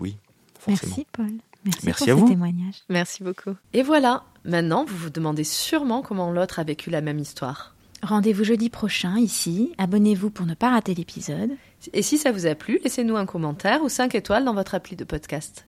oui. 0.00 0.16
Forcément. 0.58 0.94
Merci 0.96 1.06
Paul. 1.10 1.32
Merci, 1.64 1.86
Merci 1.86 2.04
pour 2.04 2.12
à 2.12 2.16
ce 2.16 2.20
vous. 2.20 2.28
témoignage. 2.28 2.74
Merci 2.88 3.22
beaucoup. 3.24 3.54
Et 3.72 3.82
voilà, 3.82 4.24
maintenant 4.44 4.84
vous 4.84 4.96
vous 4.96 5.10
demandez 5.10 5.44
sûrement 5.44 6.02
comment 6.02 6.30
l'autre 6.30 6.58
a 6.58 6.64
vécu 6.64 6.90
la 6.90 7.00
même 7.00 7.18
histoire. 7.18 7.71
Rendez-vous 8.02 8.42
jeudi 8.42 8.68
prochain 8.68 9.16
ici. 9.18 9.72
Abonnez-vous 9.78 10.30
pour 10.30 10.44
ne 10.44 10.54
pas 10.54 10.70
rater 10.70 10.92
l'épisode. 10.92 11.50
Et 11.92 12.02
si 12.02 12.18
ça 12.18 12.32
vous 12.32 12.46
a 12.46 12.56
plu, 12.56 12.80
laissez-nous 12.82 13.16
un 13.16 13.26
commentaire 13.26 13.82
ou 13.84 13.88
5 13.88 14.16
étoiles 14.16 14.44
dans 14.44 14.54
votre 14.54 14.74
appli 14.74 14.96
de 14.96 15.04
podcast. 15.04 15.60